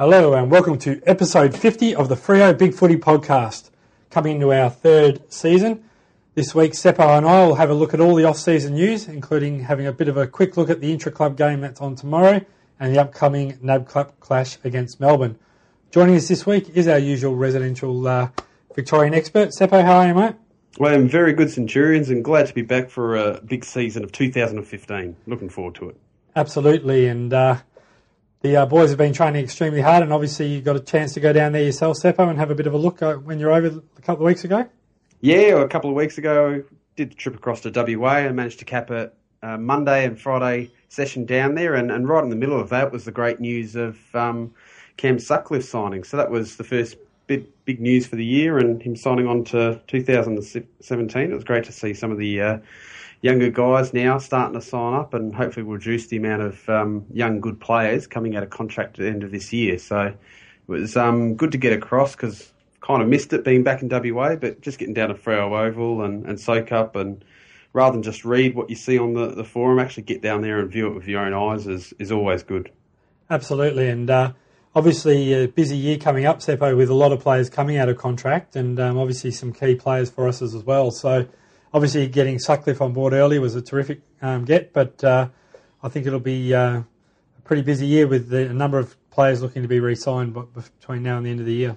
Hello 0.00 0.32
and 0.32 0.50
welcome 0.50 0.78
to 0.78 1.02
episode 1.04 1.54
50 1.54 1.94
of 1.94 2.08
the 2.08 2.14
Freo 2.14 2.56
Big 2.56 2.72
Footy 2.72 2.96
podcast, 2.96 3.68
coming 4.08 4.36
into 4.36 4.50
our 4.50 4.70
third 4.70 5.30
season. 5.30 5.84
This 6.34 6.54
week, 6.54 6.72
Seppo 6.72 7.18
and 7.18 7.26
I 7.26 7.44
will 7.44 7.56
have 7.56 7.68
a 7.68 7.74
look 7.74 7.92
at 7.92 8.00
all 8.00 8.14
the 8.14 8.24
off-season 8.24 8.72
news, 8.72 9.08
including 9.08 9.60
having 9.60 9.86
a 9.86 9.92
bit 9.92 10.08
of 10.08 10.16
a 10.16 10.26
quick 10.26 10.56
look 10.56 10.70
at 10.70 10.80
the 10.80 10.90
intra-club 10.90 11.36
game 11.36 11.60
that's 11.60 11.82
on 11.82 11.96
tomorrow 11.96 12.40
and 12.80 12.94
the 12.94 12.98
upcoming 12.98 13.58
NAB 13.60 13.90
Cup 13.90 14.18
clash 14.20 14.56
against 14.64 15.00
Melbourne. 15.00 15.38
Joining 15.90 16.16
us 16.16 16.28
this 16.28 16.46
week 16.46 16.70
is 16.70 16.88
our 16.88 16.98
usual 16.98 17.36
residential 17.36 18.08
uh, 18.08 18.30
Victorian 18.74 19.12
expert. 19.12 19.50
Seppo, 19.50 19.84
how 19.84 19.98
are 19.98 20.06
you, 20.06 20.14
mate? 20.14 20.34
Well, 20.78 20.94
I'm 20.94 21.10
very 21.10 21.34
good, 21.34 21.50
Centurions, 21.50 22.08
and 22.08 22.24
glad 22.24 22.46
to 22.46 22.54
be 22.54 22.62
back 22.62 22.88
for 22.88 23.16
a 23.16 23.42
big 23.42 23.66
season 23.66 24.02
of 24.02 24.12
2015. 24.12 25.16
Looking 25.26 25.50
forward 25.50 25.74
to 25.74 25.90
it. 25.90 25.96
Absolutely, 26.34 27.06
and 27.06 27.34
uh, 27.34 27.56
the 28.42 28.56
uh, 28.56 28.66
boys 28.66 28.88
have 28.88 28.98
been 28.98 29.12
training 29.12 29.44
extremely 29.44 29.80
hard, 29.80 30.02
and 30.02 30.12
obviously 30.12 30.46
you 30.46 30.60
got 30.62 30.76
a 30.76 30.80
chance 30.80 31.12
to 31.14 31.20
go 31.20 31.32
down 31.32 31.52
there 31.52 31.62
yourself, 31.62 31.98
Seppo, 31.98 32.28
and 32.28 32.38
have 32.38 32.50
a 32.50 32.54
bit 32.54 32.66
of 32.66 32.72
a 32.72 32.78
look 32.78 33.02
uh, 33.02 33.14
when 33.14 33.38
you're 33.38 33.52
over 33.52 33.82
a 33.96 34.02
couple 34.02 34.24
of 34.24 34.28
weeks 34.28 34.44
ago. 34.44 34.66
Yeah, 35.20 35.60
a 35.60 35.68
couple 35.68 35.90
of 35.90 35.96
weeks 35.96 36.16
ago, 36.16 36.64
did 36.96 37.10
the 37.10 37.14
trip 37.14 37.34
across 37.34 37.60
to 37.62 37.70
WA 37.70 38.16
and 38.16 38.36
managed 38.36 38.60
to 38.60 38.64
cap 38.64 38.90
a 38.90 39.12
uh, 39.42 39.56
Monday 39.58 40.04
and 40.04 40.20
Friday 40.20 40.70
session 40.88 41.26
down 41.26 41.54
there, 41.54 41.74
and, 41.74 41.90
and 41.90 42.08
right 42.08 42.24
in 42.24 42.30
the 42.30 42.36
middle 42.36 42.58
of 42.58 42.70
that 42.70 42.92
was 42.92 43.04
the 43.04 43.12
great 43.12 43.40
news 43.40 43.76
of 43.76 43.98
um, 44.14 44.54
Cam 44.96 45.18
Sutcliffe 45.18 45.64
signing. 45.64 46.04
So 46.04 46.16
that 46.16 46.30
was 46.30 46.56
the 46.56 46.64
first 46.64 46.96
big, 47.26 47.46
big 47.64 47.80
news 47.80 48.06
for 48.06 48.16
the 48.16 48.24
year, 48.24 48.58
and 48.58 48.82
him 48.82 48.96
signing 48.96 49.26
on 49.26 49.44
to 49.44 49.80
2017. 49.86 51.30
It 51.30 51.34
was 51.34 51.44
great 51.44 51.64
to 51.64 51.72
see 51.72 51.94
some 51.94 52.10
of 52.10 52.18
the 52.18 52.40
uh, 52.40 52.58
younger 53.22 53.50
guys 53.50 53.92
now 53.92 54.18
starting 54.18 54.58
to 54.58 54.64
sign 54.64 54.94
up, 54.94 55.14
and 55.14 55.34
hopefully 55.34 55.64
will 55.64 55.74
reduce 55.74 56.06
the 56.06 56.16
amount 56.16 56.42
of 56.42 56.68
um, 56.68 57.06
young 57.12 57.40
good 57.40 57.60
players 57.60 58.06
coming 58.06 58.36
out 58.36 58.42
of 58.42 58.50
contract 58.50 58.98
at 58.98 59.04
the 59.04 59.08
end 59.08 59.22
of 59.22 59.30
this 59.30 59.52
year. 59.52 59.78
So 59.78 60.06
it 60.06 60.16
was 60.66 60.96
um, 60.96 61.34
good 61.34 61.52
to 61.52 61.58
get 61.58 61.72
across 61.72 62.12
because 62.12 62.52
kind 62.80 63.02
of 63.02 63.08
missed 63.08 63.32
it 63.32 63.44
being 63.44 63.62
back 63.62 63.82
in 63.82 63.88
WA, 63.88 64.36
but 64.36 64.60
just 64.60 64.78
getting 64.78 64.94
down 64.94 65.08
to 65.08 65.14
Freo 65.14 65.52
Oval 65.52 66.02
and, 66.02 66.24
and 66.26 66.40
soak 66.40 66.72
up 66.72 66.96
and 66.96 67.24
rather 67.72 67.92
than 67.92 68.02
just 68.02 68.24
read 68.24 68.54
what 68.54 68.70
you 68.70 68.76
see 68.76 68.98
on 68.98 69.14
the, 69.14 69.28
the 69.28 69.44
forum, 69.44 69.78
actually 69.78 70.02
get 70.02 70.22
down 70.22 70.42
there 70.42 70.58
and 70.58 70.70
view 70.70 70.88
it 70.88 70.94
with 70.94 71.06
your 71.06 71.20
own 71.20 71.34
eyes 71.34 71.66
is, 71.66 71.94
is 71.98 72.10
always 72.10 72.42
good. 72.42 72.70
Absolutely, 73.28 73.88
and 73.88 74.10
uh, 74.10 74.32
obviously 74.74 75.32
a 75.32 75.46
busy 75.46 75.76
year 75.76 75.96
coming 75.96 76.26
up, 76.26 76.40
Seppo, 76.40 76.76
with 76.76 76.90
a 76.90 76.94
lot 76.94 77.12
of 77.12 77.20
players 77.20 77.48
coming 77.48 77.76
out 77.76 77.88
of 77.88 77.96
contract, 77.96 78.56
and 78.56 78.80
um, 78.80 78.98
obviously 78.98 79.30
some 79.30 79.52
key 79.52 79.76
players 79.76 80.10
for 80.10 80.26
us 80.26 80.42
as 80.42 80.54
well. 80.56 80.90
So 80.90 81.28
obviously 81.72 82.06
getting 82.08 82.38
Sutcliffe 82.38 82.80
on 82.80 82.92
board 82.92 83.12
early 83.12 83.38
was 83.38 83.54
a 83.54 83.62
terrific 83.62 84.00
um, 84.22 84.44
get, 84.44 84.72
but 84.72 85.02
uh, 85.04 85.28
I 85.82 85.88
think 85.88 86.06
it'll 86.06 86.20
be 86.20 86.54
uh, 86.54 86.80
a 86.80 87.42
pretty 87.44 87.62
busy 87.62 87.86
year 87.86 88.06
with 88.06 88.28
the, 88.28 88.50
a 88.50 88.52
number 88.52 88.78
of 88.78 88.96
players 89.10 89.42
looking 89.42 89.62
to 89.62 89.68
be 89.68 89.80
re-signed 89.80 90.36
between 90.54 91.02
now 91.02 91.16
and 91.16 91.26
the 91.26 91.30
end 91.30 91.40
of 91.40 91.46
the 91.46 91.54
year. 91.54 91.76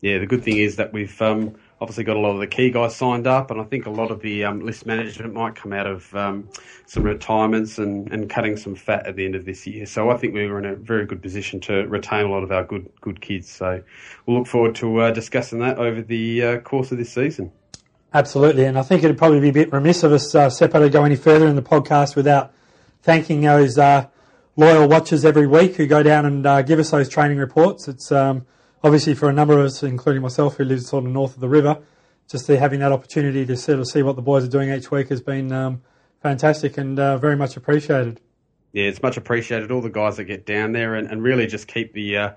Yeah, 0.00 0.18
the 0.18 0.26
good 0.26 0.42
thing 0.42 0.56
is 0.56 0.76
that 0.76 0.94
we've 0.94 1.20
um, 1.20 1.56
obviously 1.78 2.04
got 2.04 2.16
a 2.16 2.20
lot 2.20 2.32
of 2.32 2.40
the 2.40 2.46
key 2.46 2.70
guys 2.70 2.96
signed 2.96 3.26
up, 3.26 3.50
and 3.50 3.60
I 3.60 3.64
think 3.64 3.84
a 3.84 3.90
lot 3.90 4.10
of 4.10 4.22
the 4.22 4.44
um, 4.44 4.60
list 4.60 4.86
management 4.86 5.34
might 5.34 5.56
come 5.56 5.74
out 5.74 5.86
of 5.86 6.14
um, 6.14 6.48
some 6.86 7.02
retirements 7.02 7.78
and, 7.78 8.10
and 8.10 8.30
cutting 8.30 8.56
some 8.56 8.74
fat 8.74 9.06
at 9.06 9.16
the 9.16 9.26
end 9.26 9.34
of 9.34 9.44
this 9.44 9.66
year. 9.66 9.84
So 9.84 10.08
I 10.08 10.16
think 10.16 10.32
we 10.32 10.46
were 10.46 10.58
in 10.58 10.64
a 10.64 10.74
very 10.74 11.04
good 11.04 11.20
position 11.20 11.60
to 11.60 11.86
retain 11.86 12.24
a 12.24 12.30
lot 12.30 12.42
of 12.42 12.50
our 12.50 12.64
good 12.64 12.90
good 13.02 13.20
kids. 13.20 13.50
So 13.50 13.82
we'll 14.24 14.38
look 14.38 14.46
forward 14.46 14.74
to 14.76 15.00
uh, 15.00 15.10
discussing 15.10 15.58
that 15.58 15.78
over 15.78 16.00
the 16.00 16.42
uh, 16.42 16.58
course 16.60 16.92
of 16.92 16.98
this 16.98 17.12
season. 17.12 17.52
Absolutely, 18.12 18.64
and 18.64 18.76
I 18.76 18.82
think 18.82 19.04
it'd 19.04 19.18
probably 19.18 19.38
be 19.38 19.50
a 19.50 19.52
bit 19.52 19.72
remiss 19.72 20.02
of 20.02 20.12
us, 20.12 20.34
uh, 20.34 20.48
Seppo, 20.48 20.80
to 20.80 20.90
go 20.90 21.04
any 21.04 21.14
further 21.14 21.46
in 21.46 21.54
the 21.54 21.62
podcast 21.62 22.16
without 22.16 22.52
thanking 23.02 23.42
those 23.42 23.78
uh, 23.78 24.08
loyal 24.56 24.88
watchers 24.88 25.24
every 25.24 25.46
week 25.46 25.76
who 25.76 25.86
go 25.86 26.02
down 26.02 26.26
and 26.26 26.44
uh, 26.44 26.62
give 26.62 26.80
us 26.80 26.90
those 26.90 27.08
training 27.08 27.38
reports. 27.38 27.86
It's 27.86 28.10
um, 28.10 28.46
obviously 28.82 29.14
for 29.14 29.28
a 29.28 29.32
number 29.32 29.58
of 29.58 29.66
us, 29.66 29.84
including 29.84 30.22
myself, 30.22 30.56
who 30.56 30.64
lives 30.64 30.88
sort 30.88 31.04
of 31.04 31.10
north 31.10 31.34
of 31.34 31.40
the 31.40 31.48
river, 31.48 31.78
just 32.28 32.48
having 32.48 32.80
that 32.80 32.90
opportunity 32.90 33.46
to 33.46 33.56
sort 33.56 33.78
of 33.78 33.86
see 33.86 34.02
what 34.02 34.16
the 34.16 34.22
boys 34.22 34.44
are 34.44 34.48
doing 34.48 34.70
each 34.70 34.90
week 34.90 35.08
has 35.08 35.20
been 35.20 35.52
um, 35.52 35.82
fantastic 36.20 36.78
and 36.78 36.98
uh, 36.98 37.16
very 37.16 37.36
much 37.36 37.56
appreciated. 37.56 38.20
Yeah, 38.72 38.84
it's 38.84 39.02
much 39.02 39.16
appreciated. 39.16 39.70
All 39.70 39.80
the 39.80 39.88
guys 39.90 40.16
that 40.16 40.24
get 40.24 40.46
down 40.46 40.72
there 40.72 40.94
and, 40.94 41.08
and 41.08 41.22
really 41.22 41.46
just 41.46 41.68
keep 41.68 41.92
the 41.92 42.16
uh, 42.16 42.30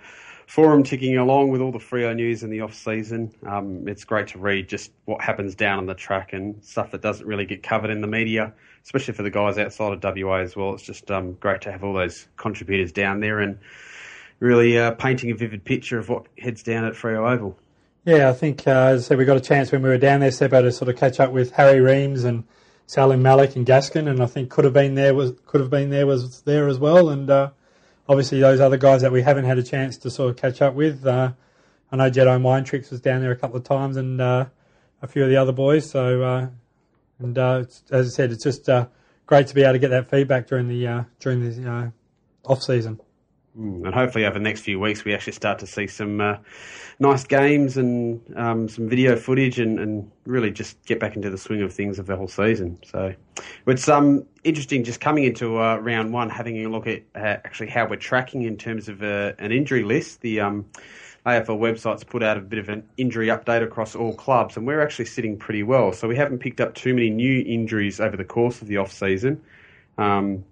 forum 0.47 0.83
ticking 0.83 1.17
along 1.17 1.49
with 1.49 1.61
all 1.61 1.71
the 1.71 1.79
Freo 1.79 2.15
news 2.15 2.43
in 2.43 2.49
the 2.49 2.61
off 2.61 2.73
season. 2.73 3.33
Um, 3.45 3.87
it's 3.87 4.03
great 4.03 4.27
to 4.29 4.39
read 4.39 4.69
just 4.69 4.91
what 5.05 5.21
happens 5.21 5.55
down 5.55 5.79
on 5.79 5.85
the 5.85 5.93
track 5.93 6.33
and 6.33 6.63
stuff 6.63 6.91
that 6.91 7.01
doesn't 7.01 7.25
really 7.25 7.45
get 7.45 7.63
covered 7.63 7.89
in 7.89 8.01
the 8.01 8.07
media, 8.07 8.53
especially 8.83 9.13
for 9.13 9.23
the 9.23 9.29
guys 9.29 9.57
outside 9.57 9.93
of 9.93 10.17
WA 10.17 10.37
as 10.37 10.55
well. 10.55 10.73
It's 10.73 10.83
just 10.83 11.09
um, 11.11 11.33
great 11.33 11.61
to 11.61 11.71
have 11.71 11.83
all 11.83 11.93
those 11.93 12.27
contributors 12.37 12.91
down 12.91 13.19
there 13.19 13.39
and 13.39 13.57
really 14.39 14.77
uh, 14.77 14.91
painting 14.91 15.31
a 15.31 15.35
vivid 15.35 15.63
picture 15.63 15.97
of 15.97 16.09
what 16.09 16.25
heads 16.37 16.63
down 16.63 16.85
at 16.85 16.93
Freo 16.93 17.31
Oval. 17.31 17.57
Yeah, 18.05 18.29
I 18.29 18.33
think, 18.33 18.67
uh, 18.67 18.71
as 18.71 19.05
I 19.05 19.07
said, 19.09 19.17
we 19.17 19.23
got 19.23 19.37
a 19.37 19.41
chance 19.41 19.71
when 19.71 19.81
we 19.81 19.87
were 19.87 19.97
down 19.97 20.19
there, 20.19 20.29
Seppo, 20.29 20.61
to 20.61 20.71
sort 20.73 20.89
of 20.89 20.97
catch 20.97 21.21
up 21.21 21.31
with 21.31 21.51
Harry 21.51 21.79
Reams 21.79 22.25
and 22.25 22.43
Salim 22.85 23.21
Malik 23.21 23.55
and 23.55 23.65
Gaskin, 23.65 24.09
and 24.09 24.21
I 24.21 24.25
think 24.25 24.49
could 24.49 24.65
have 24.65 24.73
been 24.73 24.95
there 24.95 25.15
was 25.15 25.33
could 25.45 25.61
have 25.61 25.69
been 25.69 25.89
there 25.89 26.05
was 26.05 26.41
there 26.41 26.67
as 26.67 26.77
well, 26.77 27.09
and 27.09 27.29
uh, 27.29 27.51
obviously 28.07 28.39
those 28.39 28.59
other 28.59 28.77
guys 28.77 29.01
that 29.01 29.11
we 29.11 29.21
haven't 29.21 29.45
had 29.45 29.57
a 29.57 29.63
chance 29.63 29.97
to 29.97 30.09
sort 30.09 30.31
of 30.31 30.37
catch 30.37 30.61
up 30.61 30.73
with. 30.73 31.05
Uh, 31.05 31.33
I 31.91 31.95
know 31.95 32.09
Jedi 32.09 32.41
Mind 32.41 32.65
Tricks 32.65 32.89
was 32.89 33.01
down 33.01 33.21
there 33.21 33.31
a 33.31 33.35
couple 33.35 33.57
of 33.57 33.63
times, 33.63 33.97
and 33.97 34.19
uh, 34.19 34.45
a 35.01 35.07
few 35.07 35.23
of 35.23 35.29
the 35.29 35.37
other 35.37 35.51
boys. 35.51 35.89
So, 35.89 36.23
uh, 36.23 36.47
and 37.19 37.37
uh, 37.37 37.65
as 37.91 38.07
I 38.07 38.09
said, 38.09 38.31
it's 38.31 38.43
just 38.43 38.69
great 39.25 39.47
to 39.47 39.55
be 39.55 39.63
able 39.63 39.73
to 39.73 39.79
get 39.79 39.89
that 39.89 40.09
feedback 40.09 40.47
during 40.47 40.67
the 40.67 41.05
during 41.19 41.41
the 41.41 41.93
off 42.45 42.61
season. 42.61 42.99
Mm, 43.57 43.85
and 43.85 43.93
hopefully 43.93 44.25
over 44.25 44.33
the 44.33 44.43
next 44.43 44.61
few 44.61 44.79
weeks 44.79 45.05
we 45.05 45.13
actually 45.13 45.33
start 45.33 45.59
to 45.59 45.67
see 45.67 45.85
some 45.85 46.19
uh, 46.19 46.37
nice 46.97 47.23
games 47.23 47.77
and 47.77 48.19
um, 48.35 48.67
some 48.67 48.89
video 48.89 49.15
footage 49.15 49.59
and, 49.59 49.79
and, 49.79 50.11
really 50.25 50.51
just 50.51 50.81
get 50.85 51.01
back 51.01 51.17
into 51.17 51.29
the 51.29 51.37
swing 51.37 51.61
of 51.61 51.73
things 51.73 51.99
of 51.99 52.05
the 52.05 52.15
whole 52.15 52.29
season. 52.29 52.79
So 52.85 53.13
it's 53.67 53.89
um, 53.89 54.25
interesting 54.45 54.85
just 54.85 55.01
coming 55.01 55.25
into 55.25 55.61
uh, 55.61 55.75
round 55.75 56.13
one, 56.13 56.29
having 56.29 56.65
a 56.65 56.69
look 56.69 56.87
at 56.87 57.03
uh, 57.13 57.19
actually 57.19 57.67
how 57.67 57.85
we're 57.85 57.97
tracking 57.97 58.43
in 58.43 58.55
terms 58.55 58.87
of 58.87 59.03
uh, 59.03 59.33
an 59.37 59.51
injury 59.51 59.83
list. 59.83 60.21
The 60.21 60.39
um, 60.39 60.65
AFL 61.25 61.59
website's 61.59 62.05
put 62.05 62.23
out 62.23 62.37
a 62.37 62.39
bit 62.39 62.57
of 62.57 62.69
an 62.69 62.87
injury 62.95 63.27
update 63.27 63.63
across 63.63 63.95
all 63.95 64.15
clubs, 64.15 64.55
and 64.55 64.65
we're 64.65 64.81
actually 64.81 65.05
sitting 65.05 65.37
pretty 65.37 65.63
well. 65.63 65.91
So 65.91 66.07
we 66.07 66.15
haven't 66.15 66.39
picked 66.39 66.61
up 66.61 66.73
too 66.73 66.93
many 66.93 67.09
new 67.09 67.43
injuries 67.45 67.99
over 67.99 68.15
the 68.15 68.23
course 68.23 68.61
of 68.61 68.69
the 68.69 68.77
off 68.77 68.93
season. 68.93 69.41
Um, 69.97 70.45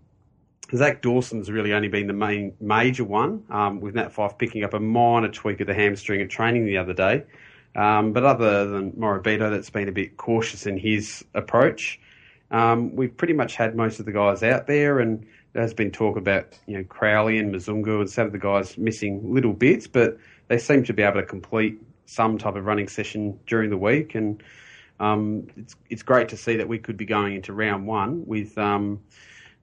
Zac 0.76 1.02
Dawson's 1.02 1.52
really 1.52 1.74
only 1.74 1.90
been 1.90 2.08
the 2.08 2.14
main 2.14 2.54
major 2.59 3.04
one, 3.04 3.44
um, 3.50 3.82
with 3.82 3.96
Nat 3.96 4.14
Fyfe 4.14 4.38
picking 4.38 4.64
up 4.64 4.74
a 4.74 4.80
minor 4.80 5.30
tweak 5.30 5.59
of 5.59 5.68
the 5.68 5.74
hamstring 5.74 6.22
at 6.22 6.30
training 6.30 6.66
the 6.66 6.78
other 6.78 6.94
day. 6.94 7.24
Um, 7.76 8.14
but 8.14 8.24
other 8.24 8.68
than 8.68 8.92
Morabito, 8.94 9.50
that's 9.50 9.70
been 9.70 9.88
a 9.88 9.94
bit 9.94 10.18
cautious 10.18 10.66
in 10.66 10.78
his 10.78 11.24
approach. 11.34 12.00
Um, 12.52 12.96
we've 12.96 13.16
pretty 13.16 13.34
much 13.34 13.56
had 13.56 13.76
most 13.76 14.00
of 14.00 14.06
the 14.06 14.12
guys 14.12 14.44
out 14.44 14.68
there, 14.68 15.00
and 15.00 15.26
there's 15.54 15.74
been 15.74 15.92
talk 15.92 16.18
about 16.18 16.58
you 16.68 16.78
know 16.78 16.84
Crowley 16.84 17.38
and 17.38 17.53
Mzungu 17.53 18.02
and 18.02 18.09
some 18.09 18.26
of 18.26 18.32
the 18.32 18.40
guys 18.40 18.78
missing 18.78 19.34
little 19.34 19.53
bits, 19.53 19.88
but 19.88 20.18
they 20.48 20.58
seem 20.58 20.84
to 20.86 20.94
be 20.94 21.03
able 21.03 21.22
to 21.22 21.26
complete 21.26 21.82
some 22.06 22.38
type 22.38 22.56
of 22.56 22.66
running 22.66 22.90
session 22.90 23.40
during 23.48 23.70
the 23.70 23.78
week, 23.78 24.16
and 24.16 24.44
um, 25.00 25.48
it's 25.56 25.76
it's 25.90 26.03
great 26.03 26.30
to 26.30 26.38
see 26.38 26.58
that 26.58 26.68
we 26.68 26.78
could 26.78 26.98
be 26.98 27.06
going 27.06 27.36
into 27.36 27.53
round 27.53 27.88
one 27.88 28.26
with 28.26 28.58
um, 28.58 29.00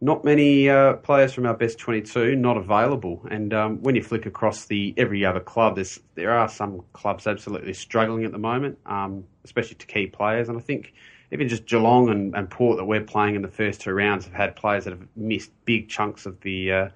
not 0.00 0.24
many 0.24 0.68
uh, 0.68 0.94
players 0.94 1.32
from 1.32 1.46
our 1.46 1.54
best 1.54 1.78
22 1.78 2.36
not 2.36 2.56
available. 2.56 3.26
And 3.30 3.52
um, 3.52 3.82
when 3.82 3.96
you 3.96 4.02
flick 4.02 4.26
across 4.26 4.66
the 4.66 4.94
every 4.96 5.24
other 5.24 5.40
club, 5.40 5.78
there 6.14 6.30
are 6.30 6.48
some 6.48 6.82
clubs 6.92 7.26
absolutely 7.26 7.74
struggling 7.74 8.24
at 8.24 8.32
the 8.32 8.38
moment, 8.38 8.78
um, 8.86 9.24
especially 9.44 9.74
to 9.76 9.86
key 9.86 10.06
players. 10.06 10.48
And 10.48 10.56
I 10.56 10.60
think 10.60 10.94
even 11.32 11.48
just 11.48 11.66
Geelong 11.66 12.10
and, 12.10 12.34
and, 12.34 12.48
Port 12.48 12.78
that 12.78 12.84
we're 12.84 13.02
playing 13.02 13.34
in 13.34 13.42
the 13.42 13.48
first 13.48 13.80
two 13.80 13.92
rounds 13.92 14.24
have 14.24 14.34
had 14.34 14.56
players 14.56 14.84
that 14.84 14.92
have 14.92 15.06
missed 15.16 15.50
big 15.64 15.88
chunks 15.88 16.26
of 16.26 16.40
the 16.40 16.72
uh, 16.72 16.88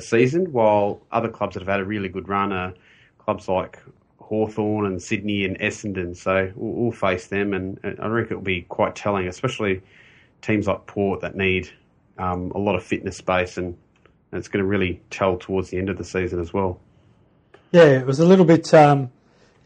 season, 0.00 0.50
while 0.52 1.02
other 1.12 1.28
clubs 1.28 1.54
that 1.54 1.60
have 1.60 1.68
had 1.68 1.80
a 1.80 1.84
really 1.84 2.08
good 2.08 2.28
run 2.28 2.52
are 2.52 2.74
clubs 3.18 3.48
like 3.48 3.78
Hawthorn 4.18 4.86
and 4.86 5.00
Sydney 5.00 5.44
and 5.44 5.58
Essendon. 5.60 6.16
So 6.16 6.52
we'll, 6.56 6.72
we'll 6.72 6.92
face 6.92 7.26
them, 7.28 7.52
and, 7.52 7.78
and 7.82 8.00
I 8.00 8.08
reckon 8.08 8.32
it 8.32 8.36
will 8.36 8.42
be 8.42 8.62
quite 8.62 8.96
telling, 8.96 9.28
especially 9.28 9.82
teams 10.42 10.66
like 10.66 10.86
Port 10.86 11.20
that 11.20 11.36
need 11.36 11.70
um, 12.18 12.52
a 12.54 12.58
lot 12.58 12.76
of 12.76 12.82
fitness 12.82 13.16
space, 13.16 13.56
and, 13.56 13.76
and 14.32 14.38
it's 14.38 14.48
going 14.48 14.62
to 14.62 14.68
really 14.68 15.00
tell 15.10 15.36
towards 15.36 15.70
the 15.70 15.78
end 15.78 15.88
of 15.88 15.98
the 15.98 16.04
season 16.04 16.40
as 16.40 16.52
well. 16.52 16.80
Yeah, 17.72 17.84
it 17.84 18.06
was 18.06 18.20
a 18.20 18.26
little 18.26 18.44
bit. 18.44 18.72
Um, 18.72 19.10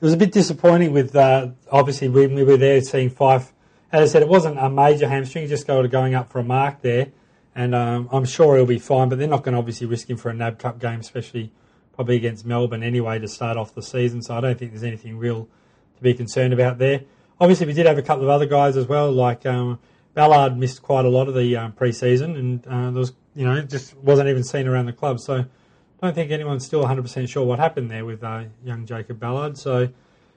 it 0.01 0.05
was 0.05 0.15
a 0.15 0.17
bit 0.17 0.33
disappointing 0.33 0.93
with 0.93 1.15
uh, 1.15 1.49
obviously 1.71 2.09
when 2.09 2.35
we 2.35 2.45
were 2.45 2.57
there 2.57 2.81
seeing 2.81 3.11
Fyfe. 3.11 3.53
As 3.93 4.11
I 4.11 4.13
said, 4.13 4.23
it 4.23 4.29
wasn't 4.29 4.59
a 4.59 4.71
major 4.71 5.09
hamstring; 5.09 5.49
just 5.49 5.67
go 5.67 5.83
to 5.83 5.89
going 5.89 6.15
up 6.15 6.31
for 6.31 6.39
a 6.39 6.45
mark 6.45 6.81
there, 6.83 7.09
and 7.55 7.75
um, 7.75 8.09
I'm 8.11 8.25
sure 8.25 8.57
he'll 8.57 8.67
be 8.67 8.79
fine. 8.79 9.09
But 9.09 9.19
they're 9.19 9.29
not 9.29 9.43
going 9.43 9.53
to 9.53 9.59
obviously 9.59 9.87
risk 9.87 10.09
him 10.09 10.17
for 10.17 10.31
a 10.31 10.35
NAB 10.35 10.59
Cup 10.59 10.79
game, 10.79 11.01
especially 11.01 11.53
probably 11.95 12.17
against 12.17 12.47
Melbourne 12.47 12.83
anyway 12.83 13.19
to 13.19 13.29
start 13.29 13.59
off 13.59 13.75
the 13.75 13.83
season. 13.83 14.23
So 14.23 14.35
I 14.35 14.41
don't 14.41 14.59
think 14.59 14.73
there's 14.73 14.85
anything 14.85 15.19
real 15.19 15.49
to 15.97 16.03
be 16.03 16.15
concerned 16.15 16.55
about 16.55 16.79
there. 16.79 17.03
Obviously, 17.39 17.67
we 17.67 17.75
did 17.75 17.87
have 17.87 17.99
a 17.99 18.03
couple 18.03 18.25
of 18.25 18.31
other 18.31 18.47
guys 18.47 18.77
as 18.77 18.87
well, 18.87 19.13
like 19.13 19.45
um, 19.45 19.79
Ballard 20.15 20.57
missed 20.57 20.83
quite 20.83 21.05
a 21.05 21.09
lot 21.09 21.29
of 21.29 21.35
the 21.35 21.57
um, 21.57 21.73
pre-season, 21.73 22.37
and 22.37 22.67
uh, 22.67 22.91
there 22.91 23.01
was, 23.01 23.13
you 23.35 23.45
know, 23.45 23.61
just 23.63 23.97
wasn't 23.97 24.29
even 24.29 24.43
seen 24.43 24.67
around 24.67 24.87
the 24.87 24.93
club. 24.93 25.21
So 25.21 25.35
I 25.35 26.07
don't 26.07 26.15
think 26.15 26.31
anyone's 26.31 26.65
still 26.65 26.83
100% 26.83 27.29
sure 27.29 27.45
what 27.45 27.59
happened 27.59 27.91
there 27.91 28.05
with 28.05 28.25
uh, 28.25 28.45
young 28.65 28.87
Jacob 28.87 29.21
Ballard. 29.21 29.57
So 29.57 29.89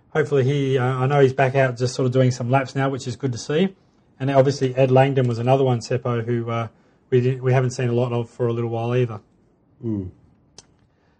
hopefully 0.09 0.43
he, 0.43 0.77
uh, 0.77 0.85
I 0.85 1.07
know 1.07 1.19
he's 1.19 1.33
back 1.33 1.55
out 1.55 1.77
just 1.77 1.95
sort 1.95 2.05
of 2.05 2.11
doing 2.11 2.31
some 2.31 2.49
laps 2.49 2.75
now, 2.75 2.89
which 2.89 3.07
is 3.07 3.15
good 3.15 3.31
to 3.31 3.37
see. 3.37 3.75
And 4.19 4.29
obviously 4.29 4.75
Ed 4.75 4.91
Langdon 4.91 5.27
was 5.27 5.39
another 5.39 5.63
one, 5.63 5.79
Seppo, 5.79 6.23
who 6.23 6.49
uh, 6.49 6.67
we 7.09 7.21
didn't, 7.21 7.43
we 7.43 7.53
haven't 7.53 7.71
seen 7.71 7.89
a 7.89 7.93
lot 7.93 8.13
of 8.13 8.29
for 8.29 8.47
a 8.47 8.53
little 8.53 8.69
while 8.69 8.95
either. 8.95 9.21
Mm. 9.83 10.11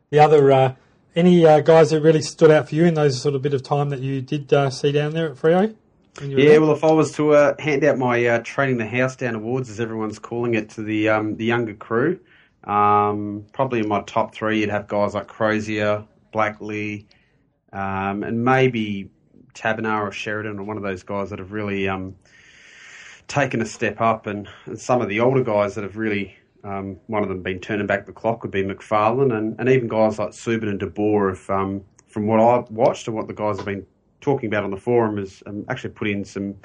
The 0.10 0.20
other, 0.20 0.52
uh, 0.52 0.76
any 1.16 1.46
uh, 1.46 1.60
guys 1.62 1.90
that 1.90 2.02
really 2.02 2.22
stood 2.22 2.52
out 2.52 2.70
for 2.70 2.76
you 2.76 2.86
in 2.86 2.94
those 2.94 3.22
sort 3.22 3.36
of 3.36 3.42
bit 3.42 3.54
of 3.54 3.64
time 3.64 3.90
that 3.90 4.00
you 4.00 4.22
did 4.22 4.54
uh, 4.54 4.70
see 4.70 4.92
down 4.92 5.14
there 5.14 5.30
at 5.32 5.38
Freo? 5.38 5.76
Yeah, 6.22 6.36
there? 6.36 6.62
well, 6.62 6.72
if 6.72 6.84
I 6.84 6.92
was 6.92 7.12
to 7.14 7.34
uh, 7.34 7.56
hand 7.60 7.84
out 7.84 7.98
my 7.98 8.24
uh, 8.26 8.40
training 8.40 8.78
the 8.78 8.86
house 8.86 9.16
down 9.16 9.36
awards, 9.36 9.70
as 9.70 9.80
everyone's 9.80 10.20
calling 10.20 10.54
it, 10.54 10.70
to 10.72 10.84
the 10.84 11.10
um, 11.10 11.38
the 11.38 11.46
younger 11.46 11.74
crew, 11.74 12.20
um, 12.66 13.46
probably 13.52 13.80
in 13.80 13.88
my 13.88 14.02
top 14.04 14.36
three, 14.36 14.60
you'd 14.60 14.70
have 14.70 14.88
guys 14.88 15.16
like 15.16 15.28
Crozier, 15.28 16.06
Blakely, 16.32 17.08
um, 17.72 18.24
and 18.24 18.44
maybe 18.44 19.10
Taberner 19.56 20.08
or 20.08 20.12
Sheridan, 20.12 20.60
or 20.60 20.64
one 20.64 20.78
of 20.78 20.84
those 20.84 21.02
guys 21.02 21.32
that 21.32 21.40
have 21.40 21.52
really 21.52 21.90
um, 21.90 22.16
taken 23.28 23.62
a 23.62 23.66
step 23.66 24.00
up, 24.00 24.28
and, 24.28 24.48
and, 24.66 24.80
some 24.80 25.02
of 25.02 25.10
the 25.10 25.20
older 25.20 25.44
guys 25.44 25.74
that 25.76 25.84
have 25.84 25.98
really 25.98 26.36
um, 26.64 27.00
one 27.08 27.24
of 27.24 27.30
them 27.30 27.42
been 27.42 27.60
turning 27.60 27.88
back 27.88 28.06
the 28.06 28.14
clock 28.14 28.44
would 28.44 28.52
be 28.52 28.64
McPharlin, 28.64 29.36
and, 29.36 29.60
and 29.60 29.68
even 29.68 29.88
guys 29.88 30.20
like 30.20 30.30
Subin 30.30 30.70
and 30.70 30.80
De 30.80 30.88
Boer 30.88 31.30
have, 31.30 31.50
um, 31.50 31.84
from 32.08 32.28
what 32.28 32.40
I've 32.40 32.70
watched 32.70 33.08
and 33.08 33.16
what 33.16 33.28
the 33.28 33.34
guys 33.34 33.58
have 33.58 33.66
been 33.66 33.86
talking 34.24 34.48
about 34.48 34.64
on 34.64 34.72
the 34.72 34.78
forum, 34.78 35.18
has 35.18 35.44
um, 35.46 35.66
actually 35.70 35.92
put 35.92 36.08
in 36.08 36.26
some 36.26 36.56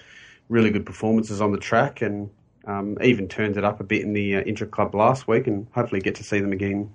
really 0.49 0.70
good 0.70 0.87
performances 0.87 1.40
on 1.40 1.52
the 1.52 1.58
track 1.58 2.00
and 2.00 2.31
um, 2.66 2.96
even 3.02 3.28
turned 3.28 3.56
it 3.56 3.64
up 3.64 3.81
a 3.81 3.84
bit 3.84 4.02
in 4.02 4.12
the 4.12 4.37
uh, 4.37 4.40
intra 4.40 4.66
club 4.66 4.94
last 4.94 5.28
week, 5.28 5.46
and 5.46 5.66
hopefully 5.72 6.00
get 6.00 6.14
to 6.16 6.25
see 6.25 6.40
them 6.40 6.52
again 6.52 6.90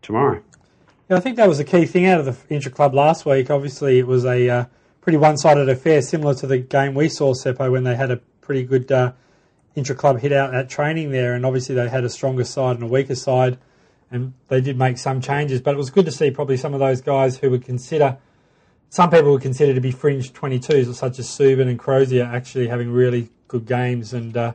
tomorrow. 0.00 0.42
Yeah, 1.10 1.16
I 1.16 1.20
think 1.20 1.36
that 1.36 1.48
was 1.48 1.60
a 1.60 1.64
key 1.64 1.84
thing 1.84 2.06
out 2.06 2.20
of 2.20 2.26
the 2.26 2.54
intra 2.54 2.70
club 2.70 2.94
last 2.94 3.26
week. 3.26 3.50
Obviously, 3.50 3.98
it 3.98 4.06
was 4.06 4.24
a 4.24 4.48
uh, 4.48 4.64
pretty 5.02 5.18
one 5.18 5.36
sided 5.36 5.68
affair, 5.68 6.00
similar 6.00 6.34
to 6.34 6.46
the 6.46 6.58
game 6.58 6.94
we 6.94 7.08
saw 7.08 7.34
Seppo 7.34 7.70
when 7.70 7.84
they 7.84 7.96
had 7.96 8.10
a 8.10 8.16
pretty 8.40 8.62
good. 8.62 8.90
Uh, 8.90 9.12
intra 9.74 9.94
club 9.94 10.20
hit 10.20 10.32
out 10.32 10.54
at 10.54 10.68
training 10.68 11.10
there, 11.10 11.34
and 11.34 11.44
obviously 11.44 11.74
they 11.74 11.88
had 11.88 12.04
a 12.04 12.08
stronger 12.08 12.44
side 12.44 12.76
and 12.76 12.84
a 12.84 12.86
weaker 12.86 13.14
side, 13.14 13.58
and 14.10 14.32
they 14.48 14.60
did 14.60 14.78
make 14.78 14.98
some 14.98 15.20
changes. 15.20 15.60
But 15.60 15.74
it 15.74 15.76
was 15.76 15.90
good 15.90 16.04
to 16.06 16.12
see 16.12 16.30
probably 16.30 16.56
some 16.56 16.74
of 16.74 16.80
those 16.80 17.00
guys 17.00 17.38
who 17.38 17.50
would 17.50 17.64
consider, 17.64 18.18
some 18.90 19.10
people 19.10 19.32
would 19.32 19.42
consider 19.42 19.74
to 19.74 19.80
be 19.80 19.90
fringe 19.90 20.32
22s, 20.32 20.94
such 20.94 21.18
as 21.18 21.28
Subin 21.28 21.68
and 21.68 21.78
Crozier, 21.78 22.24
actually 22.24 22.68
having 22.68 22.90
really 22.90 23.30
good 23.48 23.66
games 23.66 24.12
and 24.12 24.36
uh, 24.36 24.52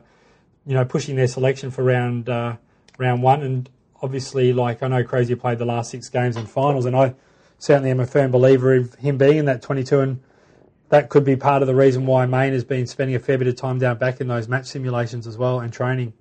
you 0.66 0.74
know 0.74 0.84
pushing 0.84 1.16
their 1.16 1.26
selection 1.26 1.70
for 1.70 1.82
round 1.84 2.28
uh, 2.28 2.56
round 2.98 3.22
one. 3.22 3.42
And 3.42 3.68
obviously, 4.02 4.52
like 4.52 4.82
I 4.82 4.88
know 4.88 5.04
Crozier 5.04 5.36
played 5.36 5.58
the 5.58 5.66
last 5.66 5.90
six 5.90 6.08
games 6.08 6.36
in 6.36 6.46
finals, 6.46 6.86
and 6.86 6.96
I 6.96 7.14
certainly 7.58 7.90
am 7.90 8.00
a 8.00 8.06
firm 8.06 8.30
believer 8.30 8.74
of 8.74 8.94
him 8.94 9.18
being 9.18 9.36
in 9.36 9.44
that 9.44 9.60
22 9.62 10.00
and 10.00 10.20
that 10.90 11.08
could 11.08 11.24
be 11.24 11.36
part 11.36 11.62
of 11.62 11.68
the 11.68 11.74
reason 11.74 12.04
why 12.04 12.26
Mayne 12.26 12.52
has 12.52 12.64
been 12.64 12.86
spending 12.86 13.14
a 13.16 13.20
fair 13.20 13.38
bit 13.38 13.46
of 13.46 13.56
time 13.56 13.78
down 13.78 13.96
back 13.98 14.20
in 14.20 14.28
those 14.28 14.48
match 14.48 14.66
simulations 14.66 15.26
as 15.26 15.38
well 15.38 15.60
and 15.60 15.72
training. 15.72 16.12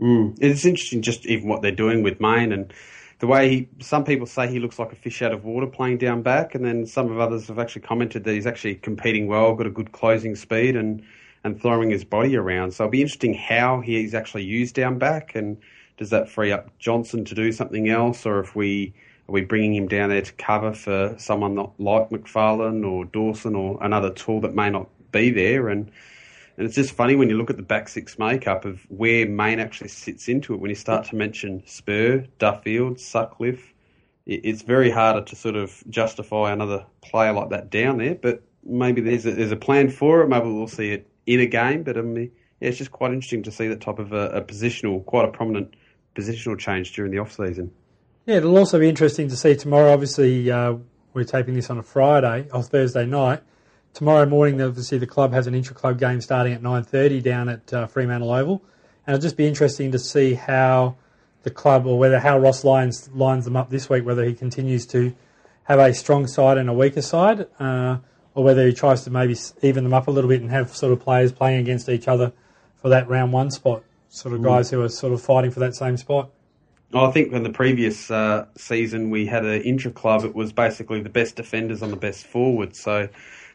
Mm. 0.00 0.36
It's 0.40 0.64
interesting 0.64 1.02
just 1.02 1.26
even 1.26 1.48
what 1.48 1.62
they're 1.62 1.70
doing 1.70 2.02
with 2.02 2.20
Mayne 2.20 2.52
and 2.52 2.72
the 3.18 3.26
way 3.26 3.48
he, 3.48 3.68
some 3.80 4.04
people 4.04 4.26
say 4.26 4.46
he 4.46 4.58
looks 4.58 4.78
like 4.78 4.92
a 4.92 4.96
fish 4.96 5.22
out 5.22 5.32
of 5.32 5.44
water 5.44 5.66
playing 5.66 5.98
down 5.98 6.22
back, 6.22 6.54
and 6.54 6.64
then 6.64 6.86
some 6.86 7.10
of 7.10 7.18
others 7.18 7.48
have 7.48 7.58
actually 7.58 7.82
commented 7.82 8.24
that 8.24 8.32
he's 8.32 8.46
actually 8.46 8.74
competing 8.76 9.26
well, 9.26 9.54
got 9.54 9.66
a 9.66 9.70
good 9.70 9.92
closing 9.92 10.36
speed, 10.36 10.76
and 10.76 11.02
and 11.44 11.60
throwing 11.62 11.90
his 11.90 12.04
body 12.04 12.36
around. 12.36 12.72
So 12.72 12.84
it'll 12.84 12.90
be 12.90 13.02
interesting 13.02 13.32
how 13.32 13.80
he's 13.80 14.14
actually 14.14 14.42
used 14.44 14.74
down 14.74 14.98
back, 14.98 15.34
and 15.34 15.56
does 15.96 16.10
that 16.10 16.28
free 16.28 16.52
up 16.52 16.76
Johnson 16.78 17.24
to 17.24 17.34
do 17.34 17.52
something 17.52 17.88
else, 17.88 18.26
or 18.26 18.40
if 18.40 18.54
we 18.54 18.92
are 19.28 19.32
we 19.32 19.42
bringing 19.42 19.74
him 19.74 19.88
down 19.88 20.10
there 20.10 20.22
to 20.22 20.32
cover 20.34 20.72
for 20.72 21.14
someone 21.18 21.54
not 21.54 21.72
like 21.78 22.10
McPharlin 22.10 22.86
or 22.86 23.04
Dawson 23.06 23.54
or 23.54 23.82
another 23.82 24.10
tool 24.10 24.40
that 24.42 24.54
may 24.54 24.70
not 24.70 24.88
be 25.10 25.30
there? 25.30 25.68
And 25.68 25.90
and 26.56 26.66
it's 26.66 26.74
just 26.74 26.92
funny 26.92 27.16
when 27.16 27.28
you 27.28 27.36
look 27.36 27.50
at 27.50 27.56
the 27.56 27.62
back 27.62 27.88
six 27.88 28.18
makeup 28.18 28.64
of 28.64 28.80
where 28.88 29.28
Mayne 29.28 29.60
actually 29.60 29.88
sits 29.88 30.28
into 30.28 30.54
it. 30.54 30.60
When 30.60 30.70
you 30.70 30.74
start 30.74 31.06
to 31.06 31.16
mention 31.16 31.62
Spurr, 31.66 32.26
Duffield, 32.38 32.98
Sutcliffe, 32.98 33.74
it's 34.24 34.62
very 34.62 34.90
harder 34.90 35.22
to 35.22 35.36
sort 35.36 35.56
of 35.56 35.84
justify 35.88 36.52
another 36.52 36.86
player 37.02 37.32
like 37.32 37.50
that 37.50 37.70
down 37.70 37.98
there. 37.98 38.14
But 38.14 38.42
maybe 38.64 39.02
there's 39.02 39.26
a, 39.26 39.32
there's 39.32 39.52
a 39.52 39.56
plan 39.56 39.90
for 39.90 40.22
it. 40.22 40.28
Maybe 40.28 40.46
we'll 40.46 40.66
see 40.66 40.92
it 40.92 41.06
in 41.26 41.40
a 41.40 41.46
game. 41.46 41.82
But 41.82 41.98
um, 41.98 42.16
yeah, 42.16 42.28
it's 42.60 42.78
just 42.78 42.90
quite 42.90 43.12
interesting 43.12 43.42
to 43.44 43.50
see 43.50 43.68
that 43.68 43.82
type 43.82 43.98
of 43.98 44.12
a, 44.12 44.28
a 44.30 44.42
positional, 44.42 45.04
quite 45.04 45.26
a 45.26 45.30
prominent 45.30 45.74
positional 46.14 46.58
change 46.58 46.92
during 46.94 47.12
the 47.12 47.18
off 47.18 47.32
season. 47.32 47.70
Yeah, 48.24 48.36
it'll 48.36 48.56
also 48.56 48.80
be 48.80 48.88
interesting 48.88 49.28
to 49.28 49.36
see 49.36 49.54
tomorrow. 49.54 49.92
Obviously, 49.92 50.50
uh, 50.50 50.76
we're 51.12 51.24
taping 51.24 51.54
this 51.54 51.68
on 51.68 51.78
a 51.78 51.82
Friday 51.82 52.48
or 52.50 52.62
Thursday 52.62 53.04
night. 53.04 53.42
Tomorrow 53.96 54.26
morning, 54.26 54.60
obviously, 54.60 54.98
the 54.98 55.06
club 55.06 55.32
has 55.32 55.46
an 55.46 55.54
intra-club 55.54 55.98
game 55.98 56.20
starting 56.20 56.52
at 56.52 56.60
9.30 56.62 57.22
down 57.22 57.48
at 57.48 57.72
uh, 57.72 57.86
Fremantle 57.86 58.30
Oval. 58.30 58.62
And 59.06 59.14
it'll 59.14 59.22
just 59.22 59.38
be 59.38 59.48
interesting 59.48 59.90
to 59.92 59.98
see 59.98 60.34
how 60.34 60.96
the 61.44 61.50
club 61.50 61.86
or 61.86 61.98
whether 61.98 62.20
how 62.20 62.38
Ross 62.38 62.62
lines, 62.62 63.08
lines 63.14 63.46
them 63.46 63.56
up 63.56 63.70
this 63.70 63.88
week, 63.88 64.04
whether 64.04 64.22
he 64.22 64.34
continues 64.34 64.84
to 64.88 65.14
have 65.62 65.78
a 65.78 65.94
strong 65.94 66.26
side 66.26 66.58
and 66.58 66.68
a 66.68 66.74
weaker 66.74 67.00
side, 67.00 67.46
uh, 67.58 67.96
or 68.34 68.44
whether 68.44 68.66
he 68.66 68.74
tries 68.74 69.02
to 69.04 69.10
maybe 69.10 69.34
even 69.62 69.82
them 69.84 69.94
up 69.94 70.08
a 70.08 70.10
little 70.10 70.28
bit 70.28 70.42
and 70.42 70.50
have 70.50 70.76
sort 70.76 70.92
of 70.92 71.00
players 71.00 71.32
playing 71.32 71.60
against 71.60 71.88
each 71.88 72.06
other 72.06 72.34
for 72.74 72.90
that 72.90 73.08
round 73.08 73.32
one 73.32 73.50
spot, 73.50 73.82
sort 74.10 74.34
of 74.34 74.42
mm. 74.42 74.44
guys 74.44 74.68
who 74.68 74.82
are 74.82 74.90
sort 74.90 75.14
of 75.14 75.22
fighting 75.22 75.50
for 75.50 75.60
that 75.60 75.74
same 75.74 75.96
spot. 75.96 76.28
I 76.92 77.10
think 77.12 77.32
in 77.32 77.44
the 77.44 77.50
previous 77.50 78.10
uh, 78.10 78.44
season 78.58 79.08
we 79.08 79.24
had 79.24 79.46
an 79.46 79.62
intra 79.62 79.90
club. 79.90 80.22
It 80.24 80.34
was 80.34 80.52
basically 80.52 81.00
the 81.00 81.08
best 81.08 81.36
defenders 81.36 81.82
on 81.82 81.90
the 81.90 81.96
best 81.96 82.26
forwards, 82.26 82.78
so 82.78 83.08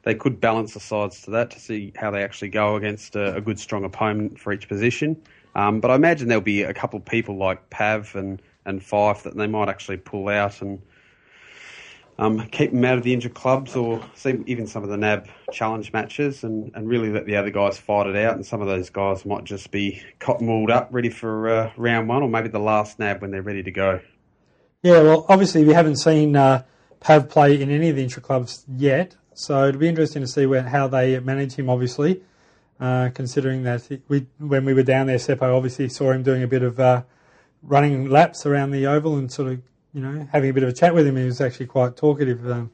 they 0.03 0.15
could 0.15 0.41
balance 0.41 0.73
the 0.73 0.79
sides 0.79 1.21
to 1.23 1.31
that 1.31 1.51
to 1.51 1.59
see 1.59 1.93
how 1.95 2.11
they 2.11 2.23
actually 2.23 2.49
go 2.49 2.75
against 2.75 3.15
a, 3.15 3.35
a 3.35 3.41
good, 3.41 3.59
strong 3.59 3.83
opponent 3.83 4.39
for 4.39 4.51
each 4.51 4.67
position. 4.67 5.21
Um, 5.53 5.79
but 5.79 5.91
I 5.91 5.95
imagine 5.95 6.27
there'll 6.27 6.41
be 6.41 6.63
a 6.63 6.73
couple 6.73 6.97
of 6.97 7.05
people 7.05 7.37
like 7.37 7.69
Pav 7.69 8.15
and 8.15 8.41
and 8.65 8.81
Fyfe 8.81 9.23
that 9.23 9.35
they 9.35 9.47
might 9.47 9.69
actually 9.69 9.97
pull 9.97 10.29
out 10.29 10.61
and 10.61 10.81
um, 12.19 12.47
keep 12.49 12.71
them 12.71 12.85
out 12.85 12.97
of 12.97 13.03
the 13.03 13.13
injured 13.13 13.33
clubs 13.33 13.75
or 13.75 14.03
see 14.13 14.43
even 14.45 14.67
some 14.67 14.83
of 14.83 14.89
the 14.89 14.97
NAB 14.97 15.27
challenge 15.51 15.91
matches 15.91 16.43
and, 16.43 16.71
and 16.75 16.87
really 16.87 17.09
let 17.09 17.25
the 17.25 17.35
other 17.35 17.49
guys 17.49 17.79
fight 17.79 18.05
it 18.05 18.15
out. 18.15 18.35
And 18.35 18.45
some 18.45 18.61
of 18.61 18.67
those 18.67 18.91
guys 18.91 19.25
might 19.25 19.43
just 19.43 19.71
be 19.71 20.03
cotton 20.19 20.47
wooled 20.47 20.69
up, 20.69 20.89
ready 20.91 21.09
for 21.09 21.49
uh, 21.49 21.71
round 21.77 22.07
one 22.07 22.21
or 22.21 22.29
maybe 22.29 22.49
the 22.49 22.59
last 22.59 22.99
NAB 22.99 23.21
when 23.21 23.31
they're 23.31 23.41
ready 23.41 23.63
to 23.63 23.71
go. 23.71 24.01
Yeah, 24.83 25.01
well, 25.01 25.25
obviously 25.29 25.63
we 25.65 25.73
haven't 25.73 25.97
seen 25.97 26.35
uh, 26.35 26.63
Pav 26.99 27.29
play 27.29 27.59
in 27.59 27.71
any 27.71 27.89
of 27.89 27.95
the 27.95 28.03
intra 28.03 28.21
clubs 28.21 28.65
yet, 28.67 29.15
so 29.33 29.67
it'll 29.67 29.79
be 29.79 29.89
interesting 29.89 30.21
to 30.21 30.27
see 30.27 30.45
where, 30.45 30.63
how 30.63 30.87
they 30.87 31.19
manage 31.19 31.53
him. 31.53 31.69
Obviously, 31.69 32.21
uh, 32.79 33.09
considering 33.13 33.63
that 33.63 33.83
he, 33.83 34.01
we 34.07 34.27
when 34.39 34.65
we 34.65 34.73
were 34.73 34.83
down 34.83 35.07
there, 35.07 35.17
Seppo 35.17 35.55
obviously 35.55 35.89
saw 35.89 36.11
him 36.11 36.23
doing 36.23 36.43
a 36.43 36.47
bit 36.47 36.63
of 36.63 36.79
uh, 36.79 37.03
running 37.63 38.09
laps 38.09 38.45
around 38.45 38.71
the 38.71 38.87
oval 38.87 39.17
and 39.17 39.31
sort 39.31 39.51
of 39.51 39.61
you 39.93 40.01
know, 40.01 40.27
having 40.31 40.49
a 40.49 40.53
bit 40.53 40.63
of 40.63 40.69
a 40.69 40.73
chat 40.73 40.93
with 40.93 41.05
him. 41.05 41.17
He 41.17 41.25
was 41.25 41.41
actually 41.41 41.65
quite 41.67 41.97
talkative 41.97 42.49
um, 42.49 42.71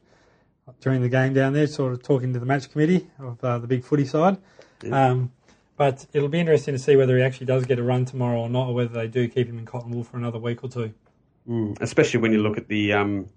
during 0.81 1.01
the 1.01 1.09
game 1.09 1.33
down 1.33 1.53
there, 1.53 1.67
sort 1.67 1.93
of 1.93 2.03
talking 2.03 2.33
to 2.33 2.39
the 2.39 2.45
match 2.45 2.71
committee 2.71 3.09
of 3.19 3.43
uh, 3.43 3.57
the 3.59 3.67
big 3.67 3.83
footy 3.83 4.05
side. 4.05 4.37
Yeah. 4.83 5.09
Um, 5.09 5.31
but 5.75 6.05
it'll 6.13 6.29
be 6.29 6.39
interesting 6.39 6.73
to 6.73 6.79
see 6.79 6.95
whether 6.95 7.17
he 7.17 7.23
actually 7.23 7.45
does 7.45 7.65
get 7.65 7.77
a 7.77 7.83
run 7.83 8.05
tomorrow 8.05 8.41
or 8.41 8.49
not, 8.49 8.67
or 8.67 8.73
whether 8.73 8.93
they 8.93 9.07
do 9.07 9.27
keep 9.27 9.47
him 9.47 9.59
in 9.59 9.65
cotton 9.65 9.91
wool 9.91 10.03
for 10.03 10.17
another 10.17 10.39
week 10.39 10.63
or 10.63 10.69
two. 10.69 10.93
Mm, 11.47 11.79
especially 11.81 12.19
when 12.19 12.31
you 12.31 12.41
look 12.41 12.57
at 12.57 12.67
the. 12.67 12.93
Um, 12.93 13.27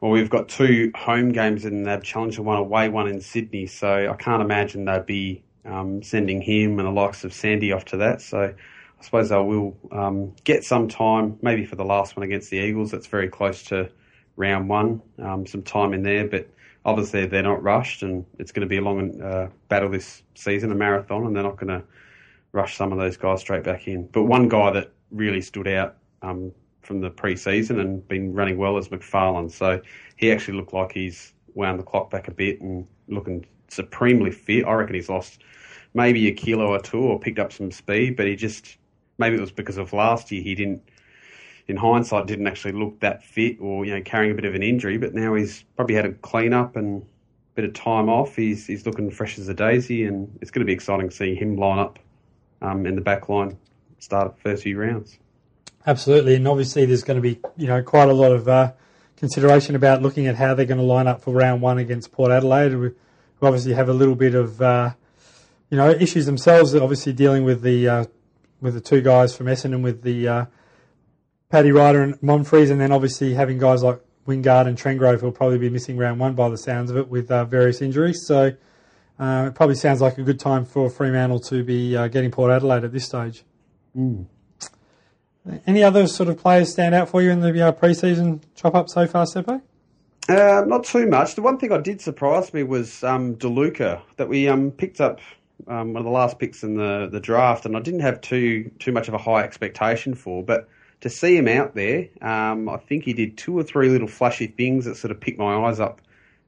well, 0.00 0.10
we've 0.10 0.30
got 0.30 0.48
two 0.48 0.92
home 0.94 1.32
games 1.32 1.64
in 1.64 1.84
the 1.84 1.98
Challenger, 1.98 2.42
one 2.42 2.58
away, 2.58 2.88
one 2.88 3.08
in 3.08 3.20
Sydney. 3.20 3.66
So 3.66 4.10
I 4.10 4.16
can't 4.16 4.42
imagine 4.42 4.84
they'd 4.84 5.06
be 5.06 5.42
um, 5.64 6.02
sending 6.02 6.40
him 6.40 6.78
and 6.78 6.86
the 6.86 6.92
likes 6.92 7.24
of 7.24 7.32
Sandy 7.32 7.72
off 7.72 7.84
to 7.86 7.96
that. 7.98 8.20
So 8.20 8.54
I 8.98 9.02
suppose 9.02 9.30
they 9.30 9.36
will 9.36 9.76
um, 9.92 10.34
get 10.44 10.64
some 10.64 10.88
time, 10.88 11.38
maybe 11.42 11.64
for 11.64 11.76
the 11.76 11.84
last 11.84 12.16
one 12.16 12.24
against 12.24 12.50
the 12.50 12.58
Eagles. 12.58 12.90
That's 12.90 13.06
very 13.06 13.28
close 13.28 13.62
to 13.64 13.90
round 14.36 14.68
one, 14.68 15.02
um, 15.18 15.46
some 15.46 15.62
time 15.62 15.92
in 15.92 16.02
there. 16.02 16.26
But 16.26 16.48
obviously, 16.84 17.26
they're 17.26 17.42
not 17.42 17.62
rushed, 17.62 18.02
and 18.02 18.24
it's 18.38 18.52
going 18.52 18.62
to 18.62 18.68
be 18.68 18.78
a 18.78 18.82
long 18.82 19.20
uh, 19.20 19.48
battle 19.68 19.90
this 19.90 20.22
season, 20.34 20.72
a 20.72 20.74
marathon, 20.74 21.26
and 21.26 21.34
they're 21.34 21.42
not 21.42 21.56
going 21.56 21.80
to 21.80 21.84
rush 22.52 22.76
some 22.76 22.92
of 22.92 22.98
those 22.98 23.16
guys 23.16 23.40
straight 23.40 23.64
back 23.64 23.86
in. 23.88 24.06
But 24.06 24.24
one 24.24 24.48
guy 24.48 24.70
that 24.72 24.92
really 25.10 25.40
stood 25.40 25.68
out 25.68 25.96
um, 26.22 26.52
from 26.86 27.00
the 27.00 27.10
pre-season 27.10 27.80
and 27.80 28.06
been 28.08 28.32
running 28.32 28.56
well 28.56 28.76
as 28.78 28.88
McPharlin. 28.88 29.50
So 29.50 29.80
he 30.16 30.30
actually 30.30 30.56
looked 30.56 30.72
like 30.72 30.92
he's 30.92 31.32
wound 31.54 31.78
the 31.78 31.84
clock 31.84 32.10
back 32.10 32.28
a 32.28 32.30
bit 32.30 32.60
and 32.60 32.86
looking 33.08 33.44
supremely 33.68 34.30
fit. 34.30 34.64
I 34.64 34.72
reckon 34.72 34.94
he's 34.94 35.08
lost 35.08 35.42
maybe 35.94 36.28
a 36.28 36.32
kilo 36.32 36.68
or 36.68 36.80
two 36.80 37.00
or 37.00 37.18
picked 37.18 37.38
up 37.38 37.52
some 37.52 37.70
speed, 37.70 38.16
but 38.16 38.26
he 38.26 38.36
just 38.36 38.76
maybe 39.18 39.36
it 39.36 39.40
was 39.40 39.50
because 39.50 39.78
of 39.78 39.92
last 39.92 40.30
year 40.30 40.42
he 40.42 40.54
didn't, 40.54 40.82
in 41.68 41.76
hindsight, 41.76 42.26
didn't 42.26 42.46
actually 42.46 42.72
look 42.72 43.00
that 43.00 43.24
fit 43.24 43.56
or 43.60 43.84
you 43.84 43.94
know 43.94 44.02
carrying 44.02 44.32
a 44.32 44.34
bit 44.34 44.44
of 44.44 44.54
an 44.54 44.62
injury. 44.62 44.98
But 44.98 45.14
now 45.14 45.34
he's 45.34 45.64
probably 45.74 45.96
had 45.96 46.06
a 46.06 46.12
clean 46.12 46.52
up 46.52 46.76
and 46.76 47.02
a 47.02 47.06
bit 47.54 47.64
of 47.64 47.74
time 47.74 48.08
off. 48.08 48.36
He's 48.36 48.66
he's 48.66 48.86
looking 48.86 49.10
fresh 49.10 49.38
as 49.38 49.48
a 49.48 49.54
daisy, 49.54 50.04
and 50.04 50.38
it's 50.40 50.50
going 50.50 50.60
to 50.60 50.66
be 50.66 50.74
exciting 50.74 51.08
to 51.08 51.14
see 51.14 51.34
him 51.34 51.56
line 51.56 51.78
up 51.78 51.98
um, 52.62 52.86
in 52.86 52.94
the 52.94 53.00
back 53.00 53.28
line, 53.28 53.58
start 53.98 54.38
first 54.38 54.62
few 54.62 54.78
rounds. 54.78 55.18
Absolutely, 55.86 56.34
and 56.34 56.48
obviously 56.48 56.84
there's 56.84 57.04
going 57.04 57.16
to 57.16 57.22
be 57.22 57.40
you 57.56 57.68
know 57.68 57.80
quite 57.80 58.08
a 58.08 58.12
lot 58.12 58.32
of 58.32 58.48
uh, 58.48 58.72
consideration 59.16 59.76
about 59.76 60.02
looking 60.02 60.26
at 60.26 60.34
how 60.34 60.52
they're 60.52 60.66
going 60.66 60.80
to 60.80 60.84
line 60.84 61.06
up 61.06 61.22
for 61.22 61.32
round 61.32 61.62
one 61.62 61.78
against 61.78 62.10
Port 62.10 62.32
Adelaide. 62.32 62.74
We 62.74 62.90
obviously 63.40 63.72
have 63.74 63.88
a 63.88 63.92
little 63.92 64.16
bit 64.16 64.34
of 64.34 64.60
uh, 64.60 64.94
you 65.70 65.76
know 65.76 65.90
issues 65.90 66.26
themselves. 66.26 66.74
Obviously 66.74 67.12
dealing 67.12 67.44
with 67.44 67.62
the 67.62 67.88
uh, 67.88 68.04
with 68.60 68.74
the 68.74 68.80
two 68.80 69.00
guys 69.00 69.36
from 69.36 69.46
Essendon 69.46 69.82
with 69.82 70.02
the 70.02 70.26
uh, 70.26 70.46
Paddy 71.50 71.70
Ryder 71.70 72.02
and 72.02 72.20
Monfries, 72.20 72.72
and 72.72 72.80
then 72.80 72.90
obviously 72.90 73.34
having 73.34 73.58
guys 73.58 73.84
like 73.84 74.00
Wingard 74.26 74.66
and 74.66 74.76
Trengove 74.76 75.22
will 75.22 75.30
probably 75.30 75.58
be 75.58 75.70
missing 75.70 75.96
round 75.96 76.18
one 76.18 76.34
by 76.34 76.48
the 76.48 76.58
sounds 76.58 76.90
of 76.90 76.96
it 76.96 77.08
with 77.08 77.30
uh, 77.30 77.44
various 77.44 77.80
injuries. 77.80 78.26
So 78.26 78.56
uh, 79.20 79.44
it 79.46 79.54
probably 79.54 79.76
sounds 79.76 80.00
like 80.00 80.18
a 80.18 80.24
good 80.24 80.40
time 80.40 80.64
for 80.64 80.90
Fremantle 80.90 81.38
to 81.40 81.62
be 81.62 81.92
getting 82.08 82.32
Port 82.32 82.50
Adelaide 82.50 82.82
at 82.82 82.92
this 82.92 83.04
stage. 83.04 83.44
Mm. 83.96 84.26
Any 85.66 85.82
other 85.82 86.06
sort 86.06 86.28
of 86.28 86.38
players 86.38 86.72
stand 86.72 86.94
out 86.94 87.08
for 87.08 87.22
you 87.22 87.30
in 87.30 87.40
the 87.40 87.68
uh, 87.68 87.72
pre-season 87.72 88.40
chop 88.54 88.74
up 88.74 88.88
so 88.88 89.06
far, 89.06 89.26
Seppo? 89.26 89.60
Uh, 90.28 90.64
not 90.66 90.84
too 90.84 91.06
much. 91.06 91.36
The 91.36 91.42
one 91.42 91.56
thing 91.58 91.72
I 91.72 91.78
did 91.78 92.00
surprise 92.00 92.52
me 92.52 92.64
was 92.64 93.04
um, 93.04 93.36
DeLuca 93.36 94.00
that 94.16 94.28
we 94.28 94.48
um, 94.48 94.72
picked 94.72 95.00
up 95.00 95.20
um, 95.68 95.92
one 95.92 95.96
of 95.96 96.04
the 96.04 96.10
last 96.10 96.38
picks 96.38 96.62
in 96.62 96.76
the, 96.76 97.08
the 97.10 97.20
draft, 97.20 97.64
and 97.64 97.76
I 97.76 97.80
didn't 97.80 98.00
have 98.00 98.20
too 98.20 98.70
too 98.78 98.92
much 98.92 99.08
of 99.08 99.14
a 99.14 99.18
high 99.18 99.42
expectation 99.42 100.14
for. 100.14 100.42
But 100.42 100.68
to 101.00 101.10
see 101.10 101.36
him 101.36 101.46
out 101.46 101.74
there, 101.74 102.08
um, 102.20 102.68
I 102.68 102.76
think 102.76 103.04
he 103.04 103.12
did 103.12 103.38
two 103.38 103.56
or 103.56 103.62
three 103.62 103.88
little 103.88 104.08
flashy 104.08 104.48
things 104.48 104.84
that 104.86 104.96
sort 104.96 105.12
of 105.12 105.20
picked 105.20 105.38
my 105.38 105.68
eyes 105.68 105.78
up 105.78 106.00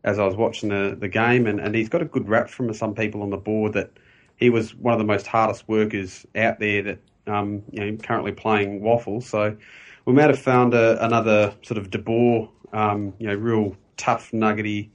as 0.05 0.19
I 0.19 0.25
was 0.25 0.37
watching 0.37 0.71
the, 0.71 0.97
the 0.99 1.09
game, 1.09 1.47
and, 1.47 1.61
and 1.61 1.75
he's 1.75 1.89
got 1.89 2.03
a 2.03 2.07
good 2.07 2.29
rap 2.29 2.49
from 2.49 2.73
some 2.73 2.95
people 2.95 3.23
on 3.23 3.31
the 3.31 3.37
board 3.37 3.75
that 3.75 3.91
he 4.37 4.51
was 4.51 4.75
one 4.75 4.93
of 4.93 4.99
the 4.99 5.05
most 5.05 5.27
hardest 5.27 5.69
workers 5.69 6.27
out 6.35 6.61
there 6.61 6.83
that 6.83 6.99
um, 7.29 7.63
you 7.71 7.81
know, 7.81 7.97
currently 7.99 8.33
playing 8.33 8.81
WAFL. 8.81 9.23
So 9.23 9.57
we 10.05 10.13
might 10.13 10.31
have 10.31 10.39
found 10.39 10.75
a, 10.75 11.05
another 11.05 11.55
sort 11.63 11.79
of 11.79 11.91
De 11.91 11.99
Boer, 11.99 12.49
um, 12.73 13.15
you 13.19 13.27
know, 13.27 13.35
real 13.35 13.77
tough, 13.97 14.33
nuggety 14.33 14.91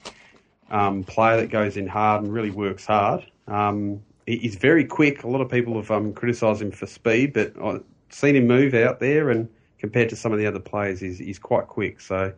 um, 0.71 1.03
player 1.03 1.37
that 1.37 1.49
goes 1.49 1.77
in 1.77 1.87
hard 1.87 2.23
and 2.23 2.33
really 2.33 2.49
works 2.49 2.85
hard. 2.85 3.25
Um, 3.47 4.01
he's 4.25 4.55
very 4.55 4.85
quick. 4.85 5.23
A 5.23 5.27
lot 5.27 5.41
of 5.41 5.49
people 5.49 5.75
have 5.75 5.91
um, 5.91 6.13
criticised 6.13 6.61
him 6.61 6.71
for 6.71 6.87
speed, 6.87 7.33
but 7.33 7.53
I've 7.61 7.83
seen 8.09 8.35
him 8.35 8.47
move 8.47 8.73
out 8.73 8.99
there, 8.99 9.29
and 9.29 9.49
compared 9.77 10.09
to 10.09 10.15
some 10.15 10.31
of 10.31 10.39
the 10.39 10.47
other 10.47 10.59
players, 10.59 10.99
he's, 10.99 11.19
he's 11.19 11.39
quite 11.39 11.67
quick. 11.67 12.01
So. 12.01 12.33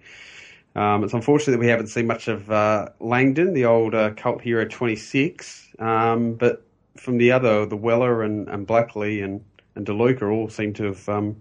Um, 0.78 1.06
it's 1.06 1.14
unfortunate 1.14 1.54
that 1.54 1.60
we 1.60 1.70
haven't 1.70 1.88
seen 1.88 2.06
much 2.06 2.28
of 2.28 2.52
uh, 2.52 2.90
Langdon, 3.00 3.54
the 3.54 3.64
old 3.64 3.96
uh, 3.96 4.10
cult 4.10 4.42
hero 4.42 4.66
26, 4.66 5.70
um, 5.80 6.34
but 6.34 6.66
from 6.98 7.18
the 7.18 7.32
other, 7.32 7.66
the 7.66 7.78
Weller 7.78 8.24
and, 8.24 8.50
and 8.50 8.68
Blakely 8.68 9.22
and 9.22 9.42
and 9.76 9.86
DeLuca 9.86 10.32
all 10.32 10.50
seem 10.50 10.74
to 10.74 10.86
have 10.86 11.08
um, 11.10 11.36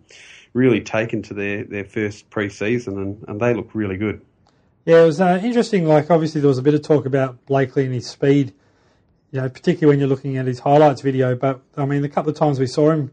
really 0.53 0.81
taken 0.81 1.23
to 1.23 1.35
their, 1.35 1.65
their 1.65 1.85
first 1.85 2.31
pre-season 2.31 2.99
and, 2.99 3.25
and 3.29 3.41
they 3.41 3.55
look 3.55 3.75
really 3.75 3.97
good. 3.97 4.21
Yeah, 4.85 5.03
it 5.03 5.07
was 5.07 5.21
uh, 5.21 5.41
interesting. 5.43 5.87
Like, 5.87 6.11
obviously, 6.11 6.41
there 6.41 6.49
was 6.49 6.59
a 6.59 6.63
bit 6.63 6.75
of 6.75 6.83
talk 6.83 7.07
about 7.07 7.47
Blakely 7.47 7.85
and 7.85 7.95
his 7.95 8.07
speed, 8.07 8.53
you 9.31 9.41
know, 9.41 9.49
particularly 9.49 9.95
when 9.95 9.99
you're 9.99 10.09
looking 10.09 10.37
at 10.37 10.47
his 10.47 10.59
highlights 10.59 11.01
video. 11.01 11.35
But, 11.35 11.63
I 11.77 11.87
mean, 11.87 12.03
the 12.03 12.09
couple 12.09 12.31
of 12.31 12.37
times 12.37 12.61
we 12.61 12.67
saw 12.67 12.91
him 12.91 13.11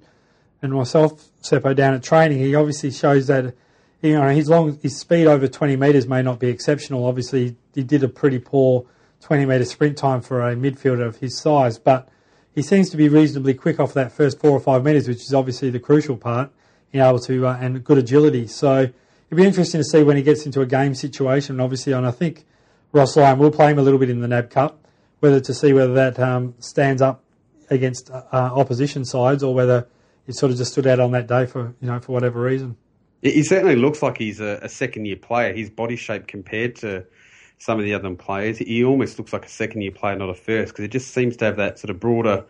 and 0.61 0.73
myself, 0.73 1.29
Seppo, 1.41 1.75
down 1.75 1.93
at 1.93 2.03
training, 2.03 2.39
he 2.39 2.53
obviously 2.55 2.91
shows 2.91 3.27
that, 3.27 3.55
you 4.01 4.13
know, 4.13 4.27
his 4.29 4.49
long, 4.49 4.77
his 4.81 4.97
speed 4.97 5.27
over 5.27 5.47
20 5.47 5.75
metres 5.77 6.07
may 6.07 6.21
not 6.21 6.39
be 6.39 6.49
exceptional. 6.49 7.05
Obviously, 7.05 7.55
he 7.73 7.83
did 7.83 8.03
a 8.03 8.09
pretty 8.09 8.39
poor 8.39 8.85
20 9.21 9.45
metre 9.45 9.65
sprint 9.65 9.97
time 9.97 10.21
for 10.21 10.41
a 10.41 10.55
midfielder 10.55 11.05
of 11.05 11.17
his 11.17 11.39
size, 11.39 11.79
but 11.79 12.09
he 12.53 12.61
seems 12.61 12.89
to 12.89 12.97
be 12.97 13.07
reasonably 13.07 13.53
quick 13.53 13.79
off 13.79 13.93
that 13.93 14.11
first 14.11 14.39
four 14.39 14.51
or 14.51 14.59
five 14.59 14.83
metres, 14.83 15.07
which 15.07 15.21
is 15.21 15.33
obviously 15.33 15.69
the 15.69 15.79
crucial 15.79 16.17
part, 16.17 16.51
being 16.91 17.03
able 17.03 17.19
to 17.19 17.47
uh, 17.47 17.57
and 17.59 17.83
good 17.83 17.97
agility. 17.97 18.47
So 18.47 18.81
it'd 18.81 19.37
be 19.37 19.45
interesting 19.45 19.79
to 19.79 19.85
see 19.85 20.03
when 20.03 20.17
he 20.17 20.23
gets 20.23 20.45
into 20.45 20.61
a 20.61 20.65
game 20.65 20.93
situation. 20.93 21.55
And 21.55 21.61
Obviously, 21.61 21.93
and 21.93 22.05
I 22.05 22.11
think 22.11 22.45
Ross 22.91 23.15
Lyon 23.15 23.39
will 23.39 23.51
play 23.51 23.71
him 23.71 23.79
a 23.79 23.81
little 23.81 23.99
bit 23.99 24.09
in 24.09 24.19
the 24.19 24.27
NAB 24.27 24.49
Cup, 24.49 24.85
whether 25.19 25.39
to 25.39 25.53
see 25.53 25.71
whether 25.71 25.93
that 25.93 26.19
um, 26.19 26.55
stands 26.59 27.01
up 27.01 27.23
against 27.69 28.11
uh, 28.11 28.21
opposition 28.31 29.05
sides 29.05 29.43
or 29.43 29.53
whether 29.53 29.87
it 30.27 30.35
sort 30.35 30.51
of 30.51 30.57
just 30.57 30.73
stood 30.73 30.85
out 30.85 30.99
on 30.99 31.11
that 31.11 31.27
day 31.27 31.45
for 31.45 31.73
you 31.81 31.87
know 31.87 31.99
for 31.99 32.11
whatever 32.11 32.41
reason. 32.41 32.75
He 33.21 33.43
certainly 33.43 33.75
looks 33.75 34.01
like 34.01 34.17
he's 34.17 34.39
a, 34.39 34.59
a 34.63 34.69
second 34.69 35.05
year 35.05 35.15
player. 35.15 35.53
His 35.53 35.69
body 35.69 35.95
shape 35.95 36.27
compared 36.27 36.75
to 36.77 37.05
some 37.61 37.77
of 37.77 37.85
the 37.85 37.93
other 37.93 38.13
players. 38.15 38.57
He 38.57 38.83
almost 38.83 39.19
looks 39.19 39.31
like 39.31 39.45
a 39.45 39.49
second 39.49 39.81
year 39.81 39.91
player, 39.91 40.15
not 40.15 40.29
a 40.29 40.33
first, 40.33 40.73
because 40.73 40.81
he 40.81 40.89
just 40.89 41.13
seems 41.13 41.37
to 41.37 41.45
have 41.45 41.57
that 41.57 41.77
sort 41.77 41.91
of 41.91 41.99
broader 41.99 42.43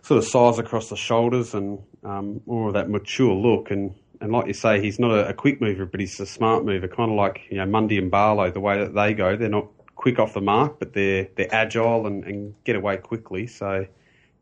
sort 0.00 0.16
of 0.16 0.24
size 0.24 0.58
across 0.58 0.88
the 0.88 0.96
shoulders 0.96 1.52
and 1.54 1.78
um, 2.04 2.40
more 2.46 2.68
of 2.68 2.74
that 2.74 2.88
mature 2.88 3.34
look. 3.34 3.70
And, 3.70 3.94
and 4.22 4.32
like 4.32 4.46
you 4.46 4.54
say, 4.54 4.80
he's 4.80 4.98
not 4.98 5.10
a, 5.10 5.28
a, 5.28 5.34
quick 5.34 5.60
mover, 5.60 5.84
but 5.84 6.00
he's 6.00 6.18
a 6.20 6.26
smart 6.26 6.64
mover, 6.64 6.88
kind 6.88 7.10
of 7.10 7.18
like 7.18 7.42
you 7.50 7.58
know 7.58 7.66
Mundy 7.66 7.98
and 7.98 8.10
Barlow. 8.10 8.50
The 8.50 8.60
way 8.60 8.78
that 8.78 8.94
they 8.94 9.12
go, 9.12 9.36
they're 9.36 9.50
not 9.50 9.66
quick 9.94 10.18
off 10.18 10.32
the 10.32 10.40
mark, 10.40 10.78
but 10.78 10.94
they're 10.94 11.28
they're 11.36 11.54
agile 11.54 12.06
and, 12.06 12.24
and 12.24 12.54
get 12.64 12.76
away 12.76 12.96
quickly. 12.96 13.46
So. 13.46 13.86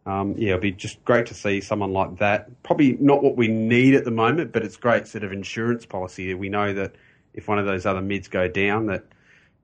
Um, 0.05 0.35
yeah, 0.37 0.49
it'd 0.49 0.63
be 0.63 0.73
just 0.73 1.05
great 1.05 1.27
to 1.27 1.35
see 1.35 1.61
someone 1.61 1.93
like 1.93 2.19
that. 2.19 2.65
Probably 2.65 2.97
not 2.99 3.23
what 3.23 3.37
we 3.37 3.47
need 3.47 3.95
at 3.95 4.05
the 4.05 4.11
moment, 4.11 4.51
but 4.51 4.65
it's 4.65 4.77
great 4.77 5.07
sort 5.07 5.23
of 5.23 5.31
insurance 5.31 5.87
policy. 5.87 6.35
We 6.35 6.49
know 6.49 6.75
that 6.75 6.97
if 7.35 7.47
one 7.47 7.61
of 7.61 7.67
those 7.67 7.87
other 7.87 8.03
mids 8.03 8.27
go 8.27 8.49
down, 8.49 8.87
that 8.87 9.05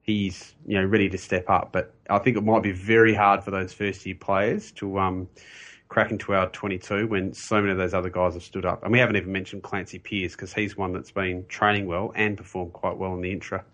he's 0.08 0.54
you 0.66 0.80
know 0.80 0.84
ready 0.84 1.08
to 1.10 1.18
step 1.18 1.48
up. 1.48 1.70
But 1.70 1.94
I 2.08 2.18
think 2.18 2.36
it 2.36 2.42
might 2.42 2.62
be 2.62 2.72
very 2.72 3.14
hard 3.14 3.44
for 3.44 3.50
those 3.50 3.72
first 3.72 4.04
year 4.06 4.16
players 4.18 4.72
to 4.72 4.98
um, 4.98 5.28
crack 5.88 6.10
into 6.10 6.32
our 6.34 6.48
22 6.48 7.06
when 7.06 7.34
so 7.34 7.60
many 7.60 7.70
of 7.70 7.78
those 7.78 7.94
other 7.94 8.10
guys 8.10 8.34
have 8.34 8.42
stood 8.42 8.64
up. 8.64 8.82
And 8.82 8.90
we 8.90 8.98
haven't 8.98 9.16
even 9.16 9.30
mentioned 9.30 9.62
Clancee 9.62 9.98
Pearce 9.98 10.32
because 10.32 10.52
he's 10.52 10.76
one 10.76 10.92
that's 10.92 11.10
been 11.10 11.44
training 11.46 11.86
well 11.86 12.12
and 12.16 12.36
performed 12.36 12.72
quite 12.72 12.96
well 12.96 13.14
in 13.14 13.20
the 13.20 13.30
intra. 13.30 13.64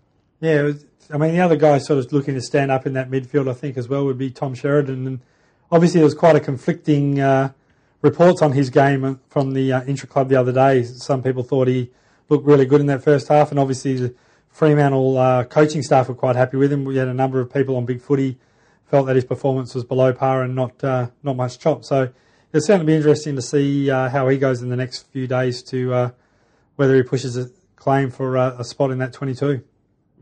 Yeah, 0.41 0.63
was, 0.63 0.85
I 1.09 1.17
mean 1.17 1.33
the 1.33 1.39
other 1.39 1.55
guy 1.55 1.77
sort 1.77 1.99
of 1.99 2.11
looking 2.11 2.35
to 2.35 2.41
stand 2.41 2.69
up 2.69 2.85
in 2.85 2.93
that 2.93 3.09
midfield, 3.09 3.49
I 3.49 3.53
think 3.53 3.77
as 3.77 3.87
well 3.87 4.05
would 4.05 4.17
be 4.17 4.29
Tom 4.29 4.53
Sheridan, 4.53 5.07
and 5.07 5.19
obviously 5.71 5.99
there 5.99 6.05
was 6.05 6.13
quite 6.13 6.35
a 6.35 6.41
conflicting. 6.41 7.19
Uh, 7.19 7.51
reports 8.01 8.43
on 8.43 8.51
his 8.51 8.69
game 8.69 9.19
from 9.29 9.53
the 9.53 9.73
uh, 9.73 9.83
intra 9.85 10.07
club 10.07 10.29
the 10.29 10.35
other 10.35 10.51
day. 10.51 10.83
Some 10.83 11.23
people 11.23 11.41
thought 11.41 11.67
he 11.67 11.89
looked 12.29 12.45
really 12.45 12.67
good 12.67 12.79
in 12.79 12.85
that 12.87 13.03
first 13.03 13.27
half, 13.29 13.49
and 13.49 13.59
obviously 13.59 14.13
Fremantle 14.55 15.17
uh, 15.17 15.43
coaching 15.43 15.83
staff 15.83 16.07
were 16.07 16.15
quite 16.15 16.37
happy 16.37 16.55
with 16.55 16.71
him. 16.71 16.85
We 16.85 16.95
had 16.95 17.09
a 17.09 17.13
number 17.13 17.41
of 17.41 17.53
people 17.53 17.75
on 17.75 17.85
Big 17.85 18.01
Footy 18.01 18.37
felt 18.85 19.05
that 19.07 19.17
his 19.17 19.25
performance 19.25 19.75
was 19.75 19.83
below 19.83 20.13
par 20.13 20.43
and 20.43 20.55
not 20.55 20.81
uh, 20.81 21.09
not 21.23 21.35
much 21.35 21.59
chop. 21.59 21.83
So 21.83 22.03
it'll 22.53 22.65
certainly 22.65 22.85
be 22.85 22.95
interesting 22.95 23.35
to 23.35 23.41
see 23.41 23.91
uh, 23.91 24.07
how 24.07 24.29
he 24.29 24.37
goes 24.37 24.61
in 24.61 24.69
the 24.69 24.77
next 24.77 25.11
few 25.11 25.27
days 25.27 25.61
to 25.63 25.93
uh, 25.93 26.11
whether 26.77 26.95
he 26.95 27.03
pushes 27.03 27.35
a 27.35 27.49
claim 27.75 28.09
for 28.09 28.37
uh, 28.37 28.55
a 28.57 28.63
spot 28.63 28.91
in 28.91 28.99
that 28.99 29.11
22. 29.11 29.61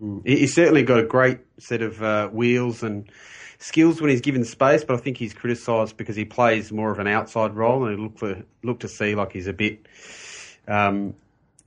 Mm. 0.01 0.25
He's 0.25 0.55
certainly 0.55 0.81
got 0.81 0.97
a 0.97 1.05
great 1.05 1.41
set 1.59 1.83
of 1.83 2.01
uh, 2.01 2.29
wheels 2.29 2.81
and 2.81 3.11
skills 3.59 4.01
when 4.01 4.09
he's 4.09 4.21
given 4.21 4.45
space, 4.45 4.83
but 4.83 4.95
I 4.95 4.99
think 4.99 5.17
he's 5.17 5.35
criticised 5.35 5.95
because 5.95 6.15
he 6.15 6.25
plays 6.25 6.71
more 6.71 6.91
of 6.91 6.97
an 6.97 7.05
outside 7.05 7.53
role 7.53 7.85
and 7.85 8.01
look 8.01 8.17
for 8.17 8.43
look 8.63 8.79
to 8.79 8.87
see 8.87 9.13
like 9.13 9.31
he's 9.31 9.45
a 9.45 9.53
bit 9.53 9.85
um, 10.67 11.13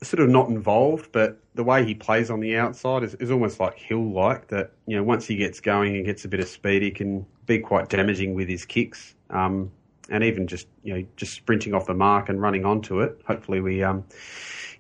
sort 0.03 0.21
of 0.21 0.29
not 0.29 0.49
involved, 0.49 1.11
but 1.13 1.39
the 1.55 1.65
way 1.65 1.85
he 1.85 1.95
plays 1.95 2.31
on 2.31 2.41
the 2.41 2.57
outside 2.57 3.03
is, 3.03 3.15
is 3.15 3.31
almost 3.31 3.61
like 3.61 3.79
Hill 3.79 4.13
like 4.13 4.49
that. 4.49 4.73
You 4.87 4.97
know, 4.97 5.03
once 5.03 5.27
he 5.27 5.37
gets 5.37 5.61
going 5.61 5.97
and 5.97 6.05
gets 6.05 6.25
a 6.25 6.29
bit 6.29 6.41
of 6.41 6.49
speed, 6.49 6.83
he 6.83 6.91
can 6.91 7.25
be 7.47 7.59
quite 7.59 7.89
damaging 7.89 8.35
with 8.35 8.49
his 8.49 8.65
kicks. 8.65 9.15
Um, 9.31 9.71
and 10.09 10.23
even 10.23 10.47
just 10.47 10.69
you 10.83 10.95
know 10.95 11.07
just 11.17 11.33
sprinting 11.35 11.75
off 11.75 11.87
the 11.87 11.95
mark 11.95 12.29
and 12.29 12.41
running 12.41 12.65
onto 12.65 13.01
it. 13.01 13.21
Hopefully, 13.27 13.61
we 13.61 13.83
um, 13.83 14.05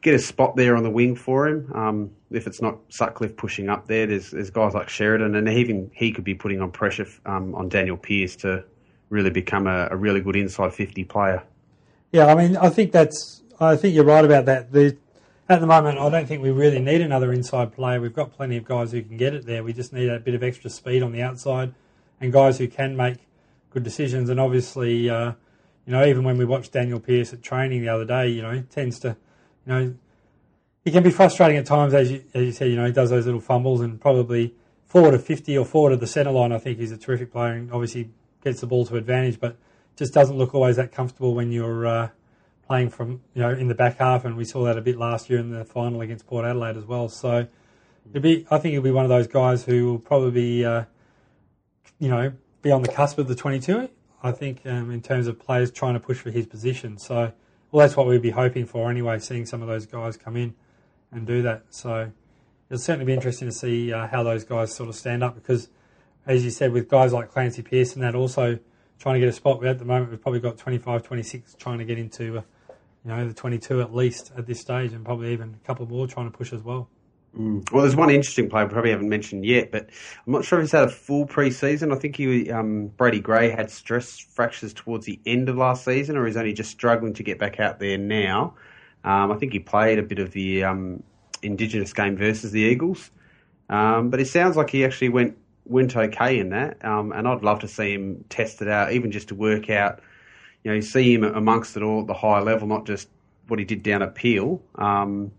get 0.02 0.14
a 0.14 0.18
spot 0.18 0.56
there 0.56 0.76
on 0.76 0.82
the 0.82 0.90
wing 0.90 1.16
for 1.16 1.48
him. 1.48 1.72
Um, 1.74 2.10
if 2.30 2.46
it's 2.46 2.62
not 2.62 2.78
Sutcliffe 2.88 3.36
pushing 3.36 3.68
up 3.68 3.86
there, 3.86 4.06
there's, 4.06 4.30
there's 4.30 4.50
guys 4.50 4.74
like 4.74 4.88
Sheridan, 4.88 5.34
and 5.34 5.48
even 5.48 5.90
he 5.94 6.12
could 6.12 6.24
be 6.24 6.34
putting 6.34 6.60
on 6.60 6.70
pressure 6.70 7.06
um, 7.24 7.54
on 7.54 7.68
Daniel 7.68 7.96
Pearce 7.96 8.36
to 8.36 8.64
really 9.08 9.30
become 9.30 9.66
a, 9.66 9.88
a, 9.90 9.96
really 9.96 10.20
good 10.20 10.36
inside 10.36 10.74
fifty 10.74 11.04
player. 11.04 11.42
Yeah, 12.12 12.26
I 12.26 12.34
mean, 12.34 12.56
I 12.56 12.68
think 12.70 12.92
that's 12.92 13.42
I 13.58 13.76
think 13.76 13.94
you're 13.94 14.04
right 14.04 14.24
about 14.24 14.44
that. 14.46 14.72
The 14.72 14.96
at 15.48 15.60
the 15.60 15.66
moment, 15.66 15.98
I 15.98 16.08
don't 16.08 16.26
think 16.26 16.42
we 16.42 16.50
really 16.50 16.80
need 16.80 17.00
another 17.00 17.32
inside 17.32 17.72
player. 17.72 18.00
We've 18.00 18.14
got 18.14 18.32
plenty 18.32 18.56
of 18.56 18.64
guys 18.64 18.92
who 18.92 19.02
can 19.02 19.16
get 19.16 19.32
it 19.32 19.46
there. 19.46 19.62
We 19.62 19.72
just 19.72 19.92
need 19.92 20.08
a 20.08 20.18
bit 20.18 20.34
of 20.34 20.42
extra 20.42 20.70
speed 20.70 21.02
on 21.02 21.12
the 21.12 21.22
outside 21.22 21.72
and 22.20 22.32
guys 22.32 22.58
who 22.58 22.66
can 22.66 22.96
make 22.96 23.18
good 23.70 23.84
decisions. 23.84 24.28
And 24.28 24.40
obviously, 24.40 25.08
uh, 25.08 25.32
you 25.86 25.92
know, 25.92 26.04
even 26.04 26.24
when 26.24 26.36
we 26.36 26.44
watched 26.44 26.72
Daniel 26.72 26.98
Pearce 26.98 27.32
at 27.32 27.42
training 27.42 27.82
the 27.82 27.88
other 27.88 28.04
day, 28.04 28.28
you 28.28 28.42
know, 28.42 28.60
tends 28.70 28.98
to, 29.00 29.16
you 29.66 29.72
know, 29.72 29.94
he 30.84 30.90
can 30.90 31.02
be 31.02 31.10
frustrating 31.10 31.56
at 31.56 31.66
times, 31.66 31.94
as 31.94 32.10
you, 32.10 32.24
as 32.34 32.44
you 32.44 32.52
said, 32.52 32.70
you 32.70 32.76
know, 32.76 32.86
he 32.86 32.92
does 32.92 33.10
those 33.10 33.26
little 33.26 33.40
fumbles 33.40 33.80
and 33.80 34.00
probably 34.00 34.54
forward 34.86 35.14
of 35.14 35.24
50 35.24 35.56
or 35.58 35.64
forward 35.64 35.92
of 35.92 36.00
the 36.00 36.06
centre 36.06 36.30
line, 36.30 36.52
I 36.52 36.58
think 36.58 36.78
he's 36.78 36.92
a 36.92 36.96
terrific 36.96 37.32
player 37.32 37.52
and 37.52 37.72
obviously 37.72 38.10
gets 38.42 38.60
the 38.60 38.66
ball 38.66 38.86
to 38.86 38.96
advantage, 38.96 39.38
but 39.38 39.56
just 39.96 40.12
doesn't 40.12 40.36
look 40.36 40.54
always 40.54 40.76
that 40.76 40.92
comfortable 40.92 41.34
when 41.34 41.52
you're, 41.52 41.86
uh, 41.86 42.08
playing 42.66 42.90
from 42.90 43.20
you 43.34 43.42
know 43.42 43.50
in 43.50 43.68
the 43.68 43.74
back 43.74 43.98
half, 43.98 44.24
and 44.24 44.36
we 44.36 44.44
saw 44.44 44.64
that 44.64 44.76
a 44.78 44.80
bit 44.80 44.98
last 44.98 45.30
year 45.30 45.38
in 45.38 45.50
the 45.50 45.64
final 45.64 46.00
against 46.00 46.26
Port 46.26 46.44
Adelaide 46.44 46.76
as 46.76 46.84
well. 46.84 47.08
So 47.08 47.46
it'll 48.10 48.22
be, 48.22 48.46
I 48.50 48.58
think 48.58 48.72
he'll 48.72 48.82
be 48.82 48.90
one 48.90 49.04
of 49.04 49.10
those 49.10 49.26
guys 49.26 49.64
who 49.64 49.86
will 49.86 49.98
probably 49.98 50.30
be, 50.30 50.64
uh, 50.64 50.84
you 51.98 52.08
know, 52.08 52.32
be 52.62 52.70
on 52.70 52.82
the 52.82 52.92
cusp 52.92 53.18
of 53.18 53.28
the 53.28 53.34
22. 53.34 53.88
I 54.22 54.32
think 54.32 54.62
um, 54.66 54.90
in 54.90 55.02
terms 55.02 55.26
of 55.26 55.38
players 55.38 55.70
trying 55.70 55.94
to 55.94 56.00
push 56.00 56.18
for 56.18 56.30
his 56.30 56.46
position. 56.46 56.98
So 56.98 57.32
well, 57.70 57.86
that's 57.86 57.96
what 57.96 58.06
we'd 58.06 58.22
be 58.22 58.30
hoping 58.30 58.66
for 58.66 58.90
anyway, 58.90 59.18
seeing 59.18 59.44
some 59.44 59.62
of 59.62 59.68
those 59.68 59.86
guys 59.86 60.16
come 60.16 60.36
in 60.36 60.54
and 61.12 61.26
do 61.26 61.42
that. 61.42 61.64
So 61.70 62.10
it'll 62.70 62.80
certainly 62.80 63.04
be 63.04 63.12
interesting 63.12 63.48
to 63.48 63.54
see 63.54 63.92
uh, 63.92 64.06
how 64.06 64.22
those 64.22 64.44
guys 64.44 64.74
sort 64.74 64.88
of 64.88 64.94
stand 64.94 65.22
up 65.22 65.34
because, 65.34 65.68
as 66.26 66.44
you 66.44 66.50
said, 66.50 66.72
with 66.72 66.88
guys 66.88 67.12
like 67.12 67.30
Clancee 67.30 67.62
Pearson, 67.62 68.02
that 68.02 68.14
also 68.14 68.58
trying 68.98 69.14
to 69.14 69.20
get 69.20 69.28
a 69.28 69.32
spot. 69.32 69.64
At 69.64 69.78
the 69.78 69.84
moment, 69.84 70.10
we've 70.10 70.20
probably 70.20 70.40
got 70.40 70.58
25, 70.58 71.02
26 71.02 71.54
trying 71.54 71.78
to 71.78 71.84
get 71.84 71.98
into, 71.98 72.38
uh, 72.38 72.42
you 73.06 73.12
know, 73.14 73.28
the 73.28 73.34
22 73.34 73.80
at 73.80 73.94
least 73.94 74.32
at 74.36 74.46
this 74.46 74.60
stage, 74.60 74.92
and 74.92 75.04
probably 75.04 75.32
even 75.32 75.54
a 75.62 75.66
couple 75.66 75.86
more 75.86 76.08
trying 76.08 76.28
to 76.28 76.36
push 76.36 76.52
as 76.52 76.62
well. 76.62 76.88
Mm. 77.38 77.70
Well, 77.70 77.82
there's 77.82 77.94
one 77.94 78.10
interesting 78.10 78.48
player 78.48 78.66
we 78.66 78.72
probably 78.72 78.90
haven't 78.90 79.08
mentioned 79.08 79.44
yet, 79.44 79.70
but 79.70 79.88
I'm 80.26 80.32
not 80.32 80.44
sure 80.44 80.58
if 80.58 80.64
he's 80.64 80.72
had 80.72 80.84
a 80.84 80.90
full 80.90 81.24
pre-season. 81.24 81.92
I 81.92 81.96
think 81.96 82.16
he, 82.16 82.50
um, 82.50 82.88
Brady 82.96 83.20
Grey 83.20 83.50
had 83.50 83.70
stress 83.70 84.18
fractures 84.18 84.72
towards 84.74 85.06
the 85.06 85.20
end 85.24 85.48
of 85.48 85.56
last 85.56 85.84
season, 85.84 86.16
or 86.16 86.26
he's 86.26 86.36
only 86.36 86.52
just 86.52 86.70
struggling 86.72 87.14
to 87.14 87.22
get 87.22 87.38
back 87.38 87.60
out 87.60 87.78
there 87.78 87.96
now. 87.96 88.54
Um, 89.04 89.30
I 89.30 89.36
think 89.36 89.52
he 89.52 89.60
played 89.60 90.00
a 90.00 90.02
bit 90.02 90.18
of 90.18 90.32
the 90.32 90.64
um, 90.64 91.04
Indigenous 91.42 91.92
game 91.92 92.16
versus 92.16 92.50
the 92.50 92.62
Eagles, 92.62 93.12
um, 93.68 94.10
but 94.10 94.18
it 94.18 94.26
sounds 94.26 94.56
like 94.56 94.70
he 94.70 94.84
actually 94.84 95.10
went 95.10 95.36
went 95.64 95.96
okay 95.96 96.38
in 96.38 96.50
that, 96.50 96.84
um, 96.84 97.12
and 97.12 97.28
I'd 97.28 97.42
love 97.42 97.60
to 97.60 97.68
see 97.68 97.92
him 97.92 98.24
test 98.28 98.62
it 98.62 98.68
out, 98.68 98.92
even 98.92 99.12
just 99.12 99.28
to 99.28 99.34
work 99.34 99.68
out, 99.70 100.00
you 100.66 100.72
know, 100.72 100.80
see 100.80 101.14
him 101.14 101.22
amongst 101.22 101.76
it 101.76 101.84
all 101.84 102.00
at 102.00 102.08
the 102.08 102.14
high 102.14 102.40
level, 102.40 102.66
not 102.66 102.86
just 102.86 103.08
what 103.46 103.60
he 103.60 103.64
did 103.64 103.84
down 103.84 104.02
at 104.02 104.16
Peel. 104.16 104.60
Um, 104.74 105.30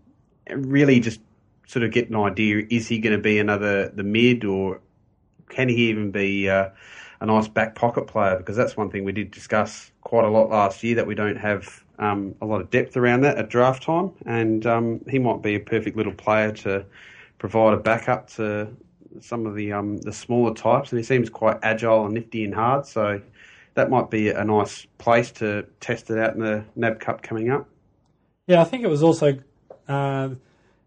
really, 0.48 1.00
just 1.00 1.20
sort 1.66 1.82
of 1.82 1.92
get 1.92 2.08
an 2.08 2.16
idea: 2.16 2.64
is 2.70 2.88
he 2.88 2.98
going 2.98 3.14
to 3.14 3.22
be 3.22 3.38
another 3.38 3.90
the 3.90 4.04
mid, 4.04 4.46
or 4.46 4.80
can 5.50 5.68
he 5.68 5.90
even 5.90 6.12
be 6.12 6.48
uh, 6.48 6.70
a 7.20 7.26
nice 7.26 7.46
back 7.46 7.74
pocket 7.74 8.06
player? 8.06 8.38
Because 8.38 8.56
that's 8.56 8.74
one 8.74 8.88
thing 8.88 9.04
we 9.04 9.12
did 9.12 9.30
discuss 9.30 9.92
quite 10.00 10.24
a 10.24 10.30
lot 10.30 10.48
last 10.48 10.82
year 10.82 10.94
that 10.94 11.06
we 11.06 11.14
don't 11.14 11.36
have 11.36 11.84
um, 11.98 12.34
a 12.40 12.46
lot 12.46 12.62
of 12.62 12.70
depth 12.70 12.96
around 12.96 13.20
that 13.20 13.36
at 13.36 13.50
draft 13.50 13.82
time, 13.82 14.10
and 14.24 14.64
um, 14.64 14.98
he 15.10 15.18
might 15.18 15.42
be 15.42 15.56
a 15.56 15.60
perfect 15.60 15.94
little 15.94 16.14
player 16.14 16.52
to 16.52 16.86
provide 17.36 17.74
a 17.74 17.76
backup 17.76 18.30
to 18.30 18.66
some 19.20 19.44
of 19.44 19.54
the 19.54 19.74
um, 19.74 19.98
the 19.98 20.12
smaller 20.14 20.54
types, 20.54 20.90
and 20.90 20.98
he 20.98 21.04
seems 21.04 21.28
quite 21.28 21.58
agile 21.62 22.06
and 22.06 22.14
nifty 22.14 22.44
and 22.44 22.54
hard. 22.54 22.86
So 22.86 23.20
that 23.78 23.90
might 23.90 24.10
be 24.10 24.30
a 24.30 24.44
nice 24.44 24.86
place 24.98 25.30
to 25.32 25.66
test 25.80 26.10
it 26.10 26.18
out 26.18 26.34
in 26.34 26.40
the 26.40 26.64
NAB 26.76 27.00
Cup 27.00 27.22
coming 27.22 27.50
up. 27.50 27.68
Yeah, 28.46 28.60
I 28.60 28.64
think 28.64 28.84
it 28.84 28.88
was 28.88 29.02
also 29.02 29.38
uh, 29.88 30.28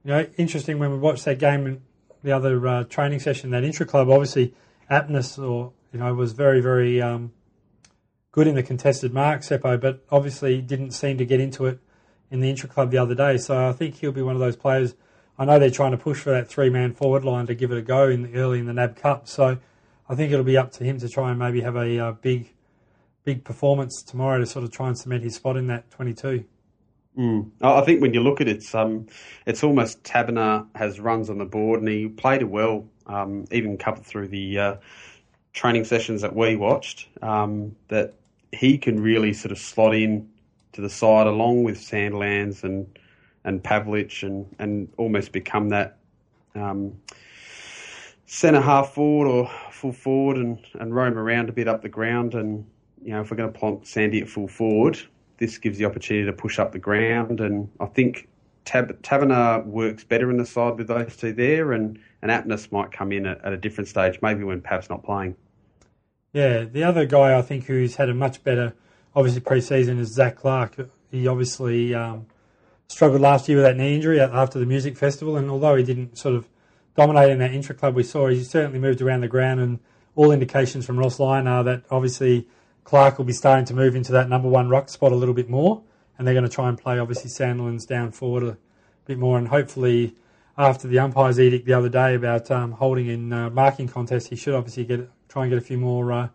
you 0.03 0.11
know 0.11 0.27
interesting 0.37 0.79
when 0.79 0.91
we 0.91 0.97
watched 0.97 1.25
that 1.25 1.39
game, 1.39 1.65
and 1.65 1.81
the 2.23 2.31
other 2.31 2.67
uh, 2.67 2.83
training 2.85 3.19
session, 3.19 3.49
that 3.51 3.63
intra 3.63 3.85
club. 3.85 4.09
Obviously, 4.09 4.53
aptness 4.89 5.39
or 5.39 5.73
you 5.91 5.99
know 5.99 6.13
was 6.13 6.33
very 6.33 6.61
very 6.61 7.01
um, 7.01 7.31
good 8.31 8.47
in 8.47 8.55
the 8.55 8.63
contested 8.63 9.13
mark, 9.13 9.41
Seppo, 9.41 9.79
but 9.79 10.03
obviously 10.11 10.61
didn't 10.61 10.91
seem 10.91 11.17
to 11.17 11.25
get 11.25 11.39
into 11.39 11.65
it 11.65 11.79
in 12.29 12.39
the 12.39 12.49
intra 12.49 12.69
club 12.69 12.91
the 12.91 12.97
other 12.97 13.15
day. 13.15 13.37
So 13.37 13.67
I 13.67 13.73
think 13.73 13.95
he'll 13.95 14.11
be 14.11 14.21
one 14.21 14.35
of 14.35 14.39
those 14.39 14.55
players 14.55 14.95
I 15.41 15.45
know 15.45 15.57
they're 15.57 15.71
trying 15.71 15.91
to 15.91 15.97
push 15.97 16.19
for 16.19 16.29
that 16.29 16.47
three 16.47 16.69
man 16.69 16.93
forward 16.93 17.23
line 17.23 17.47
to 17.47 17.55
give 17.55 17.71
it 17.71 17.77
a 17.79 17.81
go 17.81 18.07
in 18.07 18.21
the, 18.21 18.35
early 18.35 18.59
in 18.59 18.67
the 18.67 18.73
NAB 18.73 18.95
Cup. 18.95 19.27
So 19.27 19.57
I 20.07 20.13
think 20.13 20.31
it'll 20.31 20.45
be 20.45 20.55
up 20.55 20.71
to 20.73 20.83
him 20.83 20.99
to 20.99 21.09
try 21.09 21.31
and 21.31 21.39
maybe 21.39 21.61
have 21.61 21.75
a 21.75 21.97
uh, 21.99 22.11
big, 22.11 22.53
big 23.23 23.43
performance 23.43 24.01
tomorrow 24.01 24.39
to 24.39 24.45
sort 24.45 24.63
of 24.63 24.71
try 24.71 24.87
and 24.87 24.97
cement 24.97 25.23
his 25.23 25.35
spot 25.35 25.57
in 25.57 25.67
that 25.67 25.89
22. 25.91 26.45
Mm. 27.17 27.51
I 27.61 27.81
think 27.81 28.01
when 28.01 28.13
you 28.13 28.21
look 28.21 28.39
at 28.39 28.47
it, 28.47 28.57
it's 28.57 28.73
um, 28.73 29.07
it's 29.45 29.63
almost 29.63 30.01
Taberner 30.03 30.65
has 30.75 30.99
runs 30.99 31.29
on 31.29 31.39
the 31.39 31.45
board, 31.45 31.81
and 31.81 31.89
he 31.89 32.07
played 32.07 32.41
it 32.41 32.49
well, 32.49 32.87
um, 33.05 33.45
even 33.51 33.77
coupled 33.77 34.05
through 34.05 34.29
the 34.29 34.57
uh, 34.57 34.75
training 35.53 35.83
sessions 35.83 36.21
that 36.21 36.35
we 36.35 36.55
watched. 36.55 37.09
Um, 37.21 37.75
that 37.89 38.13
he 38.53 38.77
can 38.77 39.01
really 39.01 39.33
sort 39.33 39.51
of 39.51 39.57
slot 39.57 39.93
in 39.93 40.29
to 40.71 40.81
the 40.81 40.89
side 40.89 41.27
along 41.27 41.63
with 41.63 41.77
Sandilands 41.77 42.63
and 42.63 42.97
and 43.43 43.61
Pavlich 43.61 44.23
and, 44.23 44.45
and 44.59 44.87
almost 44.97 45.31
become 45.31 45.69
that 45.69 45.97
um, 46.55 46.97
centre 48.25 48.61
half 48.61 48.93
forward 48.93 49.27
or 49.27 49.49
full 49.71 49.91
forward 49.91 50.37
and, 50.37 50.59
and 50.75 50.95
roam 50.95 51.17
around 51.17 51.49
a 51.49 51.51
bit 51.51 51.67
up 51.67 51.81
the 51.81 51.89
ground. 51.89 52.35
And, 52.35 52.65
you 53.03 53.11
know, 53.11 53.21
if 53.21 53.31
we're 53.31 53.37
going 53.37 53.51
to 53.51 53.57
plonk 53.57 53.85
Sandy 53.85 54.21
at 54.21 54.29
full 54.29 54.47
forward, 54.47 54.99
this 55.37 55.57
gives 55.57 55.77
the 55.77 55.85
opportunity 55.85 56.25
to 56.25 56.33
push 56.33 56.59
up 56.59 56.71
the 56.71 56.79
ground. 56.79 57.39
And 57.39 57.69
I 57.79 57.85
think 57.87 58.27
Tab- 58.63 59.65
works 59.65 60.03
better 60.03 60.29
in 60.29 60.37
the 60.37 60.45
side 60.45 60.77
with 60.77 60.87
those 60.87 61.15
two 61.15 61.33
there, 61.33 61.73
and, 61.73 61.99
and 62.21 62.71
might 62.71 62.91
come 62.91 63.11
in 63.11 63.25
at, 63.25 63.43
at 63.43 63.53
a 63.53 63.57
different 63.57 63.87
stage, 63.87 64.19
maybe 64.21 64.43
when 64.43 64.61
Pav's 64.61 64.89
not 64.89 65.03
playing. 65.03 65.35
Yeah, 66.33 66.63
the 66.63 66.83
other 66.83 67.05
guy 67.05 67.37
I 67.37 67.41
think 67.41 67.65
who's 67.65 67.95
had 67.95 68.09
a 68.09 68.13
much 68.13 68.43
better, 68.43 68.73
obviously 69.15 69.41
pre-season 69.41 69.99
is 69.99 70.09
Zac 70.09 70.37
Clarke. 70.37 70.89
He 71.09 71.27
obviously 71.27 71.93
um, 71.93 72.27
struggled 72.87 73.21
last 73.21 73.49
year 73.49 73.57
with 73.57 73.65
that 73.65 73.75
knee 73.75 73.95
injury 73.95 74.21
after 74.21 74.59
the 74.59 74.65
music 74.65 74.95
festival, 74.95 75.35
and 75.37 75.49
although 75.49 75.75
he 75.75 75.83
didn't 75.83 76.17
sort 76.17 76.35
of 76.35 76.47
dominate 76.95 77.31
in 77.31 77.39
that 77.39 77.53
intra 77.53 77.73
club 77.75 77.95
we 77.95 78.03
saw, 78.03 78.27
he 78.27 78.43
certainly 78.43 78.79
moved 78.79 79.01
around 79.01 79.21
the 79.21 79.27
ground, 79.27 79.59
and 79.59 79.79
all 80.15 80.31
indications 80.31 80.85
from 80.85 80.97
Ross 80.97 81.19
Lyon 81.19 81.47
are 81.47 81.63
that 81.63 81.83
obviously 81.89 82.47
Clarke 82.83 83.17
will 83.17 83.25
be 83.25 83.33
starting 83.33 83.65
to 83.65 83.73
move 83.73 83.95
into 83.95 84.11
that 84.11 84.29
number 84.29 84.49
one 84.49 84.69
ruck 84.69 84.89
spot 84.89 85.11
a 85.11 85.15
little 85.15 85.33
bit 85.33 85.49
more, 85.49 85.81
and 86.17 86.27
they're 86.27 86.33
going 86.33 86.47
to 86.47 86.49
try 86.49 86.69
and 86.69 86.77
play 86.77 86.99
obviously 86.99 87.29
Sandilands 87.29 87.87
down 87.87 88.11
forward 88.11 88.43
a 88.43 88.57
bit 89.05 89.17
more, 89.17 89.37
and 89.37 89.47
hopefully 89.47 90.15
after 90.57 90.87
the 90.87 90.99
umpire's 90.99 91.39
edict 91.39 91.65
the 91.65 91.73
other 91.73 91.89
day 91.89 92.15
about 92.15 92.51
um, 92.51 92.73
holding 92.73 93.07
in 93.07 93.31
uh, 93.33 93.49
marking 93.49 93.87
contest, 93.87 94.27
he 94.27 94.35
should 94.35 94.53
obviously 94.53 94.85
get 94.85 95.09
try 95.29 95.43
and 95.43 95.51
get 95.51 95.57
a 95.57 95.61
few 95.61 95.77
more 95.77 96.11
uh, 96.11 96.27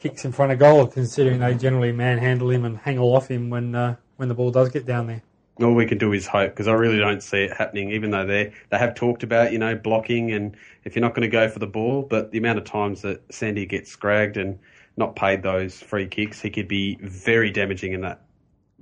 kicks 0.00 0.24
in 0.24 0.32
front 0.32 0.52
of 0.52 0.58
goal, 0.58 0.86
considering 0.86 1.38
they 1.38 1.54
generally 1.54 1.92
manhandle 1.92 2.50
him 2.50 2.64
and 2.64 2.78
hang 2.78 2.98
all 2.98 3.14
off 3.16 3.30
him 3.30 3.50
when 3.50 3.74
uh, 3.74 3.96
when 4.16 4.28
the 4.28 4.34
ball 4.34 4.50
does 4.50 4.68
get 4.70 4.86
down 4.86 5.06
there 5.06 5.22
all 5.64 5.74
we 5.74 5.86
can 5.86 5.98
do 5.98 6.12
is 6.12 6.26
hope 6.26 6.50
because 6.50 6.68
I 6.68 6.72
really 6.72 6.98
don't 6.98 7.22
see 7.22 7.44
it 7.44 7.56
happening. 7.56 7.90
Even 7.90 8.10
though 8.10 8.26
they 8.26 8.52
they 8.70 8.78
have 8.78 8.94
talked 8.94 9.22
about 9.22 9.52
you 9.52 9.58
know 9.58 9.74
blocking 9.74 10.32
and 10.32 10.56
if 10.84 10.94
you're 10.94 11.02
not 11.02 11.14
going 11.14 11.22
to 11.22 11.28
go 11.28 11.48
for 11.48 11.58
the 11.58 11.66
ball, 11.66 12.02
but 12.02 12.30
the 12.30 12.38
amount 12.38 12.58
of 12.58 12.64
times 12.64 13.02
that 13.02 13.22
Sandy 13.32 13.66
gets 13.66 13.90
scragged 13.90 14.36
and 14.36 14.58
not 14.98 15.16
paid 15.16 15.42
those 15.42 15.80
free 15.80 16.06
kicks, 16.06 16.40
he 16.40 16.50
could 16.50 16.68
be 16.68 16.96
very 17.00 17.50
damaging 17.50 17.92
in 17.92 18.02
that 18.02 18.22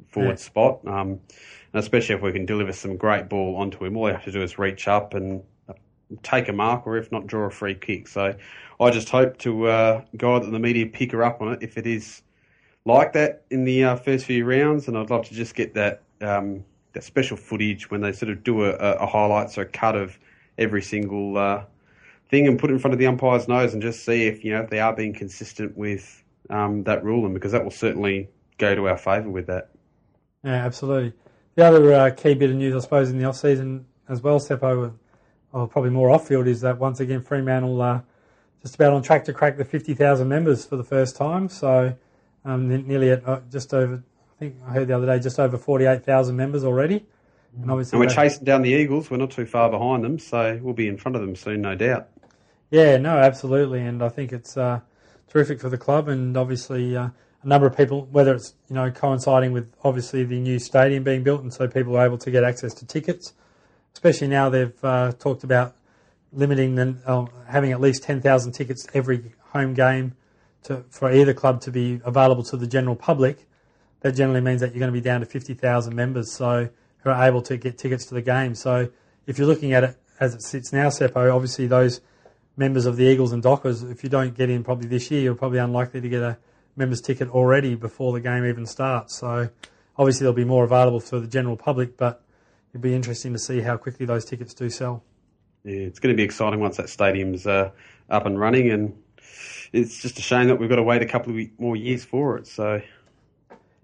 forward 0.09 0.31
yeah. 0.31 0.37
spot. 0.37 0.81
Um, 0.87 1.21
and 1.73 1.83
especially 1.83 2.15
if 2.15 2.23
we 2.23 2.33
can 2.33 2.47
deliver 2.47 2.73
some 2.73 2.97
great 2.97 3.29
ball 3.29 3.57
onto 3.57 3.85
him, 3.85 3.97
all 3.97 4.05
we 4.05 4.13
have 4.13 4.25
to 4.25 4.33
do 4.33 4.43
is 4.43 4.59
reach 4.59 4.89
up 4.89 5.15
and 5.15 5.43
take 6.23 6.49
a 6.49 6.53
mark, 6.53 6.87
or 6.87 6.97
if 6.97 7.11
not, 7.13 7.27
draw 7.27 7.47
a 7.47 7.51
free 7.51 7.75
kick. 7.75 8.09
So 8.09 8.35
I 8.81 8.91
just 8.91 9.09
hope 9.09 9.39
to 9.39 9.67
uh, 9.67 10.03
God 10.17 10.45
that 10.45 10.51
the 10.51 10.59
media 10.59 10.87
pick 10.87 11.13
her 11.13 11.23
up 11.23 11.41
on 11.41 11.53
it 11.53 11.63
if 11.63 11.77
it 11.77 11.87
is 11.87 12.23
like 12.85 13.13
that 13.15 13.45
in 13.51 13.65
the 13.65 13.85
uh, 13.85 13.97
first 13.97 14.27
few 14.27 14.45
rounds, 14.45 14.89
and 14.89 14.97
I'd 14.97 15.11
love 15.11 15.27
to 15.29 15.35
just 15.35 15.55
get 15.55 15.75
that 15.75 16.03
um, 16.21 16.65
that 16.93 17.05
special 17.05 17.37
footage 17.37 17.91
when 17.91 18.01
they 18.01 18.13
sort 18.13 18.31
of 18.31 18.43
do 18.43 18.65
a, 18.65 18.71
a 18.71 19.07
highlights 19.07 19.59
or 19.59 19.63
a 19.63 19.67
cut 19.67 19.97
of 19.97 20.19
every 20.57 20.81
single 20.81 21.37
uh, 21.37 21.65
thing 22.29 22.47
and 22.47 22.59
put 22.59 22.71
it 22.71 22.75
in 22.75 22.79
front 22.79 22.93
of 22.93 22.99
the 22.99 23.07
umpire's 23.07 23.49
nose 23.49 23.73
and 23.73 23.83
just 23.83 24.05
see 24.05 24.27
if 24.27 24.45
you 24.45 24.53
know 24.53 24.63
if 24.63 24.71
they 24.71 24.81
are 24.81 24.95
being 24.95 25.13
consistent 25.13 25.77
with 25.77 26.23
um, 26.51 26.85
that 26.85 27.05
ruling 27.05 27.35
because 27.35 27.53
that 27.53 27.65
will 27.65 27.71
certainly 27.71 28.29
go 28.59 28.75
to 28.75 28.89
our 28.89 28.97
favour 28.97 29.31
with 29.31 29.47
that. 29.47 29.71
Yeah, 30.45 30.65
absolutely. 30.65 31.13
The 31.55 31.65
other 31.65 31.93
uh, 31.93 32.11
key 32.11 32.35
bit 32.35 32.51
of 32.51 32.57
news, 32.57 32.75
I 32.75 32.81
suppose, 32.81 33.11
in 33.11 33.19
the 33.19 33.25
off 33.25 33.37
season 33.37 33.87
as 34.09 34.23
well, 34.23 34.39
Seppo, 34.39 34.93
or 35.53 35.69
probably 35.69 35.91
more 35.91 36.11
off 36.11 36.29
field, 36.29 36.47
is 36.47 36.61
that 36.61 36.79
once 36.79 37.01
again 37.01 37.23
Fremantle 37.23 37.81
uh, 37.81 38.01
just 38.63 38.75
about 38.75 38.93
on 38.93 39.03
track 39.03 39.25
to 39.25 39.33
crack 39.33 39.57
the 39.57 39.65
fifty 39.65 39.95
thousand 39.95 40.29
members 40.29 40.65
for 40.65 40.77
the 40.77 40.85
first 40.85 41.17
time. 41.17 41.49
So 41.49 41.95
um, 42.45 42.69
nearly 42.87 43.11
at 43.11 43.27
uh, 43.27 43.41
just 43.51 43.73
over 43.73 44.03
I 44.37 44.39
think 44.39 44.57
I 44.67 44.73
heard 44.73 44.89
the 44.89 44.97
other 44.97 45.07
day 45.07 45.19
just 45.19 45.39
over 45.39 45.57
48,000 45.57 46.37
members 46.37 46.65
already. 46.65 47.07
And, 47.57 47.71
obviously 47.71 47.99
and 47.99 48.07
we're 48.07 48.15
chasing 48.15 48.45
down 48.45 48.63
the 48.63 48.71
Eagles. 48.71 49.11
We're 49.11 49.17
not 49.17 49.31
too 49.31 49.47
far 49.47 49.71
behind 49.71 50.05
them, 50.05 50.19
so 50.19 50.59
we'll 50.63 50.75
be 50.75 50.89
in 50.89 50.99
front 50.99 51.17
of 51.17 51.23
them 51.23 51.35
soon, 51.35 51.63
no 51.63 51.75
doubt. 51.75 52.09
Yeah, 52.71 52.97
no, 52.97 53.19
absolutely. 53.19 53.81
And 53.81 54.03
I 54.03 54.09
think 54.09 54.33
it's 54.33 54.57
uh, 54.57 54.81
terrific 55.29 55.61
for 55.61 55.69
the 55.69 55.79
club 55.79 56.09
and 56.09 56.37
obviously 56.37 56.97
uh, 56.97 57.09
a 57.43 57.47
number 57.47 57.67
of 57.67 57.77
people, 57.77 58.07
whether 58.07 58.35
it's, 58.35 58.55
you 58.69 58.75
know, 58.75 58.91
coinciding 58.91 59.53
with 59.53 59.73
obviously 59.85 60.25
the 60.25 60.41
new 60.41 60.59
stadium 60.59 61.05
being 61.05 61.23
built 61.23 61.43
and 61.43 61.53
so 61.53 61.69
people 61.69 61.97
are 61.97 62.05
able 62.05 62.19
to 62.19 62.31
get 62.31 62.43
access 62.43 62.75
to 62.75 62.87
tickets, 62.87 63.33
especially 63.93 64.29
now 64.29 64.49
they've 64.49 64.85
uh, 64.85 65.13
talked 65.13 65.45
about 65.45 65.77
limiting 66.33 66.75
the, 66.75 66.97
uh, 67.07 67.27
having 67.49 67.73
at 67.73 67.81
least 67.81 68.03
10,000 68.03 68.53
tickets 68.53 68.87
every 68.95 69.33
home 69.53 69.75
game 69.75 70.15
to, 70.65 70.85
for 70.91 71.13
either 71.13 71.33
club 71.33 71.61
to 71.61 71.71
be 71.71 72.01
available 72.05 72.43
to 72.43 72.57
the 72.57 72.67
general 72.67 72.97
public 72.97 73.47
that 74.01 74.13
generally 74.13 74.41
means 74.41 74.61
that 74.61 74.73
you're 74.73 74.81
going 74.81 74.93
to 74.93 74.93
be 74.93 75.01
down 75.01 75.21
to 75.21 75.27
50,000 75.27 75.95
members 75.95 76.33
so 76.33 76.69
who 76.99 77.11
are 77.11 77.27
able 77.27 77.43
to 77.43 77.57
get 77.57 77.79
tickets 77.79 78.07
to 78.07 78.15
the 78.15 78.23
game. 78.23 78.55
So 78.55 78.89
if 79.27 79.39
you're 79.39 79.47
looking 79.47 79.73
at 79.73 79.85
it 79.85 79.97
as 80.21 80.35
it 80.35 80.43
sits 80.43 80.73
now, 80.73 80.89
Seppo, 80.89 81.33
obviously 81.35 81.67
those 81.67 82.01
members 82.57 82.87
of 82.87 82.97
the 82.97 83.05
Eagles 83.05 83.33
and 83.33 83.43
Dockers, 83.43 83.83
if 83.83 84.03
you 84.03 84.09
don't 84.09 84.35
get 84.35 84.51
in 84.51 84.65
probably 84.65 84.89
this 84.89 85.11
year, 85.11 85.21
you're 85.21 85.35
probably 85.35 85.59
unlikely 85.59 86.01
to 86.01 86.09
get 86.09 86.23
a 86.23 86.39
members 86.77 87.01
ticket 87.01 87.29
already 87.31 87.75
before 87.75 88.13
the 88.13 88.21
game 88.21 88.45
even 88.45 88.67
starts. 88.67 89.17
So 89.17 89.49
obviously 89.97 90.25
there'll 90.25 90.35
be 90.35 90.45
more 90.45 90.65
available 90.65 91.01
for 91.01 91.21
the 91.21 91.27
general 91.27 91.57
public, 91.57 91.97
but 91.97 92.23
it'll 92.71 92.83
be 92.83 92.95
interesting 92.95 93.33
to 93.33 93.39
see 93.39 93.61
how 93.61 93.77
quickly 93.77 94.07
those 94.07 94.25
tickets 94.25 94.55
do 94.55 94.71
sell. 94.71 95.03
Yeah, 95.65 95.81
it's 95.81 95.99
going 95.99 96.15
to 96.15 96.17
be 96.17 96.23
exciting 96.23 96.61
once 96.61 96.77
that 96.77 96.89
stadium's 96.89 97.47
uh, 97.47 97.71
up 98.09 98.27
and 98.27 98.39
running, 98.39 98.71
and 98.71 98.97
it's 99.73 100.01
just 100.01 100.19
a 100.19 100.23
shame 100.23 100.49
that 100.49 100.57
we've 100.57 100.69
got 100.69 100.77
to 100.77 100.83
wait 100.83 101.03
a 101.03 101.07
couple 101.07 101.37
of 101.37 101.47
more 101.59 101.77
years 101.77 102.05
for 102.05 102.39
it. 102.39 102.47
So 102.47 102.83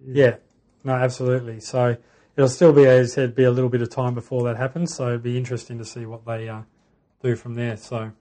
yeah, 0.07 0.37
No, 0.85 0.93
absolutely. 0.93 1.61
So 1.61 1.97
it'll 2.37 2.49
still 2.49 2.73
be, 2.73 2.87
as 2.87 3.13
I 3.13 3.15
said, 3.15 3.35
be 3.35 3.45
a 3.45 3.51
little 3.51 3.71
bit 3.71 3.83
of 3.83 3.91
time 3.91 4.15
before 4.15 4.45
that 4.45 4.57
happens. 4.57 4.95
So 4.95 5.09
it'll 5.09 5.19
be 5.19 5.37
interesting 5.37 5.79
to 5.79 5.85
see 5.85 6.07
what 6.07 6.25
they 6.25 6.49
uh, 6.49 6.63
do 7.23 7.37
from 7.37 7.55
there. 7.55 7.77
So, 7.77 8.13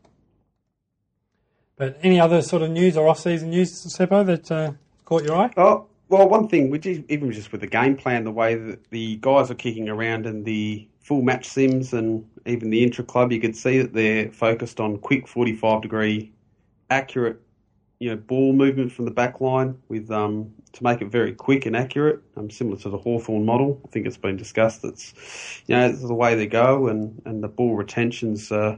but 1.81 1.97
any 2.03 2.19
other 2.19 2.43
sort 2.43 2.61
of 2.61 2.69
news 2.69 2.95
or 2.95 3.07
off-season 3.07 3.49
news, 3.49 3.73
Seppo, 3.87 4.23
that 4.23 4.51
uh, 4.51 4.71
caught 5.03 5.23
your 5.23 5.35
eye? 5.35 5.49
Oh, 5.57 5.87
well, 6.09 6.29
one 6.29 6.47
thing, 6.47 6.69
which 6.69 6.85
is, 6.85 7.01
even 7.09 7.31
just 7.31 7.51
with 7.51 7.61
the 7.61 7.65
game 7.65 7.97
plan, 7.97 8.23
the 8.23 8.29
way 8.29 8.53
that 8.53 8.91
the 8.91 9.15
guys 9.15 9.49
are 9.49 9.55
kicking 9.55 9.89
around 9.89 10.27
and 10.27 10.45
the 10.45 10.87
full 10.99 11.23
match 11.23 11.47
sims 11.47 11.91
and 11.91 12.23
even 12.45 12.69
the 12.69 12.83
intra 12.83 13.03
club, 13.03 13.31
you 13.31 13.41
could 13.41 13.55
see 13.55 13.79
that 13.79 13.93
they're 13.93 14.31
focused 14.31 14.79
on 14.79 14.99
quick 14.99 15.27
45 15.27 15.81
degree, 15.81 16.31
accurate, 16.91 17.41
you 17.97 18.11
know, 18.11 18.15
ball 18.15 18.53
movement 18.53 18.91
from 18.91 19.05
the 19.05 19.11
back 19.11 19.41
line 19.41 19.75
with 19.87 20.11
um, 20.11 20.53
to 20.73 20.83
make 20.83 21.01
it 21.01 21.07
very 21.07 21.33
quick 21.33 21.65
and 21.65 21.75
accurate, 21.75 22.21
um, 22.37 22.51
similar 22.51 22.77
to 22.77 22.89
the 22.89 22.97
Hawthorn 22.99 23.43
model. 23.43 23.81
I 23.85 23.87
think 23.87 24.05
it's 24.05 24.17
been 24.17 24.37
discussed. 24.37 24.83
It's 24.83 25.63
you 25.65 25.75
know 25.75 25.87
it's 25.87 26.01
the 26.01 26.13
way 26.13 26.35
they 26.35 26.45
go, 26.45 26.89
and, 26.89 27.19
and 27.25 27.43
the 27.43 27.47
ball 27.47 27.73
retention's 27.73 28.51
uh, 28.51 28.77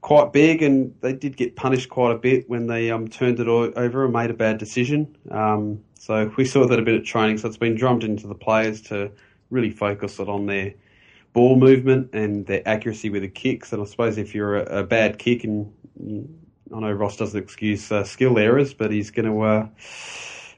quite 0.00 0.32
big, 0.32 0.62
and 0.62 0.94
they 1.00 1.12
did 1.12 1.36
get 1.36 1.56
punished 1.56 1.88
quite 1.88 2.12
a 2.12 2.18
bit 2.18 2.48
when 2.48 2.66
they 2.66 2.90
um, 2.90 3.08
turned 3.08 3.38
it 3.40 3.48
over 3.48 4.04
and 4.04 4.12
made 4.12 4.30
a 4.30 4.34
bad 4.34 4.58
decision. 4.58 5.16
Um, 5.30 5.82
so 5.98 6.32
we 6.36 6.44
saw 6.44 6.66
that 6.66 6.78
a 6.78 6.82
bit 6.82 6.94
at 6.94 7.04
training. 7.04 7.38
So 7.38 7.48
it's 7.48 7.58
been 7.58 7.76
drummed 7.76 8.04
into 8.04 8.26
the 8.26 8.34
players 8.34 8.80
to 8.82 9.10
really 9.50 9.70
focus 9.70 10.18
it 10.18 10.28
on 10.28 10.46
their 10.46 10.74
ball 11.32 11.56
movement 11.56 12.10
and 12.14 12.46
their 12.46 12.66
accuracy 12.66 13.10
with 13.10 13.22
the 13.22 13.28
kicks. 13.28 13.72
And 13.72 13.82
I 13.82 13.84
suppose 13.84 14.16
if 14.16 14.34
you're 14.34 14.56
a, 14.56 14.80
a 14.80 14.82
bad 14.84 15.18
kick, 15.18 15.44
and 15.44 15.72
I 16.74 16.80
know 16.80 16.92
Ross 16.92 17.16
doesn't 17.16 17.40
excuse 17.40 17.92
uh, 17.92 18.04
skill 18.04 18.38
errors, 18.38 18.72
but 18.72 18.90
he's 18.90 19.10
going 19.10 19.26
to 19.26 19.40
uh, 19.42 19.68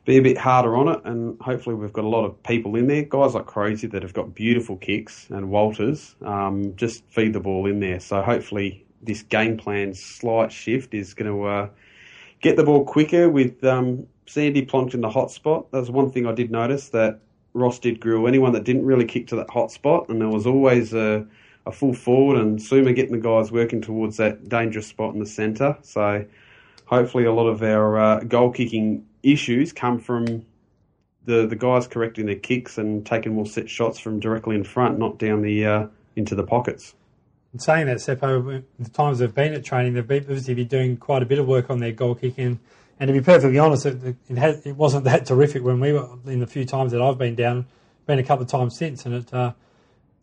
be 0.04 0.18
a 0.18 0.22
bit 0.22 0.38
harder 0.38 0.76
on 0.76 0.88
it. 0.88 1.00
And 1.04 1.40
hopefully 1.40 1.74
we've 1.74 1.92
got 1.92 2.04
a 2.04 2.08
lot 2.08 2.24
of 2.24 2.40
people 2.42 2.76
in 2.76 2.86
there, 2.86 3.02
guys 3.02 3.34
like 3.34 3.46
Crozier 3.46 3.90
that 3.90 4.02
have 4.02 4.14
got 4.14 4.34
beautiful 4.34 4.76
kicks 4.76 5.26
and 5.30 5.50
Walters, 5.50 6.14
um, 6.22 6.76
just 6.76 7.04
feed 7.06 7.32
the 7.32 7.40
ball 7.40 7.66
in 7.66 7.80
there. 7.80 7.98
So 7.98 8.22
hopefully 8.22 8.86
this 9.02 9.22
game 9.22 9.56
plan 9.56 9.94
slight 9.94 10.52
shift 10.52 10.94
is 10.94 11.14
going 11.14 11.30
to 11.30 11.44
uh, 11.44 11.68
get 12.40 12.56
the 12.56 12.64
ball 12.64 12.84
quicker 12.84 13.28
with 13.28 13.62
um, 13.64 14.06
Sandy 14.26 14.64
plonked 14.64 14.94
in 14.94 15.00
the 15.00 15.10
hot 15.10 15.30
spot. 15.30 15.70
That's 15.72 15.90
one 15.90 16.10
thing 16.10 16.26
I 16.26 16.32
did 16.32 16.50
notice 16.50 16.90
that 16.90 17.20
Ross 17.54 17.78
did 17.78 18.00
grill 18.00 18.26
anyone 18.26 18.52
that 18.52 18.64
didn't 18.64 18.86
really 18.86 19.04
kick 19.04 19.26
to 19.28 19.36
that 19.36 19.50
hot 19.50 19.70
spot, 19.70 20.08
and 20.08 20.20
there 20.20 20.28
was 20.28 20.46
always 20.46 20.94
a, 20.94 21.26
a 21.66 21.72
full 21.72 21.94
forward 21.94 22.38
and 22.38 22.62
Suma 22.62 22.92
getting 22.92 23.12
the 23.12 23.18
guys 23.18 23.52
working 23.52 23.82
towards 23.82 24.16
that 24.16 24.48
dangerous 24.48 24.86
spot 24.86 25.12
in 25.14 25.20
the 25.20 25.26
centre. 25.26 25.76
So 25.82 26.24
hopefully 26.86 27.24
a 27.24 27.32
lot 27.32 27.48
of 27.48 27.62
our 27.62 27.98
uh, 27.98 28.20
goal 28.20 28.50
kicking 28.50 29.06
issues 29.22 29.72
come 29.72 29.98
from 29.98 30.44
the 31.24 31.46
the 31.46 31.56
guys 31.56 31.86
correcting 31.86 32.26
their 32.26 32.36
kicks 32.36 32.78
and 32.78 33.06
taking 33.06 33.34
more 33.34 33.46
set 33.46 33.70
shots 33.70 33.98
from 33.98 34.18
directly 34.18 34.56
in 34.56 34.64
front, 34.64 34.98
not 34.98 35.18
down 35.18 35.42
the 35.42 35.64
uh, 35.64 35.86
into 36.16 36.34
the 36.34 36.42
pockets. 36.42 36.94
In 37.52 37.58
saying 37.58 37.86
that, 37.86 37.98
Seppo, 37.98 38.62
the 38.78 38.90
times 38.90 39.18
they've 39.18 39.34
been 39.34 39.52
at 39.52 39.64
training, 39.64 39.92
they've 39.92 40.06
been, 40.06 40.22
obviously 40.22 40.54
been 40.54 40.68
doing 40.68 40.96
quite 40.96 41.22
a 41.22 41.26
bit 41.26 41.38
of 41.38 41.46
work 41.46 41.68
on 41.68 41.80
their 41.80 41.92
goal 41.92 42.14
kicking. 42.14 42.60
And 42.98 43.08
to 43.08 43.12
be 43.12 43.20
perfectly 43.20 43.58
honest, 43.58 43.84
it, 43.84 44.16
it, 44.28 44.38
had, 44.38 44.62
it, 44.64 44.76
wasn't 44.76 45.04
that 45.04 45.26
terrific 45.26 45.62
when 45.62 45.80
we 45.80 45.92
were 45.92 46.08
in 46.26 46.40
the 46.40 46.46
few 46.46 46.64
times 46.64 46.92
that 46.92 47.02
I've 47.02 47.18
been 47.18 47.34
down. 47.34 47.66
Been 48.06 48.18
a 48.18 48.22
couple 48.22 48.44
of 48.44 48.50
times 48.50 48.76
since, 48.76 49.04
and 49.06 49.14
it, 49.16 49.34
uh, 49.34 49.52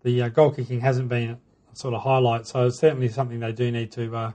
the 0.04 0.24
uh, 0.24 0.30
goal 0.30 0.52
kicking 0.52 0.82
hasn't 0.82 1.08
been 1.08 1.32
a 1.32 1.76
sort 1.76 1.94
of 1.94 2.02
highlight. 2.02 2.48
So 2.48 2.66
it's 2.66 2.80
certainly 2.80 3.10
something 3.10 3.40
they 3.40 3.52
do 3.52 3.72
need 3.72 3.92
to 3.94 4.16
uh, 4.16 4.32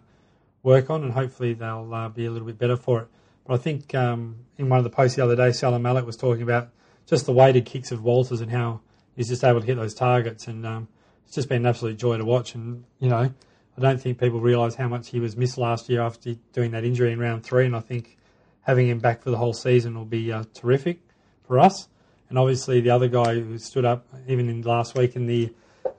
work 0.62 0.88
on, 0.88 1.02
and 1.02 1.12
hopefully 1.12 1.54
they'll 1.54 1.92
uh, 1.92 2.08
be 2.08 2.26
a 2.26 2.30
little 2.30 2.46
bit 2.46 2.58
better 2.58 2.76
for 2.76 3.02
it. 3.02 3.08
But 3.46 3.54
I 3.54 3.56
think 3.58 3.94
um, 3.94 4.36
in 4.56 4.68
one 4.68 4.78
of 4.78 4.84
the 4.84 4.90
posts 4.90 5.16
the 5.16 5.24
other 5.24 5.36
day, 5.36 5.52
Salah 5.52 5.78
Malik 5.78 6.06
was 6.06 6.16
talking 6.16 6.42
about 6.42 6.70
just 7.06 7.26
the 7.26 7.32
weighted 7.32 7.66
kicks 7.66 7.92
of 7.92 8.02
Walters 8.02 8.40
and 8.40 8.50
how 8.50 8.80
he's 9.14 9.28
just 9.28 9.44
able 9.44 9.60
to 9.60 9.66
hit 9.66 9.76
those 9.76 9.94
targets, 9.94 10.46
and 10.46 10.64
um, 10.64 10.88
it's 11.26 11.34
just 11.34 11.48
been 11.48 11.62
an 11.62 11.66
absolute 11.66 11.96
joy 11.96 12.16
to 12.16 12.24
watch. 12.24 12.54
And 12.54 12.84
you 13.00 13.08
know, 13.08 13.32
I 13.76 13.80
don't 13.80 14.00
think 14.00 14.18
people 14.18 14.40
realise 14.40 14.74
how 14.74 14.88
much 14.88 15.08
he 15.08 15.20
was 15.20 15.36
missed 15.36 15.58
last 15.58 15.88
year 15.88 16.02
after 16.02 16.34
doing 16.52 16.72
that 16.72 16.84
injury 16.84 17.12
in 17.12 17.18
round 17.18 17.44
three, 17.44 17.66
and 17.66 17.74
I 17.74 17.80
think 17.80 18.16
having 18.62 18.88
him 18.88 18.98
back 18.98 19.22
for 19.22 19.30
the 19.30 19.36
whole 19.36 19.52
season 19.52 19.94
will 19.94 20.04
be 20.04 20.32
uh, 20.32 20.44
terrific 20.54 21.00
for 21.46 21.58
us. 21.58 21.88
And 22.28 22.38
obviously, 22.38 22.80
the 22.80 22.90
other 22.90 23.08
guy 23.08 23.34
who 23.34 23.58
stood 23.58 23.84
up 23.84 24.06
even 24.26 24.48
in 24.48 24.62
last 24.62 24.96
week 24.96 25.16
in 25.16 25.26
the 25.26 25.52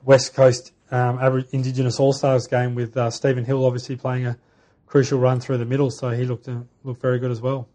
West 0.04 0.34
Coast 0.34 0.72
um, 0.92 1.46
Indigenous 1.52 2.00
All 2.00 2.14
Stars 2.14 2.48
game 2.48 2.76
with 2.76 2.96
uh, 2.98 3.10
Stephen 3.10 3.46
Hill, 3.46 3.66
obviously 3.66 3.96
playing 3.96 4.26
a 4.26 4.38
crucial 4.86 5.20
run 5.20 5.40
through 5.40 5.58
the 5.58 5.66
middle, 5.66 5.92
so 5.92 6.10
he 6.12 6.26
looked 6.26 6.48
uh, 6.48 6.60
looked 6.84 7.02
very 7.02 7.20
good 7.20 7.32
as 7.32 7.42
well. 7.42 7.68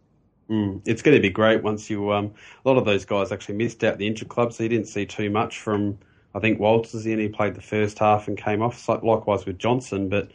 Mm, 0.48 0.82
it's 0.84 1.02
going 1.02 1.16
to 1.16 1.20
be 1.20 1.30
great 1.30 1.62
once 1.62 1.90
you. 1.90 2.12
Um, 2.12 2.32
a 2.64 2.68
lot 2.68 2.78
of 2.78 2.84
those 2.84 3.04
guys 3.04 3.30
actually 3.30 3.56
missed 3.56 3.84
out 3.84 3.98
the 3.98 4.06
inter 4.06 4.26
club, 4.26 4.52
so 4.52 4.62
you 4.62 4.68
didn't 4.68 4.88
see 4.88 5.06
too 5.06 5.30
much 5.30 5.58
from. 5.58 5.98
I 6.34 6.38
think 6.38 6.60
Walters 6.60 7.06
in. 7.06 7.18
He 7.18 7.28
played 7.28 7.54
the 7.54 7.62
first 7.62 7.98
half 7.98 8.28
and 8.28 8.36
came 8.36 8.62
off. 8.62 8.88
Likewise 8.88 9.46
with 9.46 9.58
Johnson, 9.58 10.08
but 10.08 10.30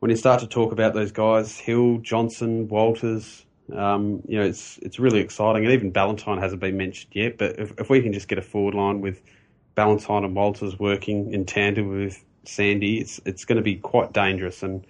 when 0.00 0.10
you 0.10 0.16
start 0.16 0.40
to 0.40 0.46
talk 0.46 0.72
about 0.72 0.94
those 0.94 1.12
guys, 1.12 1.58
Hill, 1.58 1.98
Johnson, 1.98 2.68
Walters, 2.68 3.44
um, 3.72 4.22
you 4.26 4.38
know, 4.38 4.44
it's 4.44 4.78
it's 4.78 4.98
really 4.98 5.20
exciting. 5.20 5.64
And 5.64 5.72
even 5.72 5.90
Ballantyne 5.90 6.38
hasn't 6.38 6.60
been 6.60 6.76
mentioned 6.76 7.12
yet. 7.14 7.38
But 7.38 7.58
if, 7.58 7.72
if 7.78 7.90
we 7.90 8.02
can 8.02 8.12
just 8.12 8.28
get 8.28 8.38
a 8.38 8.42
forward 8.42 8.74
line 8.74 9.00
with 9.00 9.20
Ballantyne 9.74 10.24
and 10.24 10.34
Walters 10.34 10.78
working 10.78 11.32
in 11.32 11.44
tandem 11.44 11.88
with 11.88 12.24
Sandy, 12.44 12.98
it's 12.98 13.20
it's 13.24 13.44
going 13.44 13.56
to 13.56 13.62
be 13.62 13.76
quite 13.76 14.12
dangerous. 14.12 14.62
And 14.62 14.84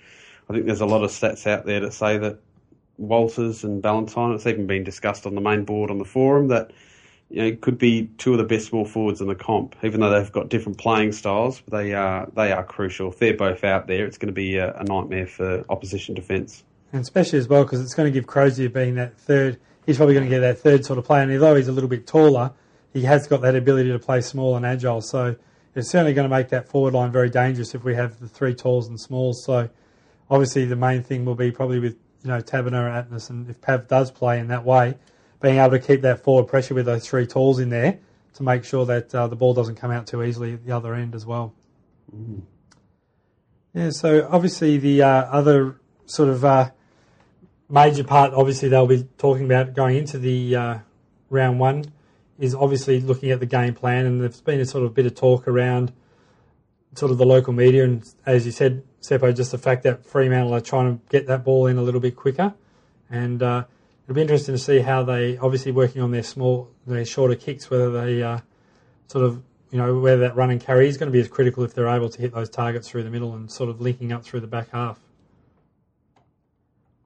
I 0.48 0.55
think 0.55 0.66
there's 0.66 0.81
a 0.81 0.87
lot 0.87 1.05
of 1.05 1.11
stats 1.11 1.46
out 1.46 1.66
there 1.66 1.81
to 1.81 1.90
say 1.90 2.16
that 2.18 2.38
Walters 2.96 3.64
and 3.64 3.83
Ballantyne, 3.83 4.33
it's 4.33 4.46
even 4.46 4.66
been 4.66 4.85
discussed 4.85 5.26
on 5.26 5.35
the 5.35 5.40
main 5.40 5.64
board 5.64 5.90
on 5.90 5.98
the 5.98 6.05
forum 6.05 6.48
that 6.48 6.70
you 7.31 7.43
know 7.43 7.57
could 7.61 7.79
be 7.79 8.11
two 8.19 8.33
of 8.33 8.38
the 8.38 8.45
best 8.45 8.66
small 8.66 8.85
forwards 8.85 9.21
in 9.21 9.29
the 9.29 9.35
comp, 9.35 9.77
even 9.83 10.01
though 10.01 10.11
they've 10.11 10.33
got 10.33 10.49
different 10.49 10.79
playing 10.79 11.12
styles. 11.12 11.62
They 11.69 11.95
are 11.95 12.29
they 12.35 12.53
are 12.53 12.64
crucial. 12.64 13.11
If 13.11 13.19
they're 13.19 13.37
both 13.37 13.64
out 13.64 13.87
there, 13.87 14.05
it's 14.05 14.19
going 14.19 14.29
to 14.29 14.33
be 14.33 14.57
a, 14.57 14.75
a 14.75 14.85
nightmare 14.85 15.27
for 15.27 15.64
opposition 15.69 16.14
defence. 16.14 16.64
And 16.93 17.03
especially 17.03 17.38
as 17.38 17.49
well 17.49 17.62
because 17.62 17.81
it's 17.81 17.95
going 17.95 18.12
to 18.12 18.12
give 18.12 18.27
Crozier 18.27 18.69
being 18.69 18.97
that 18.97 19.16
third. 19.16 19.59
He's 19.87 19.97
probably 19.97 20.14
going 20.14 20.27
to 20.27 20.31
get 20.31 20.40
that 20.40 20.59
third 20.59 20.85
sort 20.85 20.99
of 20.99 21.05
play, 21.05 21.23
and 21.23 21.33
although 21.33 21.55
he's 21.55 21.69
a 21.69 21.73
little 21.73 21.88
bit 21.88 22.07
taller, 22.07 22.53
he 22.93 23.03
has 23.03 23.27
got 23.27 23.40
that 23.43 23.55
ability 23.55 23.90
to 23.90 23.99
play 23.99 24.21
small 24.21 24.57
and 24.57 24.66
agile. 24.66 25.01
So 25.01 25.37
it's 25.75 25.88
certainly 25.88 26.12
going 26.12 26.29
to 26.29 26.37
make 26.37 26.49
that 26.49 26.69
forward 26.69 26.95
line 26.95 27.12
very 27.12 27.31
dangerous 27.31 27.75
if 27.75 27.85
we 27.85 27.95
have 27.95 28.19
the 28.19 28.29
three 28.29 28.55
talls 28.55 28.88
and 28.88 29.01
smalls. 29.01 29.45
So 29.45 29.71
obviously 30.29 30.64
the 30.64 30.77
main 30.77 31.03
thing 31.03 31.25
will 31.25 31.35
be 31.35 31.51
probably 31.51 31.79
with 31.79 31.97
you 32.23 32.31
know 32.31 32.40
Taberner 32.40 32.90
Aitken, 32.90 33.31
and 33.31 33.49
if 33.49 33.61
Pav 33.61 33.88
does 33.88 34.11
play 34.11 34.38
in 34.38 34.49
that 34.49 34.64
way, 34.64 34.97
being 35.40 35.59
able 35.59 35.70
to 35.70 35.79
keep 35.79 36.03
that 36.03 36.22
forward 36.22 36.48
pressure 36.48 36.74
with 36.74 36.87
those 36.87 37.07
three 37.07 37.26
talls 37.26 37.59
in 37.59 37.70
there 37.70 37.98
to 38.35 38.42
make 38.42 38.64
sure 38.64 38.87
that 38.87 39.14
uh, 39.14 39.26
the 39.26 39.37
ball 39.37 39.55
doesn't 39.55 39.76
come 39.76 39.90
out 39.90 40.07
too 40.07 40.22
easily 40.22 40.55
at 40.55 40.64
the 40.64 40.72
other 40.72 40.94
end 40.94 41.14
as 41.14 41.26
well. 41.26 41.55
Mm. 42.14 42.42
Yeah, 43.74 43.90
so 43.90 44.29
obviously 44.31 44.79
the 44.79 45.03
uh, 45.03 45.09
other 45.09 45.81
sort 46.07 46.29
of 46.29 46.44
uh, 46.44 46.70
major 47.68 48.05
part, 48.05 48.33
obviously 48.35 48.68
they'll 48.68 48.87
be 48.87 49.07
talking 49.16 49.44
about 49.44 49.74
going 49.74 49.96
into 49.96 50.18
the 50.18 50.57
uh, 50.57 50.79
round 51.29 51.61
one, 51.61 51.85
is 52.38 52.55
obviously 52.55 53.00
looking 53.00 53.31
at 53.31 53.38
the 53.38 53.46
game 53.46 53.74
plan, 53.74 54.07
and 54.07 54.20
there's 54.20 54.40
been 54.40 54.61
a 54.61 54.64
sort 54.64 54.85
of 54.85 54.94
bit 54.94 55.07
of 55.07 55.14
talk 55.14 55.46
around 55.46 55.92
sort 56.94 57.12
of 57.12 57.18
the 57.18 57.26
local 57.26 57.53
media, 57.53 57.85
and 57.85 58.03
as 58.26 58.44
you 58.44 58.53
said, 58.53 58.83
Seppo, 59.00 59.35
just 59.35 59.53
the 59.53 59.59
fact 59.59 59.85
that 59.85 60.05
Fremantle 60.05 60.55
are 60.55 60.61
trying 60.61 60.98
to 60.98 61.05
get 61.09 61.26
that 61.29 61.44
ball 61.44 61.66
in 61.66 61.79
a 61.79 61.83
little 61.83 62.00
bit 62.00 62.16
quicker, 62.16 62.55
and 63.09 63.42
uh, 63.42 63.64
it'll 64.11 64.16
be 64.16 64.23
interesting 64.23 64.57
to 64.57 64.59
see 64.59 64.81
how 64.81 65.05
they 65.05 65.37
obviously 65.37 65.70
working 65.70 66.03
on 66.03 66.11
their 66.11 66.25
small, 66.25 66.68
their 66.85 67.05
shorter 67.05 67.37
kicks, 67.37 67.70
whether 67.70 67.92
they 67.92 68.20
uh, 68.20 68.40
sort 69.07 69.25
of 69.25 69.40
you 69.70 69.79
know 69.79 70.01
whether 70.01 70.23
that 70.23 70.35
run 70.35 70.51
and 70.51 70.61
carry 70.61 70.88
is 70.88 70.96
going 70.96 71.07
to 71.07 71.12
be 71.12 71.20
as 71.20 71.29
critical 71.29 71.62
if 71.62 71.75
they're 71.75 71.87
able 71.87 72.09
to 72.09 72.20
hit 72.20 72.35
those 72.35 72.51
targets 72.51 72.88
through 72.88 73.05
the 73.05 73.11
middle 73.11 73.37
and 73.37 73.53
sort 73.53 73.70
of 73.70 73.81
linking 73.81 74.11
up 74.11 74.25
through 74.25 74.40
the 74.40 74.49
back 74.49 74.70
half. 74.73 74.99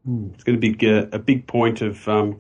Hmm. 0.07 0.31
It's 0.33 0.45
going 0.45 0.59
to 0.59 0.73
be 0.73 0.88
a, 1.12 1.19
big 1.19 1.47
point 1.47 1.83
of 1.83 2.09
um, 2.09 2.38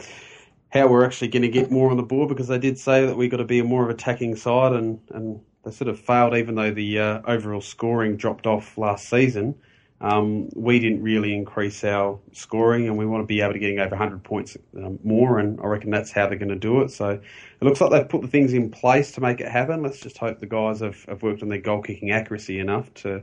how 0.70 0.86
we're 0.86 1.04
actually 1.04 1.28
going 1.28 1.42
to 1.42 1.48
get 1.48 1.70
more 1.70 1.90
on 1.90 1.98
the 1.98 2.02
board 2.02 2.30
because 2.30 2.48
they 2.48 2.58
did 2.58 2.78
say 2.78 3.04
that 3.04 3.18
we've 3.18 3.30
got 3.30 3.38
to 3.38 3.44
be 3.44 3.58
a 3.58 3.64
more 3.64 3.84
of 3.84 3.90
attacking 3.90 4.36
side 4.36 4.72
and, 4.72 4.98
and 5.10 5.42
they 5.66 5.72
sort 5.72 5.88
of 5.88 6.00
failed 6.00 6.34
even 6.34 6.54
though 6.54 6.70
the 6.70 6.98
uh, 6.98 7.20
overall 7.26 7.60
scoring 7.60 8.16
dropped 8.16 8.46
off 8.46 8.78
last 8.78 9.10
season. 9.10 9.56
Um, 10.00 10.48
we 10.54 10.80
didn't 10.80 11.02
really 11.02 11.34
increase 11.34 11.82
our 11.84 12.18
scoring 12.32 12.88
and 12.88 12.98
we 12.98 13.06
want 13.06 13.22
to 13.22 13.26
be 13.26 13.40
able 13.40 13.54
to 13.54 13.58
getting 13.58 13.78
over 13.78 13.90
100 13.90 14.22
points 14.22 14.56
um, 14.76 14.98
more 15.02 15.38
and 15.38 15.58
I 15.60 15.66
reckon 15.66 15.90
that's 15.90 16.10
how 16.10 16.26
they're 16.26 16.36
going 16.36 16.48
to 16.48 16.56
do 16.56 16.82
it. 16.82 16.90
So 16.90 17.10
it 17.10 17.22
looks 17.60 17.80
like 17.80 17.90
they've 17.90 18.08
put 18.08 18.20
the 18.20 18.28
things 18.28 18.52
in 18.52 18.70
place 18.70 19.12
to 19.12 19.20
make 19.20 19.40
it 19.40 19.48
happen. 19.48 19.82
Let's 19.82 20.00
just 20.00 20.18
hope 20.18 20.40
the 20.40 20.46
guys 20.46 20.80
have, 20.80 21.02
have 21.04 21.22
worked 21.22 21.42
on 21.42 21.48
their 21.48 21.60
goal 21.60 21.80
kicking 21.80 22.10
accuracy 22.10 22.58
enough 22.58 22.92
to 22.94 23.22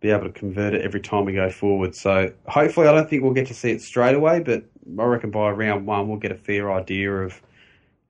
be 0.00 0.10
able 0.10 0.24
to 0.24 0.32
convert 0.32 0.74
it 0.74 0.82
every 0.82 1.00
time 1.00 1.24
we 1.24 1.32
go 1.32 1.48
forward. 1.48 1.94
So 1.94 2.32
hopefully, 2.46 2.88
I 2.88 2.92
don't 2.92 3.08
think 3.08 3.22
we'll 3.22 3.32
get 3.32 3.46
to 3.46 3.54
see 3.54 3.70
it 3.70 3.80
straight 3.80 4.16
away, 4.16 4.40
but 4.40 4.64
I 4.98 5.04
reckon 5.04 5.30
by 5.30 5.50
round 5.50 5.86
one 5.86 6.08
we'll 6.08 6.18
get 6.18 6.32
a 6.32 6.36
fair 6.36 6.70
idea 6.72 7.10
of 7.10 7.40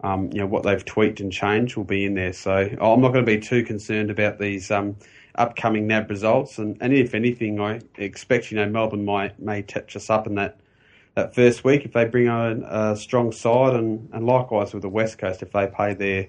um, 0.03 0.31
you 0.33 0.41
know 0.41 0.47
what 0.47 0.65
they've 0.65 0.85
tweaked 0.85 1.21
and 1.21 1.31
changed 1.31 1.77
will 1.77 1.85
be 1.85 2.05
in 2.05 2.15
there. 2.15 2.33
So 2.33 2.53
I'm 2.53 3.01
not 3.01 3.13
going 3.13 3.25
to 3.25 3.31
be 3.31 3.39
too 3.39 3.63
concerned 3.63 4.11
about 4.11 4.39
these 4.39 4.71
um, 4.71 4.97
upcoming 5.35 5.87
NAB 5.87 6.11
results, 6.11 6.59
and, 6.59 6.77
and 6.81 6.93
if 6.93 7.15
anything, 7.15 7.61
I 7.61 7.81
expect 7.97 8.51
you 8.51 8.57
know 8.57 8.69
Melbourne 8.69 9.05
might 9.05 9.41
may 9.41 9.63
touch 9.63 9.97
us 9.97 10.11
up 10.11 10.27
in 10.27 10.37
that. 10.37 10.59
That 11.15 11.35
first 11.35 11.63
week, 11.63 11.85
if 11.85 11.93
they 11.93 12.07
bring 12.07 12.31
on 12.31 12.65
a 12.67 12.97
strong 12.97 13.33
side, 13.33 13.75
and, 13.75 14.09
and 14.15 14.25
likewise 14.25 14.73
with 14.73 14.81
the 14.81 14.89
West 14.89 15.19
Coast, 15.19 15.43
if 15.43 15.53
they 15.53 15.67
pay 15.67 15.93
their 15.93 16.29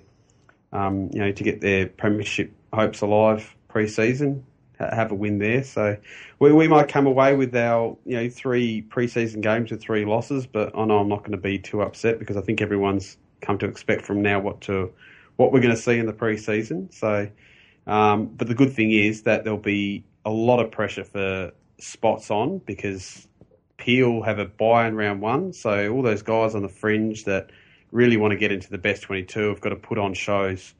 um, 0.73 1.09
you 1.13 1.19
know, 1.19 1.31
to 1.31 1.43
get 1.43 1.61
their 1.61 1.87
premiership 1.87 2.51
hopes 2.73 3.01
alive 3.01 3.55
pre-season, 3.69 4.45
have 4.79 5.11
a 5.11 5.15
win 5.15 5.37
there. 5.37 5.63
So 5.63 5.97
we, 6.39 6.51
we 6.51 6.67
might 6.67 6.89
come 6.89 7.07
away 7.07 7.35
with 7.35 7.55
our 7.55 7.95
you 8.05 8.17
know 8.17 8.29
three 8.29 8.81
pre-season 8.81 9.41
games 9.41 9.71
with 9.71 9.81
three 9.81 10.03
losses, 10.03 10.45
but 10.45 10.77
I 10.77 10.83
know 10.85 10.99
I'm 10.99 11.07
not 11.07 11.19
going 11.19 11.31
to 11.31 11.37
be 11.37 11.59
too 11.59 11.81
upset 11.81 12.19
because 12.19 12.35
I 12.35 12.41
think 12.41 12.61
everyone's 12.61 13.17
come 13.41 13.57
to 13.59 13.65
expect 13.65 14.05
from 14.05 14.21
now 14.21 14.39
what 14.39 14.61
to 14.61 14.91
what 15.37 15.51
we're 15.51 15.61
going 15.61 15.75
to 15.75 15.81
see 15.81 15.97
in 15.97 16.05
the 16.05 16.13
pre-season. 16.13 16.91
So, 16.91 17.29
um, 17.87 18.27
but 18.27 18.47
the 18.47 18.55
good 18.55 18.73
thing 18.73 18.91
is 18.91 19.23
that 19.23 19.43
there'll 19.43 19.59
be 19.59 20.03
a 20.25 20.29
lot 20.29 20.59
of 20.59 20.71
pressure 20.71 21.03
for 21.03 21.51
spots 21.79 22.31
on 22.31 22.59
because 22.59 23.27
Peel 23.77 24.21
have 24.21 24.39
a 24.39 24.45
buy 24.45 24.87
in 24.87 24.95
round 24.95 25.21
one. 25.21 25.53
So 25.53 25.89
all 25.89 26.01
those 26.01 26.21
guys 26.21 26.55
on 26.55 26.61
the 26.61 26.69
fringe 26.69 27.25
that 27.25 27.49
really 27.91 28.17
want 28.17 28.31
to 28.31 28.37
get 28.37 28.51
into 28.51 28.69
the 28.69 28.77
best 28.77 29.03
22 29.03 29.49
have 29.49 29.61
got 29.61 29.69
to 29.69 29.75
put 29.75 29.97
on 29.97 30.13
shows 30.13 30.73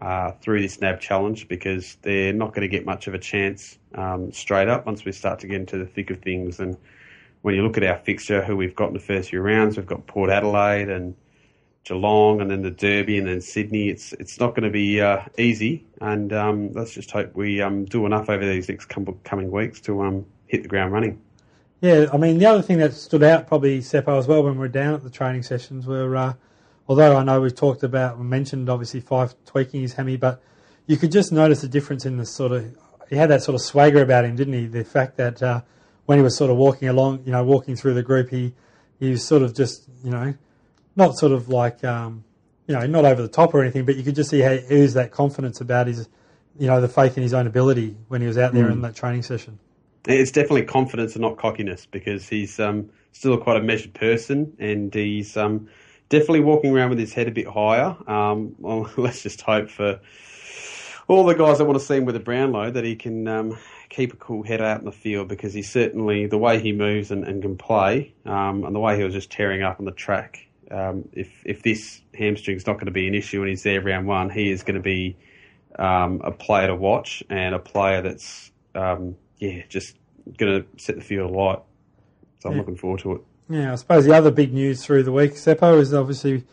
uh, 0.00 0.32
through 0.40 0.62
this 0.62 0.80
NAB 0.80 1.00
challenge 1.00 1.46
because 1.46 1.96
they're 2.02 2.32
not 2.32 2.48
going 2.54 2.62
to 2.62 2.68
get 2.68 2.86
much 2.86 3.06
of 3.06 3.14
a 3.14 3.18
chance 3.18 3.78
um, 3.94 4.32
straight 4.32 4.68
up 4.68 4.86
once 4.86 5.04
we 5.04 5.12
start 5.12 5.40
to 5.40 5.46
get 5.46 5.56
into 5.60 5.76
the 5.76 5.84
thick 5.84 6.10
of 6.10 6.20
things. 6.22 6.58
And 6.58 6.76
when 7.42 7.54
you 7.54 7.62
look 7.62 7.76
at 7.76 7.84
our 7.84 7.98
fixture, 7.98 8.42
who 8.42 8.56
we've 8.56 8.74
got 8.74 8.88
in 8.88 8.94
the 8.94 9.00
first 9.00 9.30
few 9.30 9.40
rounds, 9.40 9.76
we've 9.76 9.86
got 9.86 10.06
Port 10.06 10.30
Adelaide 10.30 10.88
and 10.88 11.14
Geelong, 11.84 12.40
and 12.40 12.50
then 12.50 12.62
the 12.62 12.70
Derby, 12.70 13.18
and 13.18 13.26
then 13.26 13.40
Sydney. 13.40 13.88
It's 13.88 14.12
it's 14.14 14.38
not 14.38 14.50
going 14.50 14.64
to 14.64 14.70
be 14.70 15.00
uh, 15.00 15.22
easy, 15.38 15.86
and 16.00 16.32
um, 16.32 16.72
let's 16.72 16.92
just 16.92 17.10
hope 17.10 17.34
we 17.34 17.60
um, 17.60 17.84
do 17.84 18.06
enough 18.06 18.28
over 18.28 18.44
these 18.44 18.68
next 18.68 18.86
coming 18.86 19.50
weeks 19.50 19.80
to 19.82 20.02
um, 20.02 20.26
hit 20.46 20.62
the 20.62 20.68
ground 20.68 20.92
running. 20.92 21.20
Yeah, 21.80 22.06
I 22.12 22.18
mean 22.18 22.38
the 22.38 22.46
other 22.46 22.60
thing 22.60 22.78
that 22.78 22.92
stood 22.92 23.22
out 23.22 23.46
probably 23.46 23.80
Seppo 23.80 24.18
as 24.18 24.26
well 24.26 24.42
when 24.42 24.52
we 24.52 24.58
were 24.58 24.68
down 24.68 24.92
at 24.92 25.02
the 25.02 25.10
training 25.10 25.42
sessions 25.42 25.86
were, 25.86 26.14
uh, 26.14 26.34
although 26.86 27.16
I 27.16 27.24
know 27.24 27.40
we've 27.40 27.54
talked 27.54 27.82
about 27.82 28.20
mentioned 28.20 28.68
obviously 28.68 29.00
Fyfe 29.00 29.34
tweaking 29.46 29.80
his 29.80 29.94
hammy, 29.94 30.18
but 30.18 30.42
you 30.86 30.98
could 30.98 31.10
just 31.10 31.32
notice 31.32 31.62
a 31.64 31.68
difference 31.68 32.04
in 32.04 32.18
the 32.18 32.26
sort 32.26 32.52
of 32.52 32.76
he 33.08 33.16
had 33.16 33.30
that 33.30 33.42
sort 33.42 33.54
of 33.54 33.62
swagger 33.62 34.02
about 34.02 34.24
him, 34.26 34.36
didn't 34.36 34.54
he? 34.54 34.66
The 34.66 34.84
fact 34.84 35.16
that 35.16 35.42
uh, 35.42 35.62
when 36.04 36.18
he 36.18 36.22
was 36.22 36.36
sort 36.36 36.50
of 36.50 36.58
walking 36.58 36.88
along, 36.88 37.22
you 37.24 37.32
know, 37.32 37.42
walking 37.42 37.76
through 37.76 37.94
the 37.94 38.02
group, 38.02 38.28
he 38.28 38.52
he 38.98 39.10
was 39.10 39.26
sort 39.26 39.42
of 39.42 39.54
just 39.54 39.88
you 40.04 40.10
know 40.10 40.34
not 41.00 41.16
sort 41.16 41.32
of 41.32 41.48
like 41.48 41.82
um, 41.82 42.22
you 42.66 42.74
know 42.74 42.86
not 42.86 43.04
over 43.04 43.22
the 43.22 43.28
top 43.28 43.54
or 43.54 43.62
anything, 43.62 43.84
but 43.84 43.96
you 43.96 44.04
could 44.04 44.14
just 44.14 44.30
see 44.30 44.40
how 44.40 44.56
he 44.56 44.86
that 44.86 45.10
confidence 45.10 45.60
about 45.60 45.88
his 45.88 46.08
you 46.58 46.66
know 46.66 46.80
the 46.80 46.88
faith 46.88 47.16
in 47.16 47.22
his 47.22 47.34
own 47.34 47.46
ability 47.46 47.96
when 48.08 48.20
he 48.20 48.26
was 48.26 48.38
out 48.38 48.52
there 48.52 48.66
mm. 48.66 48.72
in 48.72 48.82
that 48.82 48.94
training 48.94 49.22
session. 49.22 49.58
It's 50.06 50.30
definitely 50.30 50.64
confidence 50.64 51.14
and 51.14 51.22
not 51.22 51.36
cockiness 51.36 51.86
because 51.86 52.28
he's 52.28 52.58
um, 52.58 52.90
still 53.12 53.36
quite 53.36 53.56
a 53.56 53.62
measured 53.62 53.92
person 53.92 54.56
and 54.58 54.92
he's 54.94 55.36
um, 55.36 55.68
definitely 56.08 56.40
walking 56.40 56.74
around 56.74 56.90
with 56.90 56.98
his 56.98 57.12
head 57.12 57.28
a 57.28 57.30
bit 57.30 57.46
higher. 57.46 57.96
Um, 58.06 58.54
well, 58.58 58.90
let's 58.96 59.22
just 59.22 59.42
hope 59.42 59.68
for 59.68 60.00
all 61.06 61.24
the 61.24 61.34
guys 61.34 61.58
that 61.58 61.64
want 61.64 61.78
to 61.78 61.84
see 61.84 61.96
him 61.96 62.04
with 62.04 62.16
a 62.16 62.20
brown 62.20 62.52
Brownlow 62.52 62.70
that 62.72 62.84
he 62.84 62.96
can 62.96 63.28
um, 63.28 63.58
keep 63.88 64.12
a 64.12 64.16
cool 64.16 64.42
head 64.42 64.62
out 64.62 64.78
in 64.78 64.84
the 64.84 64.92
field 64.92 65.28
because 65.28 65.52
he 65.52 65.62
certainly 65.62 66.26
the 66.26 66.38
way 66.38 66.60
he 66.60 66.72
moves 66.72 67.10
and, 67.10 67.24
and 67.24 67.42
can 67.42 67.56
play 67.56 68.14
um, 68.24 68.64
and 68.64 68.74
the 68.74 68.80
way 68.80 68.96
he 68.96 69.04
was 69.04 69.12
just 69.12 69.30
tearing 69.30 69.62
up 69.62 69.78
on 69.80 69.84
the 69.84 69.92
track 69.92 70.46
um, 70.70 71.08
if 71.12 71.42
if 71.44 71.62
this 71.62 72.00
hamstring's 72.14 72.66
not 72.66 72.74
going 72.74 72.86
to 72.86 72.92
be 72.92 73.08
an 73.08 73.14
issue 73.14 73.40
and 73.40 73.48
he's 73.48 73.62
there 73.62 73.80
round 73.80 74.06
one, 74.06 74.30
he 74.30 74.50
is 74.50 74.62
going 74.62 74.76
to 74.76 74.82
be 74.82 75.16
um, 75.78 76.20
a 76.24 76.30
player 76.30 76.68
to 76.68 76.76
watch 76.76 77.22
and 77.28 77.54
a 77.54 77.58
player 77.58 78.02
that's 78.02 78.50
um, 78.74 79.16
yeah 79.38 79.62
just 79.68 79.96
going 80.38 80.62
to 80.62 80.82
set 80.82 80.96
the 80.96 81.02
field 81.02 81.30
alight. 81.30 81.60
So 82.40 82.48
I'm 82.48 82.54
yeah. 82.54 82.60
looking 82.60 82.76
forward 82.76 83.00
to 83.00 83.12
it. 83.12 83.20
Yeah, 83.48 83.72
I 83.72 83.74
suppose 83.74 84.04
the 84.04 84.14
other 84.14 84.30
big 84.30 84.54
news 84.54 84.84
through 84.84 85.02
the 85.02 85.12
week, 85.12 85.32
Seppo, 85.32 85.78
is 85.80 85.92
obviously 85.92 86.32
you 86.32 86.44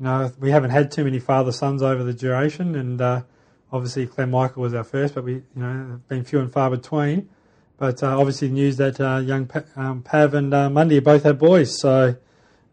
know 0.00 0.32
we 0.38 0.50
haven't 0.50 0.70
had 0.70 0.90
too 0.90 1.04
many 1.04 1.18
father 1.18 1.52
sons 1.52 1.82
over 1.82 2.02
the 2.02 2.14
duration, 2.14 2.74
and 2.74 3.00
uh, 3.00 3.22
obviously 3.72 4.06
Clem 4.06 4.30
Michael 4.30 4.62
was 4.62 4.74
our 4.74 4.84
first, 4.84 5.14
but 5.14 5.24
we 5.24 5.34
you 5.34 5.44
know 5.54 6.00
been 6.08 6.24
few 6.24 6.40
and 6.40 6.52
far 6.52 6.70
between. 6.70 7.28
But 7.78 8.02
uh, 8.02 8.18
obviously, 8.18 8.48
the 8.48 8.54
news 8.54 8.78
that 8.78 8.98
uh, 8.98 9.18
young 9.18 9.50
um, 9.76 10.02
Pav 10.02 10.32
and 10.32 10.54
uh, 10.54 10.70
Mundy 10.70 10.98
both 10.98 11.24
have 11.24 11.38
boys, 11.38 11.78
so 11.78 12.16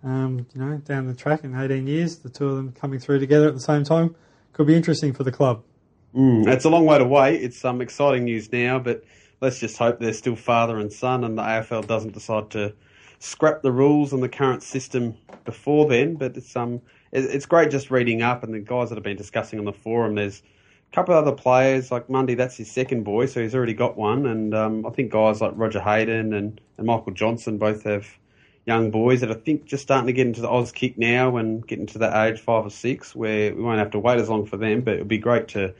um, 0.03 0.45
you 0.53 0.61
know, 0.61 0.77
down 0.77 1.07
the 1.07 1.13
track 1.13 1.43
in 1.43 1.55
18 1.55 1.87
years, 1.87 2.17
the 2.17 2.29
two 2.29 2.49
of 2.49 2.57
them 2.57 2.71
coming 2.73 2.99
through 2.99 3.19
together 3.19 3.47
at 3.47 3.53
the 3.53 3.59
same 3.59 3.83
time 3.83 4.15
could 4.51 4.67
be 4.67 4.75
interesting 4.75 5.13
for 5.13 5.23
the 5.23 5.31
club. 5.31 5.63
Mm, 6.15 6.47
it's 6.47 6.65
a 6.65 6.69
long 6.69 6.85
way 6.85 6.97
to 6.97 7.05
wait. 7.05 7.41
It's 7.41 7.57
some 7.57 7.77
um, 7.77 7.81
exciting 7.81 8.25
news 8.25 8.51
now, 8.51 8.79
but 8.79 9.03
let's 9.41 9.59
just 9.59 9.77
hope 9.77 9.99
they're 9.99 10.13
still 10.13 10.35
father 10.35 10.77
and 10.77 10.91
son, 10.91 11.23
and 11.23 11.37
the 11.37 11.41
AFL 11.41 11.87
doesn't 11.87 12.13
decide 12.13 12.51
to 12.51 12.73
scrap 13.19 13.61
the 13.61 13.71
rules 13.71 14.13
and 14.13 14.21
the 14.21 14.29
current 14.29 14.61
system 14.61 15.15
before 15.45 15.87
then. 15.87 16.15
But 16.15 16.37
it's 16.37 16.55
um, 16.55 16.81
it's 17.11 17.45
great 17.45 17.71
just 17.71 17.89
reading 17.89 18.21
up 18.21 18.43
and 18.43 18.53
the 18.53 18.59
guys 18.59 18.89
that 18.89 18.95
have 18.95 19.03
been 19.03 19.17
discussing 19.17 19.57
on 19.57 19.65
the 19.65 19.73
forum. 19.73 20.15
There's 20.15 20.43
a 20.91 20.95
couple 20.95 21.15
of 21.15 21.25
other 21.25 21.35
players 21.35 21.91
like 21.91 22.09
Mundy. 22.09 22.35
That's 22.35 22.57
his 22.57 22.69
second 22.69 23.03
boy, 23.03 23.25
so 23.25 23.41
he's 23.41 23.55
already 23.55 23.73
got 23.73 23.97
one, 23.97 24.27
and 24.27 24.53
um, 24.53 24.85
I 24.85 24.91
think 24.91 25.11
guys 25.11 25.41
like 25.41 25.53
Roger 25.55 25.81
Hayden 25.81 26.33
and, 26.33 26.61
and 26.77 26.85
Michael 26.85 27.13
Johnson 27.13 27.57
both 27.57 27.83
have 27.83 28.05
young 28.65 28.91
boys 28.91 29.21
that 29.21 29.31
I 29.31 29.33
think 29.33 29.65
just 29.65 29.83
starting 29.83 30.07
to 30.07 30.13
get 30.13 30.25
into 30.25 30.41
the 30.41 30.47
Auskick 30.47 30.97
now 30.97 31.37
and 31.37 31.65
getting 31.65 31.85
to 31.87 31.99
that 31.99 32.27
age 32.27 32.39
five 32.39 32.65
or 32.65 32.69
six 32.69 33.13
where 33.15 33.53
we 33.53 33.61
won't 33.61 33.79
have 33.79 33.91
to 33.91 33.99
wait 33.99 34.19
as 34.19 34.29
long 34.29 34.45
for 34.45 34.57
them, 34.57 34.81
but 34.81 34.95
it'll 34.95 35.05
be 35.05 35.17
great 35.17 35.49
to 35.49 35.73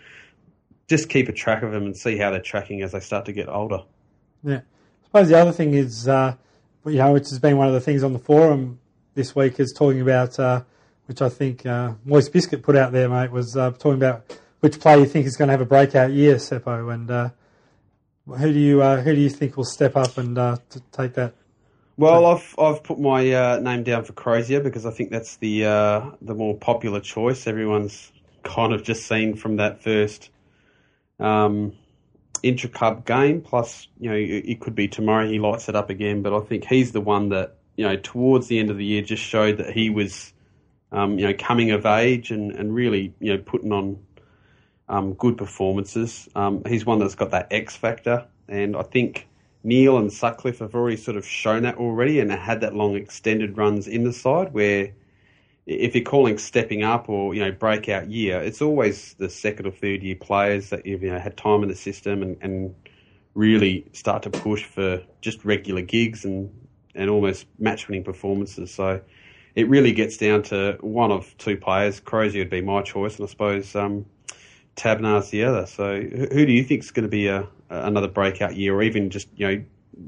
just 0.88 1.10
keep 1.10 1.30
a 1.30 1.32
track 1.32 1.64
of 1.64 1.72
them 1.72 1.86
and 1.86 1.96
see 1.96 2.18
how 2.18 2.30
they're 2.30 2.42
tracking 2.42 2.82
as 2.82 2.92
they 2.92 3.00
start 3.00 3.26
to 3.26 3.34
get 3.34 3.48
older. 3.48 3.84
Yeah. 4.44 4.58
I 4.58 5.06
suppose 5.06 5.30
the 5.30 5.40
other 5.40 5.52
thing 5.54 5.74
is, 5.74 6.08
uh, 6.08 6.36
you 6.86 6.96
know, 6.96 7.14
which 7.14 7.30
has 7.30 7.40
been 7.40 7.58
one 7.58 7.68
of 7.68 7.74
the 7.74 7.82
things 7.82 8.04
on 8.04 8.12
the 8.12 8.20
forum 8.20 8.80
this 9.16 9.36
week 9.36 9.60
is 9.60 9.72
talking 9.72 10.02
about, 10.02 10.38
uh, 10.38 10.64
which 11.06 11.22
I 11.22 11.30
think 11.30 11.66
uh, 11.66 11.94
Moist 12.04 12.34
Biscuit 12.34 12.64
put 12.64 12.76
out 12.76 12.92
there, 12.92 13.08
mate, 13.08 13.32
was 13.32 13.56
uh, 13.56 13.72
talking 13.72 13.94
about 13.94 14.38
which 14.60 14.80
player 14.80 15.00
you 15.00 15.06
think 15.06 15.26
is 15.26 15.38
going 15.38 15.48
to 15.48 15.52
have 15.52 15.62
a 15.62 15.66
breakout 15.66 16.12
year, 16.12 16.36
Seppo, 16.36 16.94
and 16.94 17.10
uh, 17.12 17.30
who 18.26 18.52
do 18.54 18.60
you 18.60 18.82
uh, 18.82 19.02
who 19.02 19.14
do 19.14 19.22
you 19.22 19.30
think 19.30 19.58
will 19.58 19.66
step 19.66 19.96
up 19.96 20.18
and 20.18 20.38
uh, 20.38 20.58
take 20.92 21.14
that 21.14 21.34
well, 21.96 22.26
I've 22.26 22.56
I've 22.58 22.84
put 22.84 23.00
my 23.00 23.32
uh, 23.32 23.60
name 23.60 23.84
down 23.84 24.04
for 24.04 24.14
Crozier 24.14 24.62
because 24.62 24.86
I 24.86 24.92
think 24.92 25.12
that's 25.12 25.38
the 25.38 25.66
uh, 25.66 26.12
the 26.22 26.34
more 26.34 26.58
popular 26.58 27.00
choice. 27.00 27.46
Everyone's 27.46 28.12
kind 28.44 28.74
of 28.74 28.84
just 28.84 29.08
seen 29.08 29.36
from 29.36 29.58
that 29.58 29.84
first 29.84 30.30
um, 31.20 31.74
intra 32.42 32.70
club 32.70 33.06
game. 33.06 33.42
Plus, 33.42 33.88
you 34.00 34.10
know, 34.10 34.16
it, 34.16 34.46
it, 34.46 34.60
could 34.60 34.76
be 34.76 34.88
tomorrow 34.88 35.28
he 35.28 35.40
lights 35.40 35.70
it 35.70 35.76
up 35.76 35.90
again. 35.90 36.24
But 36.24 36.34
I 36.34 36.40
think 36.42 36.66
he's 36.66 36.92
the 36.94 37.02
one 37.02 37.30
that 37.30 37.58
you 37.76 37.86
know 37.86 37.96
towards 37.96 38.48
the 38.48 38.60
end 38.60 38.72
of 38.72 38.78
the 38.78 38.86
year 38.86 39.04
just 39.04 39.24
showed 39.24 39.58
that 39.58 39.72
he 39.72 39.92
was 39.92 40.34
um, 40.92 41.20
you 41.20 41.28
know 41.28 41.34
coming 41.38 41.72
of 41.72 41.86
age 41.86 42.32
and, 42.32 42.52
and 42.52 42.74
really 42.74 43.14
you 43.20 43.36
know 43.36 43.44
putting 43.44 43.72
on 43.72 44.04
um, 44.90 45.14
good 45.14 45.38
performances. 45.38 46.28
Um, 46.36 46.64
he's 46.66 46.86
one 46.86 46.98
that's 46.98 47.16
got 47.16 47.32
that 47.32 47.48
X 47.52 47.76
factor, 47.76 48.26
and 48.48 48.76
I 48.76 48.82
think 48.82 49.28
Neale 49.64 49.98
and 49.98 50.12
Sutcliffe 50.12 50.60
have 50.60 50.76
already 50.76 50.98
sort 50.98 51.18
of 51.18 51.26
shown 51.26 51.64
that 51.64 51.78
already 51.78 52.20
and 52.20 52.32
had 52.32 52.62
that 52.62 52.76
long 52.76 52.96
extended 52.96 53.58
runs 53.58 53.88
in 53.88 54.04
the 54.04 54.14
side 54.14 54.54
where 54.54 54.92
if 55.66 55.96
you're 55.96 56.04
calling 56.04 56.38
stepping 56.38 56.84
up 56.84 57.08
or, 57.08 57.34
you 57.34 57.40
know, 57.40 57.52
breakout 57.52 58.10
year, 58.10 58.42
it's 58.42 58.62
always 58.62 59.14
the 59.14 59.30
second 59.30 59.66
or 59.66 59.72
third 59.72 60.04
year 60.04 60.16
players 60.16 60.70
that 60.72 60.86
you've, 60.86 61.02
you 61.02 61.12
know, 61.12 61.20
had 61.20 61.38
time 61.38 61.64
in 61.64 61.70
the 61.70 61.76
system 61.76 62.22
and, 62.22 62.38
and 62.42 62.76
really 63.34 63.86
start 63.94 64.24
to 64.24 64.30
push 64.30 64.66
for 64.66 65.02
just 65.22 65.46
regular 65.46 65.82
gigs 65.82 66.26
and, 66.26 66.52
and 66.94 67.10
almost 67.10 67.46
match 67.58 67.88
winning 67.88 68.04
performances. 68.04 68.74
So 68.74 69.00
it 69.56 69.70
really 69.70 69.94
gets 69.94 70.18
down 70.18 70.44
to 70.44 70.78
one 70.82 71.12
of 71.12 71.36
two 71.38 71.56
players. 71.56 72.02
Crozier 72.02 72.42
would 72.42 72.50
be 72.50 72.62
my 72.62 72.82
choice, 72.82 73.16
and 73.18 73.26
I 73.26 73.30
suppose 73.30 73.76
um, 73.76 74.06
Taberner's 74.76 75.30
the 75.30 75.46
other. 75.46 75.66
So 75.66 76.02
who 76.02 76.46
do 76.46 76.52
you 76.52 76.64
think 76.64 76.84
is 76.84 76.92
going 76.92 77.04
to 77.04 77.10
be 77.10 77.28
a, 77.28 77.48
another 77.82 78.08
breakout 78.08 78.56
year, 78.56 78.76
or 78.76 78.84
even 78.84 79.10
just 79.10 79.28
you 79.36 79.48
know 79.48 79.64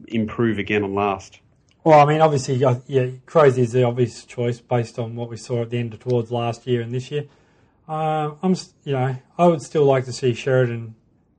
improve 0.07 0.57
again 0.59 0.83
on 0.83 0.93
last? 0.93 1.39
Well, 1.83 1.99
I 1.99 2.05
mean, 2.11 2.21
obviously, 2.21 2.55
yeah, 2.55 3.07
Crozier 3.27 3.63
is 3.63 3.71
the 3.71 3.83
obvious 3.83 4.25
choice 4.25 4.59
based 4.59 4.97
on 4.97 5.15
what 5.15 5.29
we 5.29 5.37
saw 5.37 5.61
at 5.61 5.69
the 5.69 5.77
end 5.77 5.93
of 5.93 5.99
towards 5.99 6.31
last 6.31 6.65
year 6.65 6.81
and 6.81 6.93
this 6.93 7.11
year. 7.11 7.25
Uh, 7.87 8.31
I'm, 8.41 8.55
you 8.83 8.93
know, 8.93 9.15
I 9.37 9.47
would 9.47 9.61
still 9.61 9.85
like 9.85 10.05
to 10.05 10.11
see 10.11 10.33
Sheridan 10.33 10.95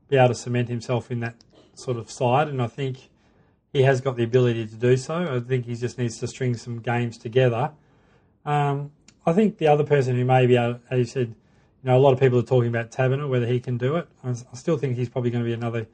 be 0.08 0.16
able 0.16 0.28
to 0.28 0.34
cement 0.36 0.68
himself 0.68 1.10
in 1.10 1.18
that 1.20 1.34
sort 1.74 1.96
of 1.96 2.10
side, 2.10 2.46
and 2.46 2.62
I 2.62 2.68
think 2.68 3.08
he 3.72 3.82
has 3.82 4.00
got 4.00 4.16
the 4.16 4.22
ability 4.22 4.66
to 4.68 4.74
do 4.76 4.96
so. 4.96 5.36
I 5.36 5.40
think 5.40 5.66
he 5.66 5.74
just 5.74 5.98
needs 5.98 6.18
to 6.20 6.28
string 6.28 6.56
some 6.56 6.78
games 6.78 7.18
together. 7.18 7.72
Um, 8.44 8.92
I 9.26 9.32
think 9.32 9.58
the 9.58 9.66
other 9.66 9.82
person 9.82 10.14
who 10.14 10.24
may 10.24 10.46
be 10.46 10.56
able, 10.56 10.80
as 10.88 10.98
you 10.98 11.04
said, 11.04 11.28
you 11.28 11.90
know, 11.90 11.98
a 11.98 12.00
lot 12.00 12.12
of 12.12 12.20
people 12.20 12.38
are 12.38 12.42
talking 12.42 12.68
about 12.68 12.92
Taberner, 12.92 13.28
whether 13.28 13.46
he 13.46 13.58
can 13.58 13.76
do 13.76 13.96
it. 13.96 14.08
I, 14.24 14.34
still 14.54 14.78
think 14.78 14.96
he's 14.96 15.08
probably 15.08 15.30
going 15.30 15.42
to 15.42 15.48
be 15.48 15.54
another 15.54 15.88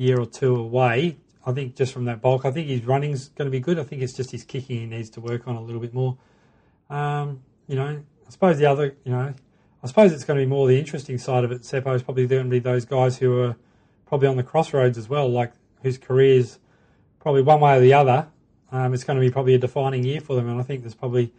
year 0.00 0.18
or 0.18 0.24
two 0.24 0.56
away. 0.56 1.18
I 1.44 1.52
think 1.52 1.76
just 1.76 1.92
from 1.92 2.06
that 2.06 2.22
bulk, 2.22 2.46
I 2.46 2.50
think 2.50 2.68
his 2.68 2.84
running's 2.84 3.28
going 3.28 3.46
to 3.46 3.50
be 3.50 3.60
good. 3.60 3.78
I 3.78 3.84
think 3.84 4.00
it's 4.00 4.14
just 4.14 4.30
his 4.30 4.44
kicking 4.44 4.80
he 4.80 4.86
needs 4.86 5.10
to 5.10 5.20
work 5.20 5.46
on 5.46 5.56
a 5.56 5.60
little 5.60 5.80
bit 5.80 5.92
more. 5.92 6.16
Um, 6.88 7.42
you 7.66 7.76
know, 7.76 8.02
I 8.26 8.30
suppose 8.30 8.58
the 8.58 8.66
other, 8.66 8.96
you 9.04 9.12
know, 9.12 9.34
I 9.82 9.86
suppose 9.86 10.12
it's 10.12 10.24
going 10.24 10.38
to 10.38 10.44
be 10.44 10.48
more 10.48 10.66
the 10.66 10.78
interesting 10.78 11.18
side 11.18 11.44
of 11.44 11.52
it. 11.52 11.62
Seppo 11.62 11.94
is 11.94 12.02
probably 12.02 12.26
going 12.26 12.44
to 12.44 12.50
be 12.50 12.58
those 12.58 12.86
guys 12.86 13.18
who 13.18 13.40
are 13.42 13.56
probably 14.06 14.28
on 14.28 14.36
the 14.36 14.42
crossroads 14.42 14.96
as 14.96 15.08
well, 15.08 15.28
like 15.28 15.52
whose 15.82 15.98
careers 15.98 16.58
probably 17.20 17.42
one 17.42 17.60
way 17.60 17.76
or 17.76 17.80
the 17.80 17.92
other. 17.92 18.28
Um, 18.72 18.94
it's 18.94 19.04
going 19.04 19.18
to 19.18 19.24
be 19.24 19.30
probably 19.30 19.54
a 19.54 19.58
defining 19.58 20.04
year 20.04 20.20
for 20.20 20.34
them, 20.34 20.48
and 20.48 20.58
I 20.58 20.62
think 20.62 20.80
there's 20.82 20.94
probably, 20.94 21.32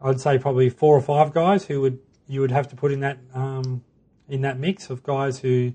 I'd 0.00 0.20
say 0.20 0.38
probably 0.38 0.70
four 0.70 0.96
or 0.96 1.02
five 1.02 1.34
guys 1.34 1.66
who 1.66 1.82
would 1.82 1.98
you 2.28 2.40
would 2.40 2.50
have 2.50 2.68
to 2.68 2.76
put 2.76 2.92
in 2.92 3.00
that 3.00 3.18
um, 3.34 3.82
in 4.28 4.42
that 4.42 4.58
mix 4.58 4.90
of 4.90 5.02
guys 5.02 5.40
who 5.40 5.72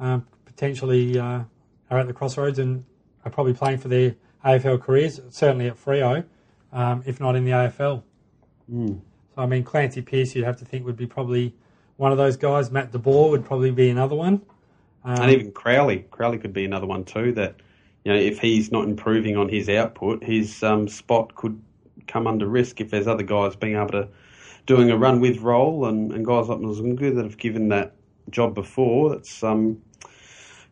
um, 0.00 0.26
potentially 0.54 1.18
uh, 1.18 1.42
are 1.90 1.98
at 1.98 2.06
the 2.06 2.12
crossroads 2.12 2.58
and 2.58 2.84
are 3.24 3.30
probably 3.30 3.54
playing 3.54 3.78
for 3.78 3.88
their 3.88 4.14
AFL 4.44 4.80
careers, 4.80 5.20
certainly 5.30 5.68
at 5.68 5.82
Freo, 5.82 6.24
um, 6.72 7.02
if 7.06 7.20
not 7.20 7.36
in 7.36 7.44
the 7.44 7.52
AFL. 7.52 8.02
Mm. 8.72 9.00
So 9.34 9.42
I 9.42 9.46
mean, 9.46 9.64
Clancee 9.64 10.02
Pearce, 10.02 10.34
you'd 10.34 10.44
have 10.44 10.58
to 10.58 10.64
think 10.64 10.84
would 10.84 10.96
be 10.96 11.06
probably 11.06 11.54
one 11.96 12.12
of 12.12 12.18
those 12.18 12.36
guys. 12.36 12.70
Matt 12.70 12.92
de 12.92 12.98
Boer 12.98 13.30
would 13.30 13.44
probably 13.44 13.70
be 13.70 13.90
another 13.90 14.16
one. 14.16 14.42
Um, 15.04 15.22
and 15.22 15.30
even 15.30 15.52
Crowley, 15.52 16.06
Crowley 16.10 16.38
could 16.38 16.52
be 16.52 16.64
another 16.64 16.86
one 16.86 17.04
too. 17.04 17.32
That 17.32 17.56
you 18.04 18.12
know, 18.12 18.18
if 18.18 18.40
he's 18.40 18.70
not 18.70 18.84
improving 18.84 19.36
on 19.36 19.48
his 19.48 19.68
output, 19.68 20.22
his 20.22 20.62
um, 20.62 20.88
spot 20.88 21.34
could 21.34 21.60
come 22.06 22.26
under 22.26 22.46
risk 22.46 22.80
if 22.80 22.90
there's 22.90 23.06
other 23.06 23.22
guys 23.22 23.56
being 23.56 23.76
able 23.76 23.88
to 23.88 24.08
doing 24.66 24.90
a 24.90 24.96
run 24.96 25.20
with 25.20 25.38
role 25.38 25.86
and, 25.86 26.12
and 26.12 26.24
guys 26.24 26.48
like 26.48 26.58
Mzungu 26.58 27.14
that 27.16 27.24
have 27.24 27.36
given 27.36 27.68
that 27.68 27.94
job 28.30 28.54
before. 28.54 29.10
That's 29.10 29.42
um, 29.42 29.80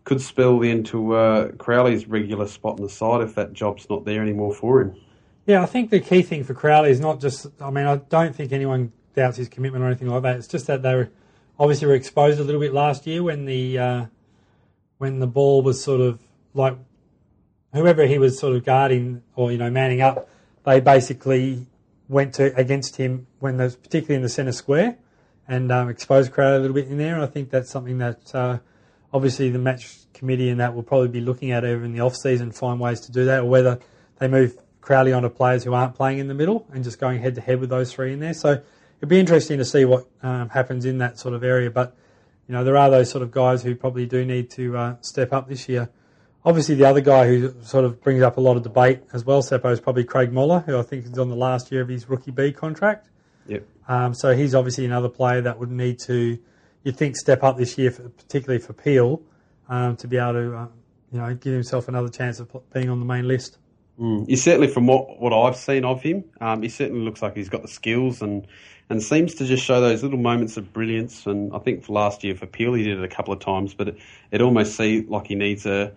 could 0.05 0.21
spell 0.21 0.63
into 0.63 1.15
uh, 1.15 1.53
Crowley's 1.53 2.07
regular 2.07 2.47
spot 2.47 2.79
in 2.79 2.85
the 2.85 2.91
side 2.91 3.23
if 3.23 3.35
that 3.35 3.53
job's 3.53 3.89
not 3.91 4.05
there 4.05 4.23
anymore 4.23 4.55
for 4.55 4.81
him. 4.81 4.97
Yeah, 5.47 5.63
I 5.63 5.67
think 5.67 5.91
the 5.91 6.01
key 6.01 6.23
thing 6.23 6.45
for 6.45 6.55
Crowley 6.55 6.91
is 6.91 7.01
not 7.01 7.21
just. 7.21 7.47
I 7.61 7.71
mean, 7.71 7.87
I 7.87 7.97
don't 7.97 8.35
think 8.35 8.53
anyone 8.53 8.93
doubts 9.15 9.37
his 9.37 9.49
commitment 9.49 9.83
or 9.85 9.89
anything 9.89 10.09
like 10.09 10.23
that. 10.23 10.37
It's 10.37 10.49
just 10.49 10.67
that 10.67 10.83
they 10.83 10.95
were 10.95 11.11
obviously 11.59 11.89
were 11.89 11.95
exposed 11.95 12.41
a 12.41 12.45
little 12.45 12.61
bit 12.61 12.73
last 12.73 13.07
year 13.07 13.23
when 13.23 13.45
the 13.45 13.79
uh, 13.79 14.07
when 14.99 15.19
the 15.19 15.27
ball 15.27 15.63
was 15.63 15.83
sort 15.83 16.01
of 16.01 16.21
like 16.55 16.77
whoever 17.73 18.07
he 18.07 18.19
was 18.19 18.39
sort 18.39 18.57
of 18.57 18.65
guarding 18.65 19.23
or 19.35 19.53
you 19.53 19.59
know 19.59 19.71
manning 19.71 20.01
up, 20.01 20.29
they 20.65 20.81
basically 20.81 21.67
went 22.09 22.35
to 22.35 22.55
against 22.57 22.97
him 22.97 23.27
when 23.39 23.57
there's 23.57 23.77
particularly 23.77 24.17
in 24.17 24.23
the 24.23 24.29
centre 24.29 24.53
square 24.53 24.97
and 25.47 25.73
um, 25.73 25.89
exposed 25.89 26.33
Crowley 26.33 26.57
a 26.57 26.61
little 26.61 26.75
bit 26.75 26.89
in 26.89 26.99
there. 26.99 27.15
And 27.15 27.23
I 27.23 27.27
think 27.27 27.51
that's 27.51 27.71
something 27.71 27.99
that 27.99 28.35
uh, 28.35 28.59
obviously 29.13 29.51
the 29.51 29.59
match 29.59 29.97
committee 30.15 30.51
and 30.51 30.61
that 30.61 30.75
will 30.75 30.83
probably 30.83 31.09
be 31.09 31.21
looking 31.21 31.51
at 31.51 31.65
over 31.65 31.85
in 31.85 31.93
the 31.93 32.01
off 32.01 32.17
season, 32.17 32.53
find 32.53 32.81
ways 32.81 33.01
to 33.01 33.13
do 33.13 33.25
that, 33.27 33.41
or 33.41 33.49
whether 33.49 33.81
they 34.19 34.29
move 34.29 34.57
Crowley 34.81 35.13
onto 35.13 35.29
players 35.29 35.65
who 35.65 35.73
aren't 35.73 35.95
playing 35.95 36.19
in 36.19 36.29
the 36.29 36.35
middle 36.35 36.67
and 36.73 36.85
just 36.85 36.99
going 36.99 37.21
head 37.21 37.35
to 37.35 37.41
head 37.41 37.61
with 37.61 37.71
those 37.71 37.93
three 37.93 38.13
in 38.13 38.21
there. 38.21 38.35
So 38.35 38.61
it'd 38.99 39.09
be 39.09 39.21
interesting 39.21 39.59
to 39.59 39.65
see 39.65 39.85
what 39.85 40.07
um, 40.23 40.49
happens 40.51 40.85
in 40.85 40.99
that 40.99 41.19
sort 41.19 41.35
of 41.35 41.43
area. 41.43 41.71
But 41.71 41.97
you 42.47 42.55
know, 42.55 42.65
there 42.65 42.77
are 42.77 42.91
those 42.91 43.11
sort 43.11 43.23
of 43.23 43.31
guys 43.31 43.63
who 43.63 43.75
probably 43.77 44.07
do 44.07 44.25
need 44.25 44.51
to 44.51 44.77
uh, 44.77 44.97
step 45.01 45.33
up 45.33 45.49
this 45.49 45.69
year. 45.69 45.89
Obviously, 46.45 46.75
the 46.75 46.85
other 46.85 47.01
guy 47.01 47.29
who 47.29 47.55
sort 47.63 47.85
of 47.85 48.03
brings 48.03 48.23
up 48.23 48.39
a 48.39 48.41
lot 48.41 48.57
of 48.57 48.63
debate 48.63 49.03
as 49.13 49.25
well, 49.25 49.43
Seppo, 49.43 49.71
is 49.71 49.79
probably 49.79 50.05
Craig 50.05 50.33
Moller, 50.33 50.61
who 50.61 50.79
I 50.79 50.83
think 50.83 51.05
is 51.05 51.19
on 51.19 51.29
the 51.29 51.37
last 51.37 51.71
year 51.71 51.83
of 51.83 51.89
his 51.89 52.09
rookie 52.09 52.31
B 52.31 52.51
contract. 52.51 53.09
Yep. 53.47 53.67
Um, 53.87 54.15
so 54.15 54.35
he's 54.35 54.55
obviously 54.55 54.85
another 54.87 55.09
player 55.09 55.43
that 55.43 55.59
would 55.59 55.71
need 55.71 55.99
to, 56.01 56.39
you 56.83 56.93
think, 56.93 57.17
step 57.17 57.43
up 57.43 57.57
this 57.57 57.77
year, 57.79 57.91
for, 57.91 58.09
particularly 58.09 58.61
for 58.61 58.73
Peel, 58.73 59.23
um, 59.69 59.97
to 59.97 60.09
be 60.09 60.17
able 60.17 60.33
to, 60.33 60.57
uh, 60.57 60.67
you 61.13 61.21
know, 61.21 61.35
give 61.35 61.53
himself 61.53 61.89
another 61.89 62.09
chance 62.09 62.41
of 62.41 62.51
being 62.73 62.89
on 62.89 62.99
the 62.99 63.07
main 63.07 63.29
list. 63.29 63.59
Mm. 64.01 64.27
He 64.29 64.37
certainly, 64.37 64.69
from 64.69 64.87
what, 64.87 65.21
what 65.21 65.33
I've 65.33 65.57
seen 65.57 65.85
of 65.85 66.03
him, 66.03 66.25
um, 66.41 66.63
he 66.63 66.69
certainly 66.69 67.05
looks 67.05 67.21
like 67.21 67.37
he's 67.37 67.51
got 67.51 67.63
the 67.63 67.69
skills 67.69 68.23
and, 68.23 68.47
and 68.89 69.03
seems 69.03 69.35
to 69.37 69.45
just 69.45 69.63
show 69.63 69.81
those 69.81 70.03
little 70.03 70.19
moments 70.19 70.57
of 70.57 70.73
brilliance. 70.73 71.27
And 71.27 71.55
I 71.55 71.59
think 71.59 71.85
for 71.85 71.93
last 71.93 72.25
year 72.25 72.35
for 72.35 72.47
Peel, 72.47 72.73
he 72.75 72.85
did 72.85 72.99
it 72.99 73.05
a 73.05 73.09
couple 73.09 73.35
of 73.35 73.41
times, 73.41 73.75
but 73.75 73.89
it, 73.89 73.99
it 74.31 74.41
almost 74.41 74.77
seems 74.77 75.09
like 75.11 75.27
he 75.27 75.35
needs 75.35 75.67
a 75.67 75.93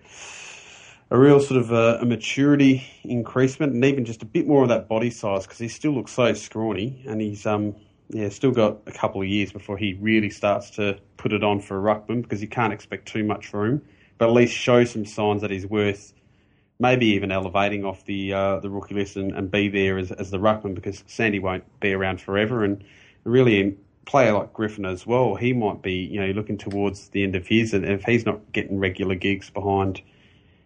a 1.13 1.17
real 1.17 1.39
sort 1.39 1.61
of 1.61 1.71
a, 1.71 1.99
a, 2.01 2.05
maturity 2.05 2.83
increasement 3.03 3.71
and 3.71 3.85
even 3.85 4.03
just 4.03 4.23
a 4.23 4.25
bit 4.25 4.47
more 4.47 4.63
of 4.63 4.69
that 4.69 4.87
body 4.87 5.11
size 5.11 5.43
because 5.43 5.59
he 5.59 5.67
still 5.67 5.91
looks 5.91 6.11
so 6.11 6.33
scrawny 6.33 7.03
and 7.07 7.21
he's 7.21 7.45
um 7.45 7.75
yeah 8.09 8.29
still 8.29 8.51
got 8.51 8.79
a 8.85 8.91
couple 8.91 9.21
of 9.21 9.27
years 9.27 9.51
before 9.51 9.77
he 9.77 9.93
really 9.95 10.29
starts 10.29 10.71
to 10.71 10.97
put 11.17 11.33
it 11.33 11.43
on 11.43 11.59
for 11.59 11.81
ruckman 11.81 12.21
because 12.21 12.41
you 12.41 12.47
can't 12.47 12.73
expect 12.73 13.07
too 13.07 13.23
much 13.23 13.47
from 13.47 13.65
him, 13.65 13.81
but 14.17 14.27
at 14.27 14.33
least 14.33 14.53
show 14.53 14.83
some 14.83 15.05
signs 15.05 15.41
that 15.41 15.51
he's 15.51 15.65
worth 15.65 16.13
maybe 16.79 17.05
even 17.07 17.31
elevating 17.31 17.85
off 17.85 18.03
the 18.05 18.33
uh, 18.33 18.59
the 18.59 18.69
rookie 18.69 18.95
list 18.95 19.15
and, 19.15 19.31
and 19.31 19.49
be 19.49 19.69
there 19.69 19.97
as, 19.97 20.11
as 20.11 20.31
the 20.31 20.37
ruckman 20.37 20.75
because 20.75 21.03
Sandy 21.07 21.39
won't 21.39 21.63
be 21.79 21.93
around 21.93 22.19
forever. 22.19 22.63
And 22.63 22.83
really 23.23 23.61
a 23.61 23.73
player 24.05 24.33
like 24.33 24.53
Griffin 24.53 24.85
as 24.85 25.07
well 25.07 25.35
he 25.35 25.53
might 25.53 25.81
be 25.81 25.93
you 25.93 26.19
know 26.19 26.31
looking 26.31 26.57
towards 26.57 27.09
the 27.09 27.23
end 27.23 27.35
of 27.35 27.47
his 27.47 27.73
and 27.73 27.85
if 27.85 28.03
he's 28.03 28.25
not 28.25 28.51
getting 28.51 28.77
regular 28.77 29.15
gigs 29.15 29.49
behind 29.49 30.01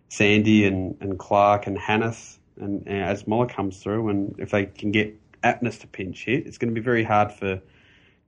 Sandy 0.10 0.66
and, 0.66 0.98
and 1.02 1.20
Clarke 1.20 1.68
and 1.68 1.78
Hannath 1.78 2.38
and, 2.60 2.88
and 2.88 3.04
as 3.04 3.28
Moller 3.28 3.46
comes 3.46 3.78
through 3.78 4.10
and 4.10 4.36
if 4.40 4.50
they 4.50 4.66
can 4.66 4.92
get 4.92 5.16
Apeness 5.44 5.80
to 5.82 5.88
pinch 5.88 6.26
hit 6.26 6.46
it's 6.48 6.58
going 6.58 6.74
to 6.74 6.80
be 6.80 6.84
very 6.84 7.04
hard 7.04 7.32
for 7.32 7.62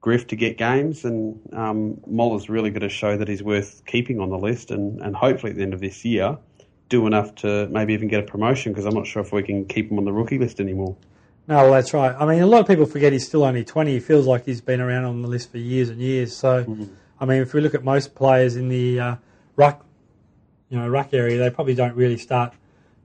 Griff 0.00 0.26
to 0.28 0.36
get 0.36 0.56
games 0.56 1.04
and 1.04 1.38
um, 1.52 2.00
Moller's 2.06 2.48
really 2.48 2.70
going 2.70 2.80
to 2.82 2.88
show 2.88 3.16
that 3.16 3.28
he's 3.28 3.42
worth 3.42 3.82
keeping 3.86 4.18
on 4.20 4.30
the 4.30 4.38
list 4.38 4.70
and, 4.70 5.00
and 5.00 5.14
hopefully 5.14 5.50
at 5.50 5.56
the 5.56 5.62
end 5.62 5.74
of 5.74 5.80
this 5.80 6.04
year 6.04 6.38
do 6.88 7.06
enough 7.06 7.34
to 7.36 7.68
maybe 7.68 7.94
even 7.94 8.08
get 8.08 8.20
a 8.20 8.26
promotion 8.26 8.72
because 8.72 8.84
I'm 8.84 8.94
not 8.94 9.06
sure 9.06 9.22
if 9.22 9.32
we 9.32 9.42
can 9.42 9.64
keep 9.64 9.90
him 9.90 9.98
on 9.98 10.04
the 10.04 10.12
rookie 10.12 10.38
list 10.38 10.60
anymore. 10.60 10.96
No, 11.48 11.56
well, 11.56 11.72
that's 11.72 11.94
right. 11.94 12.14
I 12.18 12.26
mean, 12.26 12.42
a 12.42 12.46
lot 12.46 12.60
of 12.60 12.66
people 12.66 12.86
forget 12.86 13.12
he's 13.12 13.26
still 13.26 13.44
only 13.44 13.64
20. 13.64 13.92
He 13.92 14.00
feels 14.00 14.26
like 14.26 14.44
he's 14.44 14.60
been 14.60 14.80
around 14.80 15.04
on 15.04 15.22
the 15.22 15.28
list 15.28 15.50
for 15.50 15.58
years 15.58 15.88
and 15.88 16.00
years. 16.00 16.36
So, 16.36 16.64
mm-hmm. 16.64 16.84
I 17.18 17.24
mean, 17.24 17.42
if 17.42 17.54
we 17.54 17.60
look 17.60 17.74
at 17.74 17.82
most 17.82 18.14
players 18.14 18.56
in 18.56 18.68
the 18.68 19.00
uh, 19.00 19.16
ruck, 19.56 19.84
you 20.68 20.78
know, 20.78 20.88
ruck 20.88 21.12
area, 21.12 21.38
they 21.38 21.50
probably 21.50 21.74
don't 21.74 21.94
really 21.96 22.18
start 22.18 22.54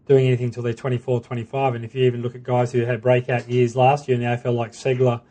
doing 0.05 0.27
anything 0.27 0.47
until 0.47 0.63
they're 0.63 0.73
24, 0.73 1.21
25. 1.21 1.75
And 1.75 1.85
if 1.85 1.95
you 1.95 2.05
even 2.05 2.21
look 2.21 2.35
at 2.35 2.43
guys 2.43 2.71
who 2.71 2.85
had 2.85 3.01
breakout 3.01 3.49
years 3.49 3.75
last 3.75 4.07
year 4.07 4.15
in 4.15 4.21
the 4.21 4.27
AFL, 4.27 4.55
like 4.55 4.71
Segler 4.71 5.21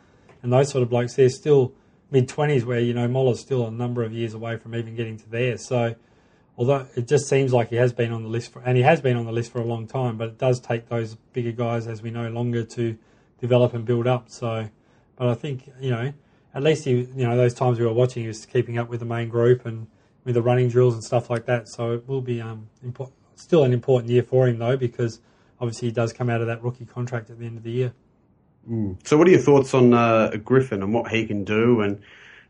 and 0.43 0.51
those 0.51 0.69
sort 0.69 0.83
of 0.83 0.89
blokes, 0.89 1.15
they're 1.15 1.29
still 1.29 1.73
mid 2.11 2.27
20s, 2.27 2.63
where, 2.63 2.79
you 2.79 2.93
know, 2.93 3.07
Moller's 3.07 3.39
still 3.39 3.65
a 3.67 3.71
number 3.71 4.03
of 4.03 4.13
years 4.13 4.33
away 4.33 4.57
from 4.57 4.75
even 4.75 4.95
getting 4.95 5.17
to 5.17 5.29
there. 5.29 5.57
So, 5.57 5.95
although 6.57 6.87
it 6.95 7.07
just 7.07 7.27
seems 7.27 7.53
like 7.53 7.69
he 7.69 7.77
has 7.77 7.93
been 7.93 8.11
on 8.11 8.23
the 8.23 8.29
list 8.29 8.51
for, 8.51 8.61
and 8.61 8.77
he 8.77 8.83
has 8.83 9.01
been 9.01 9.17
on 9.17 9.25
the 9.25 9.31
list 9.31 9.51
for 9.51 9.59
a 9.59 9.65
long 9.65 9.87
time, 9.87 10.17
but 10.17 10.27
it 10.27 10.37
does 10.37 10.59
take 10.59 10.89
those 10.89 11.15
bigger 11.33 11.51
guys, 11.51 11.87
as 11.87 12.01
we 12.01 12.11
know, 12.11 12.29
longer 12.29 12.63
to 12.63 12.97
develop 13.39 13.73
and 13.73 13.85
build 13.85 14.07
up. 14.07 14.29
So, 14.29 14.69
but 15.15 15.27
I 15.27 15.33
think 15.33 15.71
you 15.79 15.89
know, 15.89 16.13
at 16.53 16.63
least 16.63 16.85
he, 16.85 16.91
you 16.91 17.25
know, 17.25 17.35
those 17.35 17.53
times 17.53 17.79
we 17.79 17.85
were 17.85 17.93
watching, 17.93 18.23
he 18.23 18.27
was 18.27 18.45
keeping 18.45 18.77
up 18.77 18.89
with 18.89 18.99
the 18.99 19.05
main 19.05 19.29
group 19.29 19.65
and 19.65 19.87
with 20.23 20.35
the 20.35 20.41
running 20.41 20.69
drills 20.69 20.93
and 20.93 21.03
stuff 21.03 21.29
like 21.29 21.45
that. 21.45 21.69
So 21.69 21.93
it 21.93 22.07
will 22.07 22.21
be 22.21 22.41
um, 22.41 22.69
impo- 22.85 23.11
still 23.35 23.63
an 23.63 23.73
important 23.73 24.11
year 24.11 24.23
for 24.23 24.47
him 24.47 24.59
though, 24.59 24.77
because 24.77 25.19
obviously 25.59 25.89
he 25.89 25.91
does 25.93 26.13
come 26.13 26.29
out 26.29 26.41
of 26.41 26.47
that 26.47 26.63
rookie 26.63 26.85
contract 26.85 27.29
at 27.29 27.39
the 27.39 27.45
end 27.45 27.57
of 27.57 27.63
the 27.63 27.71
year. 27.71 27.93
Mm. 28.69 28.97
So, 29.07 29.17
what 29.17 29.27
are 29.27 29.31
your 29.31 29.39
thoughts 29.39 29.73
on 29.73 29.93
uh, 29.93 30.31
Griffin 30.43 30.81
and 30.81 30.93
what 30.93 31.11
he 31.11 31.25
can 31.25 31.43
do 31.43 31.81
and 31.81 32.01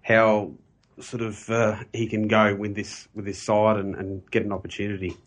how 0.01 0.51
sort 0.99 1.21
of 1.21 1.49
uh, 1.49 1.77
he 1.91 2.07
can 2.07 2.27
go 2.27 2.55
with 2.55 2.75
this 2.75 3.07
with 3.13 3.25
this 3.25 3.41
side 3.41 3.77
and, 3.77 3.95
and 3.95 4.29
get 4.31 4.45
an 4.45 4.51
opportunity? 4.51 5.17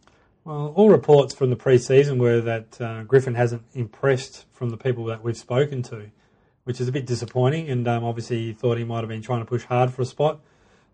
Well, 0.45 0.73
all 0.77 0.89
reports 0.89 1.35
from 1.35 1.51
the 1.51 1.57
pre-season 1.57 2.19
were 2.19 2.41
that 2.41 2.81
uh, 2.81 3.03
Griffin 3.03 3.35
hasn't 3.35 3.65
impressed 3.75 4.47
from 4.53 4.71
the 4.71 4.79
people 4.79 5.05
that 5.07 5.23
we've 5.23 5.37
spoken 5.37 5.83
to, 5.83 6.11
which 6.65 6.81
is 6.81 6.89
a 6.89 6.93
bit 6.93 7.05
disappointing. 7.05 7.69
And 7.69 7.87
um, 7.87 8.03
obviously, 8.03 8.39
he 8.39 8.53
thought 8.55 8.79
he 8.79 8.85
might 8.85 9.01
have 9.01 9.11
been 9.11 9.21
trying 9.21 9.41
to 9.41 9.45
push 9.45 9.65
hard 9.65 9.93
for 9.93 10.01
a 10.01 10.07
spot. 10.07 10.41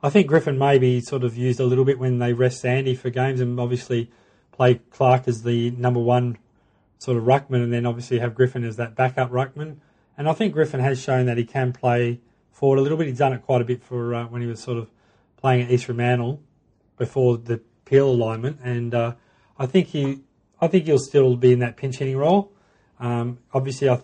I 0.03 0.11
think 0.11 0.27
Griffin 0.27 0.59
maybe 0.59 1.01
sort 1.01 1.23
of 1.23 1.37
used 1.37 1.61
a 1.61 1.65
little 1.65 1.85
bit 1.85 2.01
when 2.01 2.19
they 2.19 2.33
rest 2.33 2.61
Sandy 2.63 2.97
for 2.97 3.11
games, 3.11 3.41
and 3.41 3.61
obviously 3.61 4.11
play 4.55 4.81
Clarke 4.91 5.29
as 5.29 5.43
the 5.43 5.71
number 5.73 6.01
one 6.01 6.39
sort 6.99 7.17
of 7.17 7.25
ruckman, 7.25 7.63
and 7.63 7.73
then 7.73 7.85
obviously 7.85 8.21
have 8.21 8.35
Griffin 8.35 8.65
as 8.65 8.77
that 8.77 8.95
backup 8.95 9.31
ruckman. 9.31 9.77
And 10.17 10.29
I 10.29 10.33
think 10.33 10.55
Griffin 10.55 10.81
has 10.81 11.03
shown 11.03 11.27
that 11.27 11.37
he 11.37 11.45
can 11.45 11.73
play 11.73 12.21
forward 12.53 12.79
a 12.79 12.83
little 12.83 12.97
bit. 12.97 13.09
He's 13.09 13.19
done 13.19 13.33
it 13.33 13.43
quite 13.43 13.61
a 13.61 13.65
bit 13.65 13.83
for 13.83 14.15
uh, 14.15 14.27
when 14.27 14.41
he 14.41 14.47
was 14.47 14.61
sort 14.61 14.79
of 14.79 14.89
playing 15.37 15.63
at 15.63 15.71
East 15.71 15.87
Fremantle 15.87 16.41
before 16.97 17.37
the 17.37 17.61
Peel 17.85 18.09
alignment, 18.09 18.61
and 18.63 18.95
uh, 18.95 19.15
I 19.59 19.67
think 19.67 19.89
he, 19.89 20.21
I 20.61 20.69
think 20.69 20.87
he'll 20.87 20.99
still 20.99 21.37
be 21.37 21.53
in 21.53 21.59
that 21.59 21.77
pinch 21.77 21.99
hitting 21.99 22.17
role. 22.17 22.53
Um, 22.99 23.39
obviously, 23.53 23.91
I, 23.91 24.01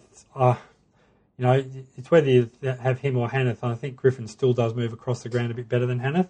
you 1.39 1.47
know, 1.47 1.65
it's 1.97 2.11
whether 2.11 2.29
you 2.29 2.51
have 2.63 2.99
him 2.99 3.17
or 3.17 3.31
Hannath. 3.31 3.63
I 3.63 3.75
think 3.75 3.97
Griffin 3.97 4.27
still 4.29 4.53
does 4.53 4.75
move 4.75 4.93
across 4.93 5.23
the 5.23 5.31
ground 5.31 5.51
a 5.51 5.55
bit 5.55 5.69
better 5.69 5.87
than 5.87 6.01
Hannath. 6.01 6.29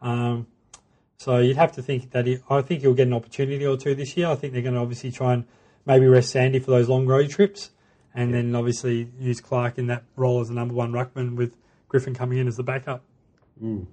Um, 0.00 0.46
so 1.16 1.38
you'd 1.38 1.56
have 1.56 1.72
to 1.72 1.82
think 1.82 2.10
that 2.10 2.26
he, 2.26 2.38
I 2.50 2.62
think 2.62 2.82
he'll 2.82 2.94
get 2.94 3.06
an 3.06 3.14
opportunity 3.14 3.64
or 3.66 3.76
two 3.76 3.94
this 3.94 4.16
year. 4.16 4.28
I 4.28 4.34
think 4.34 4.52
they're 4.52 4.62
going 4.62 4.74
to 4.74 4.80
obviously 4.80 5.10
try 5.10 5.34
and 5.34 5.44
maybe 5.86 6.06
rest 6.06 6.30
Sandy 6.30 6.58
for 6.58 6.70
those 6.70 6.88
long 6.88 7.06
road 7.06 7.30
trips 7.30 7.70
and 8.14 8.32
then 8.32 8.54
obviously 8.54 9.08
use 9.18 9.40
Clarke 9.40 9.78
in 9.78 9.88
that 9.88 10.04
role 10.16 10.40
as 10.40 10.48
the 10.48 10.54
number 10.54 10.74
one 10.74 10.92
ruckman 10.92 11.36
with 11.36 11.56
Griffin 11.88 12.14
coming 12.14 12.38
in 12.38 12.46
as 12.46 12.56
the 12.56 12.62
backup. 12.62 13.02
Mm. 13.62 13.86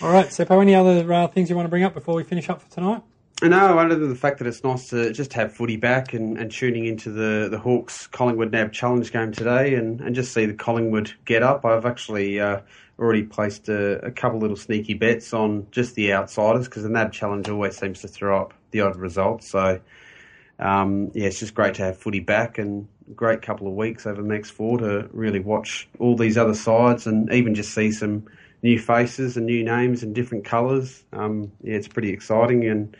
All 0.00 0.12
right, 0.12 0.26
Seppo, 0.26 0.60
any 0.60 0.74
other 0.74 1.10
uh, 1.12 1.26
things 1.28 1.48
you 1.48 1.56
want 1.56 1.66
to 1.66 1.70
bring 1.70 1.82
up 1.82 1.94
before 1.94 2.14
we 2.14 2.22
finish 2.22 2.48
up 2.48 2.60
for 2.60 2.70
tonight? 2.70 3.02
No, 3.42 3.78
other 3.78 3.96
than 3.96 4.08
the 4.08 4.14
fact 4.14 4.38
that 4.38 4.46
it's 4.46 4.64
nice 4.64 4.88
to 4.88 5.12
just 5.12 5.34
have 5.34 5.52
footy 5.52 5.76
back 5.76 6.14
and, 6.14 6.38
and 6.38 6.50
tuning 6.50 6.86
into 6.86 7.10
the, 7.10 7.48
the 7.50 7.58
Hawks 7.58 8.06
Collingwood 8.06 8.50
NAB 8.50 8.72
Challenge 8.72 9.12
game 9.12 9.30
today 9.30 9.74
and, 9.74 10.00
and 10.00 10.14
just 10.14 10.32
see 10.32 10.46
the 10.46 10.54
Collingwood 10.54 11.12
get 11.26 11.42
up. 11.42 11.66
I've 11.66 11.84
actually 11.84 12.40
uh, 12.40 12.60
already 12.98 13.24
placed 13.24 13.68
a, 13.68 14.06
a, 14.06 14.10
couple 14.10 14.38
little 14.38 14.56
sneaky 14.56 14.94
bets 14.94 15.34
on 15.34 15.66
just 15.70 15.96
the 15.96 16.14
outsiders 16.14 16.64
because 16.64 16.84
the 16.84 16.88
NAB 16.88 17.12
Challenge 17.12 17.46
always 17.50 17.76
seems 17.76 18.00
to 18.00 18.08
throw 18.08 18.40
up 18.40 18.54
the 18.70 18.80
odd 18.80 18.96
result. 18.96 19.44
So, 19.44 19.80
um, 20.58 21.10
yeah, 21.12 21.26
it's 21.26 21.38
just 21.38 21.54
great 21.54 21.74
to 21.74 21.82
have 21.82 21.98
footy 21.98 22.20
back 22.20 22.56
and 22.56 22.88
great 23.14 23.42
couple 23.42 23.68
of 23.68 23.74
weeks 23.74 24.06
over 24.06 24.22
the 24.22 24.28
next 24.28 24.52
four 24.52 24.78
to 24.78 25.10
really 25.12 25.40
watch 25.40 25.88
all 25.98 26.16
these 26.16 26.38
other 26.38 26.54
sides 26.54 27.06
and 27.06 27.30
even 27.30 27.54
just 27.54 27.74
see 27.74 27.92
some 27.92 28.26
new 28.62 28.78
faces 28.78 29.36
and 29.36 29.44
new 29.44 29.62
names 29.62 30.02
and 30.02 30.14
different 30.14 30.46
colours. 30.46 31.04
Um, 31.12 31.52
yeah, 31.62 31.76
it's 31.76 31.86
pretty 31.86 32.10
exciting 32.14 32.66
and 32.66 32.96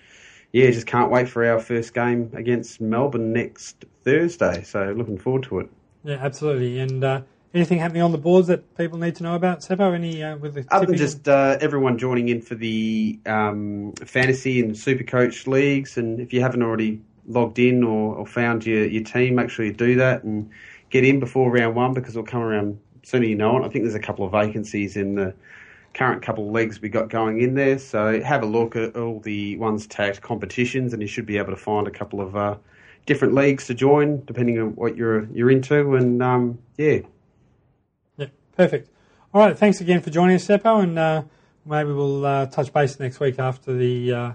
yeah, 0.53 0.71
just 0.71 0.87
can't 0.87 1.11
wait 1.11 1.29
for 1.29 1.45
our 1.45 1.61
first 1.61 1.95
game 1.95 2.31
against 2.35 2.81
Melbourne 2.81 3.33
next 3.33 3.85
Thursday. 4.05 4.63
So 4.63 4.95
looking 4.97 5.19
forward 5.19 5.45
to 5.45 5.61
it. 5.61 5.71
Yeah, 6.05 6.19
absolutely. 6.21 6.79
And 6.79 7.03
uh, 7.03 7.23
anything 7.53 7.79
happening 7.79 8.03
on 8.03 8.13
the 8.13 8.19
boards 8.19 8.49
that 8.49 8.77
people 8.77 8.99
need 8.99 9.17
to 9.17 9.23
know 9.23 9.35
about, 9.35 9.61
Seppo? 9.61 9.95
Any 9.95 10.23
uh, 10.23 10.37
with 10.37 10.55
the 10.55 10.65
other 10.71 10.87
than 10.87 10.97
just 10.97 11.29
uh, 11.29 11.57
everyone 11.61 11.99
joining 11.99 12.29
in 12.29 12.41
for 12.41 12.55
the 12.55 13.19
um, 13.27 13.93
fantasy 14.05 14.61
and 14.61 14.77
super 14.77 15.05
coach 15.05 15.47
leagues, 15.47 15.97
and 15.97 16.21
if 16.21 16.33
you 16.33 16.41
haven't 16.41 16.63
already 16.63 17.01
logged 17.27 17.59
in 17.59 17.83
or, 17.83 18.15
or, 18.15 18.27
found 18.27 18.65
your, 18.65 18.87
your 18.87 19.03
team, 19.03 19.35
make 19.35 19.51
sure 19.51 19.65
you 19.65 19.73
do 19.73 19.97
that 19.97 20.23
and 20.23 20.49
get 20.91 21.05
in 21.05 21.19
before 21.19 21.51
round 21.51 21.75
one 21.75 21.93
because 21.93 22.15
it'll 22.15 22.25
come 22.25 22.41
around 22.41 22.79
sooner 23.03 23.25
you 23.25 23.35
know 23.35 23.57
it. 23.59 23.67
I 23.67 23.69
think 23.69 23.85
there's 23.85 23.97
a 23.97 24.01
couple 24.01 24.25
of 24.25 24.33
vacancies 24.33 24.97
in 24.97 25.17
the 25.17 25.35
current 25.97 26.23
couple 26.23 26.47
of 26.47 26.53
legs 26.53 26.81
we 26.81 26.91
got 26.91 27.09
going 27.09 27.41
in 27.41 27.55
there, 27.55 27.79
so 27.79 28.21
have 28.21 28.43
a 28.43 28.47
look 28.47 28.77
at 28.77 28.97
all 28.97 29.19
the 29.21 29.57
ones 29.57 29.87
tagged 29.87 30.21
competitions, 30.21 30.93
and 30.93 31.01
you 31.01 31.09
should 31.09 31.27
be 31.27 31.39
able 31.39 31.51
to 31.51 31.57
find 31.57 31.89
a 31.89 31.91
couple 31.91 32.21
of 32.21 32.37
uh, 32.37 32.57
different 33.07 33.35
leagues 33.35 33.67
to 33.67 33.75
join 33.75 34.23
depending 34.27 34.61
on 34.61 34.75
what 34.77 34.97
you're 34.97 35.25
you're 35.33 35.51
into, 35.51 35.95
and 35.97 36.23
um, 36.23 36.59
yeah. 36.77 36.99
Yeah, 38.19 38.27
perfect. 38.57 38.91
All 39.33 39.41
right, 39.41 39.59
thanks 39.59 39.81
again 39.81 40.03
for 40.03 40.11
joining 40.11 40.37
us, 40.37 40.47
Seppo, 40.47 40.83
and 40.83 40.99
uh, 40.99 41.23
maybe 41.65 41.93
we'll 41.93 42.25
uh, 42.25 42.47
touch 42.47 42.73
base 42.73 43.01
next 43.01 43.19
week 43.19 43.39
after 43.39 43.73
the 43.75 44.13
uh, 44.13 44.33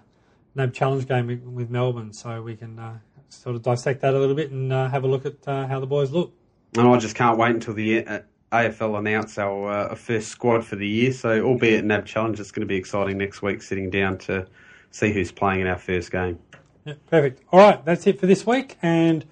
NAB 0.55 0.73
Challenge 0.73 1.07
game 1.07 1.53
with 1.53 1.69
Melbourne, 1.69 2.11
so 2.11 2.41
we 2.41 2.55
can 2.55 2.79
uh, 2.79 2.97
sort 3.29 3.55
of 3.55 3.61
dissect 3.61 4.01
that 4.01 4.15
a 4.15 4.19
little 4.19 4.35
bit 4.35 4.49
and 4.51 4.73
uh, 4.73 4.89
have 4.89 5.03
a 5.03 5.07
look 5.07 5.27
at 5.27 5.47
uh, 5.47 5.67
how 5.67 5.79
the 5.79 5.87
boys 5.87 6.11
look. 6.11 6.33
And 6.75 6.87
I 6.87 6.97
just 6.97 7.15
can't 7.15 7.37
wait 7.37 7.51
until 7.51 7.73
the 7.73 8.05
uh, 8.05 8.19
AFL 8.51 8.99
announce 8.99 9.37
our 9.37 9.69
uh, 9.69 9.95
first 9.95 10.27
squad 10.27 10.65
for 10.65 10.75
the 10.75 10.87
year. 10.87 11.13
So, 11.13 11.41
albeit 11.41 11.85
NAB 11.85 12.05
Challenge, 12.05 12.39
it's 12.39 12.51
going 12.51 12.61
to 12.61 12.67
be 12.67 12.75
exciting 12.75 13.17
next 13.17 13.41
week, 13.41 13.61
sitting 13.61 13.89
down 13.89 14.17
to 14.19 14.45
see 14.91 15.13
who's 15.13 15.31
playing 15.31 15.61
in 15.61 15.67
our 15.67 15.77
first 15.77 16.11
game. 16.11 16.37
Yeah, 16.83 16.95
perfect. 17.09 17.43
All 17.51 17.59
right, 17.59 17.83
that's 17.85 18.05
it 18.07 18.19
for 18.19 18.25
this 18.25 18.45
week, 18.45 18.77
and 18.81 19.25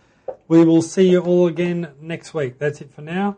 we 0.47 0.63
will 0.63 0.81
see 0.81 1.09
you 1.09 1.19
all 1.19 1.47
again 1.47 1.89
next 1.99 2.33
week. 2.33 2.59
That's 2.59 2.79
it 2.79 2.93
for 2.93 3.01
now. 3.01 3.37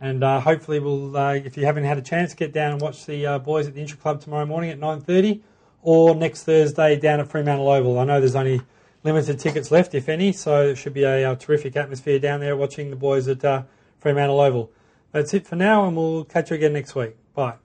And 0.00 0.22
uh, 0.22 0.40
hopefully, 0.40 0.80
we'll 0.80 1.16
uh, 1.16 1.34
if 1.34 1.56
you 1.56 1.64
haven't 1.64 1.84
had 1.84 1.96
a 1.96 2.02
chance, 2.02 2.34
get 2.34 2.52
down 2.52 2.72
and 2.72 2.80
watch 2.80 3.06
the 3.06 3.24
uh, 3.24 3.38
boys 3.38 3.68
at 3.68 3.74
the 3.74 3.80
Intra 3.80 3.96
Club 3.96 4.20
tomorrow 4.20 4.44
morning 4.44 4.70
at 4.70 4.78
nine 4.78 5.00
thirty 5.00 5.42
or 5.80 6.14
next 6.14 6.44
Thursday 6.44 6.96
down 6.96 7.20
at 7.20 7.28
Fremantle 7.28 7.68
Oval. 7.68 7.98
I 7.98 8.04
know 8.04 8.20
there's 8.20 8.36
only 8.36 8.60
limited 9.02 9.38
tickets 9.38 9.70
left, 9.70 9.94
if 9.94 10.08
any, 10.08 10.32
so 10.32 10.68
it 10.68 10.76
should 10.76 10.94
be 10.94 11.04
a, 11.04 11.32
a 11.32 11.36
terrific 11.36 11.76
atmosphere 11.76 12.18
down 12.18 12.40
there 12.40 12.56
watching 12.56 12.90
the 12.90 12.96
boys 12.96 13.28
at 13.28 13.44
uh, 13.44 13.62
Fremantle 13.98 14.40
Oval. 14.40 14.70
That's 15.12 15.34
it 15.34 15.46
for 15.46 15.56
now, 15.56 15.86
and 15.86 15.96
we'll 15.96 16.24
catch 16.24 16.50
you 16.50 16.56
again 16.56 16.72
next 16.72 16.94
week. 16.94 17.16
Bye. 17.34 17.61